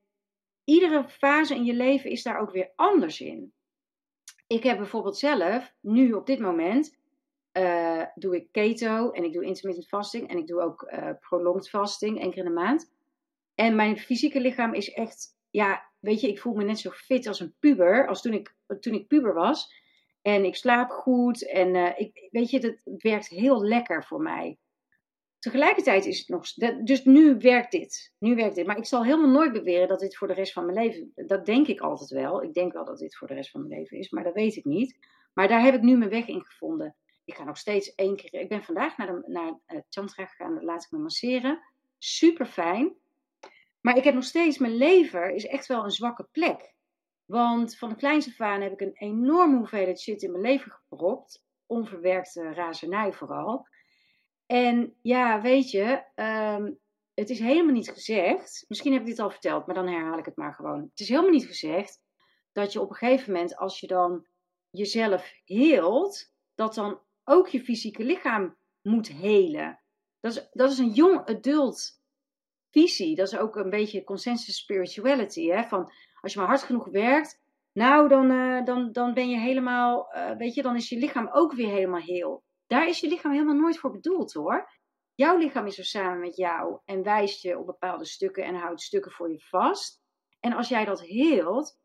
[0.63, 3.53] iedere fase in je leven is daar ook weer anders in.
[4.53, 6.97] Ik heb bijvoorbeeld zelf, nu op dit moment,
[7.57, 11.69] uh, doe ik keto en ik doe intermittent fasting en ik doe ook uh, prolonged
[11.69, 12.91] fasting, één keer in de maand.
[13.55, 17.27] En mijn fysieke lichaam is echt, ja, weet je, ik voel me net zo fit
[17.27, 19.73] als een puber, als toen ik, toen ik puber was.
[20.21, 24.57] En ik slaap goed en uh, ik, weet je, dat werkt heel lekker voor mij.
[25.43, 26.53] Tegelijkertijd is het nog,
[26.83, 28.65] dus nu werkt dit, nu werkt dit.
[28.65, 31.45] Maar ik zal helemaal nooit beweren dat dit voor de rest van mijn leven, dat
[31.45, 32.43] denk ik altijd wel.
[32.43, 34.55] Ik denk wel dat dit voor de rest van mijn leven is, maar dat weet
[34.55, 34.97] ik niet.
[35.33, 36.95] Maar daar heb ik nu mijn weg in gevonden.
[37.25, 38.33] Ik ga nog steeds één keer.
[38.33, 40.63] Ik ben vandaag naar, de, naar Tantra gegaan.
[40.63, 41.59] Laat ik me masseren.
[41.97, 42.93] Super fijn.
[43.81, 44.57] Maar ik heb nog steeds.
[44.57, 46.73] Mijn lever is echt wel een zwakke plek.
[47.25, 51.45] Want van de kleinste vaan heb ik een enorme hoeveelheid shit in mijn leven gepropt.
[51.65, 53.67] Onverwerkte razernij vooral.
[54.53, 56.79] En ja, weet je, um,
[57.13, 58.65] het is helemaal niet gezegd.
[58.67, 60.81] Misschien heb ik dit al verteld, maar dan herhaal ik het maar gewoon.
[60.81, 62.01] Het is helemaal niet gezegd
[62.51, 64.27] dat je op een gegeven moment, als je dan
[64.69, 69.79] jezelf heelt, dat dan ook je fysieke lichaam moet helen.
[70.19, 72.01] Dat is, dat is een jong adult
[72.71, 73.15] visie.
[73.15, 75.47] Dat is ook een beetje consensus spirituality.
[75.47, 75.63] Hè?
[75.63, 80.15] Van als je maar hard genoeg werkt, nou dan, uh, dan, dan ben je helemaal,
[80.15, 82.43] uh, weet je, dan is je lichaam ook weer helemaal heel.
[82.67, 84.69] Daar is je lichaam helemaal nooit voor bedoeld hoor.
[85.15, 88.81] Jouw lichaam is er samen met jou en wijst je op bepaalde stukken en houdt
[88.81, 90.01] stukken voor je vast.
[90.39, 91.79] En als jij dat heelt,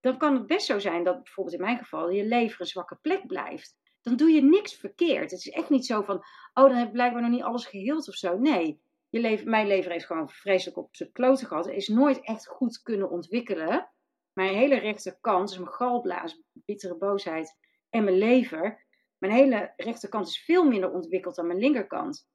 [0.00, 2.98] dan kan het best zo zijn dat bijvoorbeeld in mijn geval je lever een zwakke
[3.02, 5.30] plek blijft dan doe je niks verkeerd.
[5.30, 6.16] Het is echt niet zo van,
[6.54, 8.38] oh, dan heb ik blijkbaar nog niet alles geheeld of zo.
[8.38, 11.68] Nee, je leven, mijn lever heeft gewoon vreselijk op zijn kloten gehad.
[11.68, 13.90] Is nooit echt goed kunnen ontwikkelen.
[14.32, 17.58] Mijn hele rechterkant, dus mijn galblaas, bittere boosheid
[17.90, 18.81] en mijn lever.
[19.22, 22.28] Mijn hele rechterkant is veel minder ontwikkeld dan mijn linkerkant.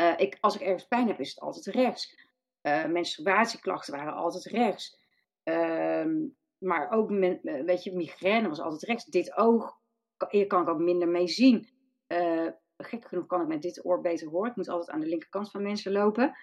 [0.00, 2.28] Uh, ik, als ik ergens pijn heb, is het altijd rechts.
[2.62, 4.98] Uh, menstruatieklachten waren altijd rechts.
[5.44, 6.06] Uh,
[6.58, 9.04] maar ook, men, weet je, migraine was altijd rechts.
[9.04, 9.78] Dit oog
[10.28, 11.68] hier kan ik ook minder mee zien.
[12.76, 14.50] Gek genoeg kan ik met dit oor beter horen.
[14.50, 16.36] Ik moet altijd aan de linkerkant van mensen lopen.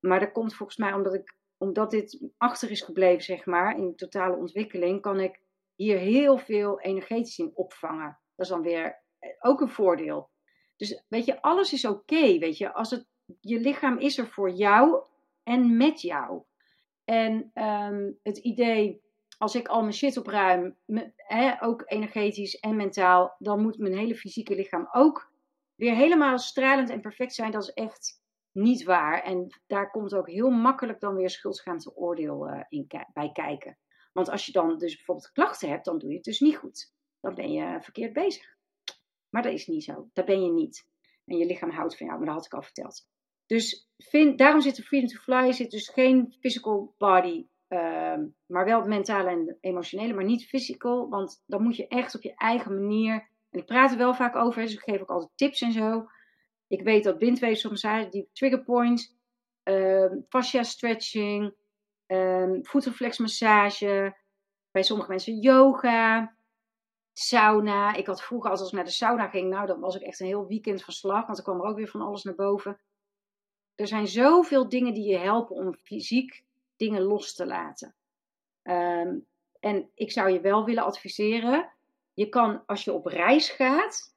[0.00, 3.96] Maar dat komt volgens mij omdat, ik, omdat dit achter is gebleven, zeg maar, in
[3.96, 5.40] totale ontwikkeling, kan ik
[5.74, 8.18] hier heel veel energetisch in opvangen.
[8.36, 10.30] Dat is dan weer eh, ook een voordeel.
[10.76, 12.72] Dus weet je, alles is oké, weet je.
[12.72, 13.06] Als het,
[13.40, 15.06] je lichaam is er voor jou
[15.42, 16.42] en met jou.
[17.04, 19.02] En um, het idee
[19.38, 20.76] als ik al mijn shit opruim,
[21.60, 25.32] ook energetisch en mentaal, dan moet mijn hele fysieke lichaam ook
[25.74, 27.50] weer helemaal stralend en perfect zijn.
[27.50, 29.22] Dat is echt niet waar.
[29.22, 33.78] En daar komt ook heel makkelijk dan weer schuldschaamte oordeel in, bij kijken.
[34.12, 36.92] Want als je dan dus bijvoorbeeld klachten hebt, dan doe je het dus niet goed.
[37.24, 38.56] Dan ben je verkeerd bezig.
[39.30, 40.08] Maar dat is niet zo.
[40.12, 40.88] Dat ben je niet.
[41.24, 43.08] En je lichaam houdt van jou, maar dat had ik al verteld.
[43.46, 48.64] Dus vind, daarom zit de Freedom to Fly zit dus geen physical body Ehm, maar
[48.64, 51.08] wel mentale en emotionele, maar niet physical.
[51.08, 53.12] Want dan moet je echt op je eigen manier.
[53.50, 56.06] En ik praat er wel vaak over, dus ik geef ook altijd tips en zo.
[56.66, 59.16] Ik weet dat bindweefsel, die trigger points,
[59.64, 61.54] uh, fascia stretching,
[62.06, 64.16] um, voetreflexmassage,
[64.70, 66.36] bij sommige mensen yoga,
[67.14, 67.94] sauna.
[67.94, 70.26] Ik had vroeger, als ik naar de sauna ging, nou, dan was ik echt een
[70.26, 72.80] heel weekend van slag, want er kwam er ook weer van alles naar boven.
[73.74, 76.44] Er zijn zoveel dingen die je helpen om fysiek
[76.76, 77.94] dingen los te laten.
[78.62, 79.18] Ehm,
[79.60, 81.72] en ik zou je wel willen adviseren,
[82.14, 84.14] je kan als je op reis gaat,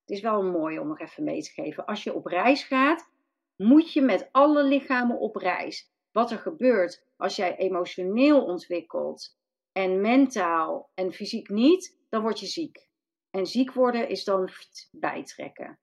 [0.00, 3.10] het is wel mooi om nog even mee te geven, als je op reis gaat,
[3.56, 5.90] moet je met alle lichamen op reis.
[6.12, 9.36] Wat er gebeurt als jij emotioneel ontwikkelt
[9.72, 12.88] en mentaal en fysiek niet, dan word je ziek.
[13.30, 14.50] En ziek worden is dan
[14.90, 15.78] bijtrekken.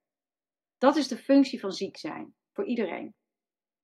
[0.78, 3.14] Dat is de functie van ziek zijn voor iedereen.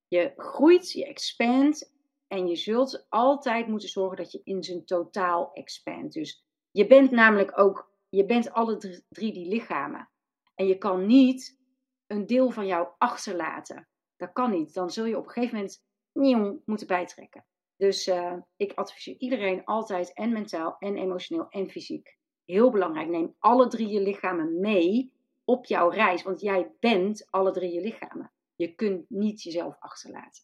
[0.07, 1.93] Je groeit, je expandt
[2.27, 6.13] en je zult altijd moeten zorgen dat je in zijn totaal expandt.
[6.13, 10.09] Dus je bent namelijk ook, je bent alle drie die lichamen.
[10.55, 11.59] En je kan niet
[12.07, 13.87] een deel van jou achterlaten.
[14.15, 14.73] Dat kan niet.
[14.73, 17.45] Dan zul je op een gegeven moment nieuw moeten bijtrekken.
[17.75, 22.19] Dus uh, ik adviseer iedereen altijd en mentaal en emotioneel en fysiek.
[22.45, 25.13] Heel belangrijk, neem alle drie je lichamen mee
[25.43, 26.23] op jouw reis.
[26.23, 28.31] Want jij bent alle drie je lichamen.
[28.55, 30.43] Je kunt niet jezelf achterlaten.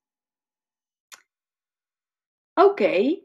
[2.54, 3.22] Oké.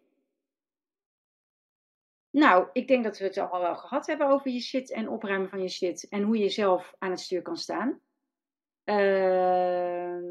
[2.31, 5.49] Nou, ik denk dat we het allemaal wel gehad hebben over je shit en opruimen
[5.49, 6.09] van je shit.
[6.09, 8.01] En hoe je zelf aan het stuur kan staan.
[8.85, 10.23] Ehm,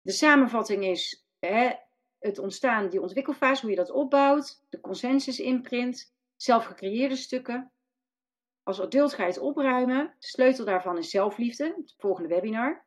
[0.00, 1.72] de samenvatting is hè,
[2.22, 7.72] het ontstaan, die ontwikkelfase, hoe je dat opbouwt, de consensus imprint, zelfgecreëerde stukken.
[8.62, 10.14] Als adult ga je het opruimen.
[10.18, 12.86] De sleutel daarvan is zelfliefde, het volgende webinar.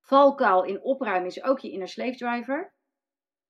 [0.00, 2.74] Valkuil in opruimen is ook je inner slave driver.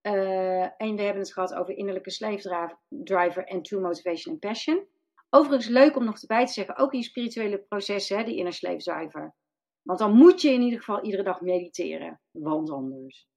[0.02, 4.86] Uh, en we hebben het gehad over innerlijke slave driver en true motivation and passion.
[5.30, 8.76] Overigens leuk om nog erbij te zeggen, ook in spirituele processen, hè, die inner slave
[8.76, 9.34] driver.
[9.82, 13.28] Want dan moet je in ieder geval iedere dag mediteren, want anders.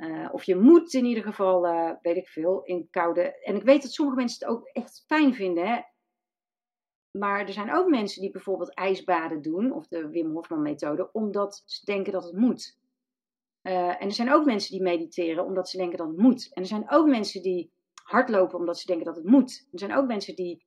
[0.00, 3.40] Uh, of je moet in ieder geval, uh, weet ik veel, in koude.
[3.42, 5.66] En ik weet dat sommige mensen het ook echt fijn vinden.
[5.66, 5.80] Hè?
[7.18, 11.62] Maar er zijn ook mensen die bijvoorbeeld ijsbaden doen, of de Wim Hofman methode, omdat
[11.66, 12.78] ze denken dat het moet.
[13.62, 16.52] Uh, en er zijn ook mensen die mediteren omdat ze denken dat het moet.
[16.52, 17.72] En er zijn ook mensen die
[18.02, 19.68] hardlopen omdat ze denken dat het moet.
[19.72, 20.66] Er zijn ook mensen die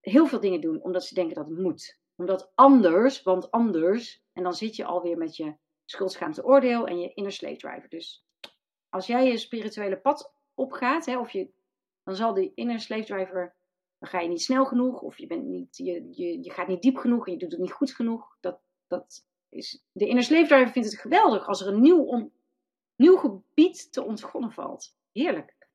[0.00, 1.98] heel veel dingen doen omdat ze denken dat het moet.
[2.16, 7.14] Omdat anders, want anders, en dan zit je alweer met je schuldschaamte oordeel en je
[7.14, 7.88] inner slave driver.
[7.88, 8.24] Dus
[8.90, 11.50] als jij je spirituele pad opgaat, hè, of je,
[12.04, 13.56] dan zal die inner slave driver,
[13.98, 16.82] dan ga je niet snel genoeg, of je, bent niet, je, je, je gaat niet
[16.82, 18.36] diep genoeg en je doet het niet goed genoeg.
[18.40, 22.30] Dat, dat is, de inner slave driver vindt het geweldig als er een nieuw,
[22.96, 24.96] nieuw gebied te ontgonnen valt.
[25.12, 25.68] Heerlijk.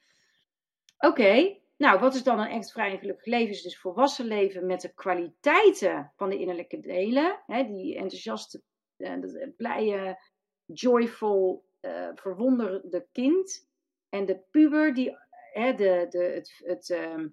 [0.97, 3.49] Oké, nou, wat is dan een echt vrij en gelukkig leven?
[3.49, 7.43] Is dus volwassen leven met de kwaliteiten van de innerlijke delen.
[7.45, 8.61] Hè, die enthousiaste,
[8.97, 10.17] uh, blije,
[10.65, 13.67] joyful, uh, verwonderde kind.
[14.09, 15.17] En de puber die
[15.53, 17.25] hè, de, de, het, het, uh,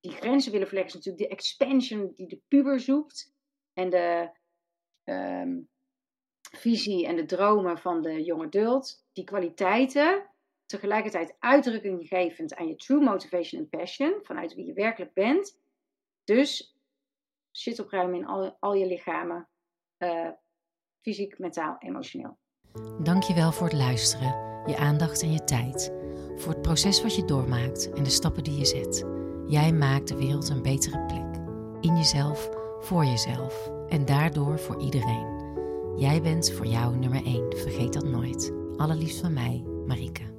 [0.00, 0.96] die grenzen willen verleggen.
[0.96, 3.32] Natuurlijk de expansion die de puber zoekt.
[3.72, 4.30] En de
[5.04, 5.68] um,
[6.56, 9.06] visie en de dromen van de jonge adult.
[9.12, 10.30] Die kwaliteiten
[10.66, 15.60] tegelijkertijd uitdrukking gevend aan je true motivation en passion, vanuit wie je werkelijk bent.
[16.24, 16.78] Dus
[17.56, 19.48] shit opruimen in al, al je lichamen,
[19.98, 20.30] uh,
[21.00, 22.38] fysiek, mentaal, emotioneel.
[23.02, 24.34] Dankjewel voor het luisteren,
[24.66, 25.92] je aandacht en je tijd,
[26.36, 29.04] voor het proces wat je doormaakt en de stappen die je zet.
[29.46, 31.42] Jij maakt de wereld een betere plek,
[31.80, 35.26] in jezelf, voor jezelf en daardoor voor iedereen.
[35.96, 38.52] Jij bent voor jou nummer 1, vergeet dat nooit.
[38.76, 40.33] Allerliefst van mij, Marike.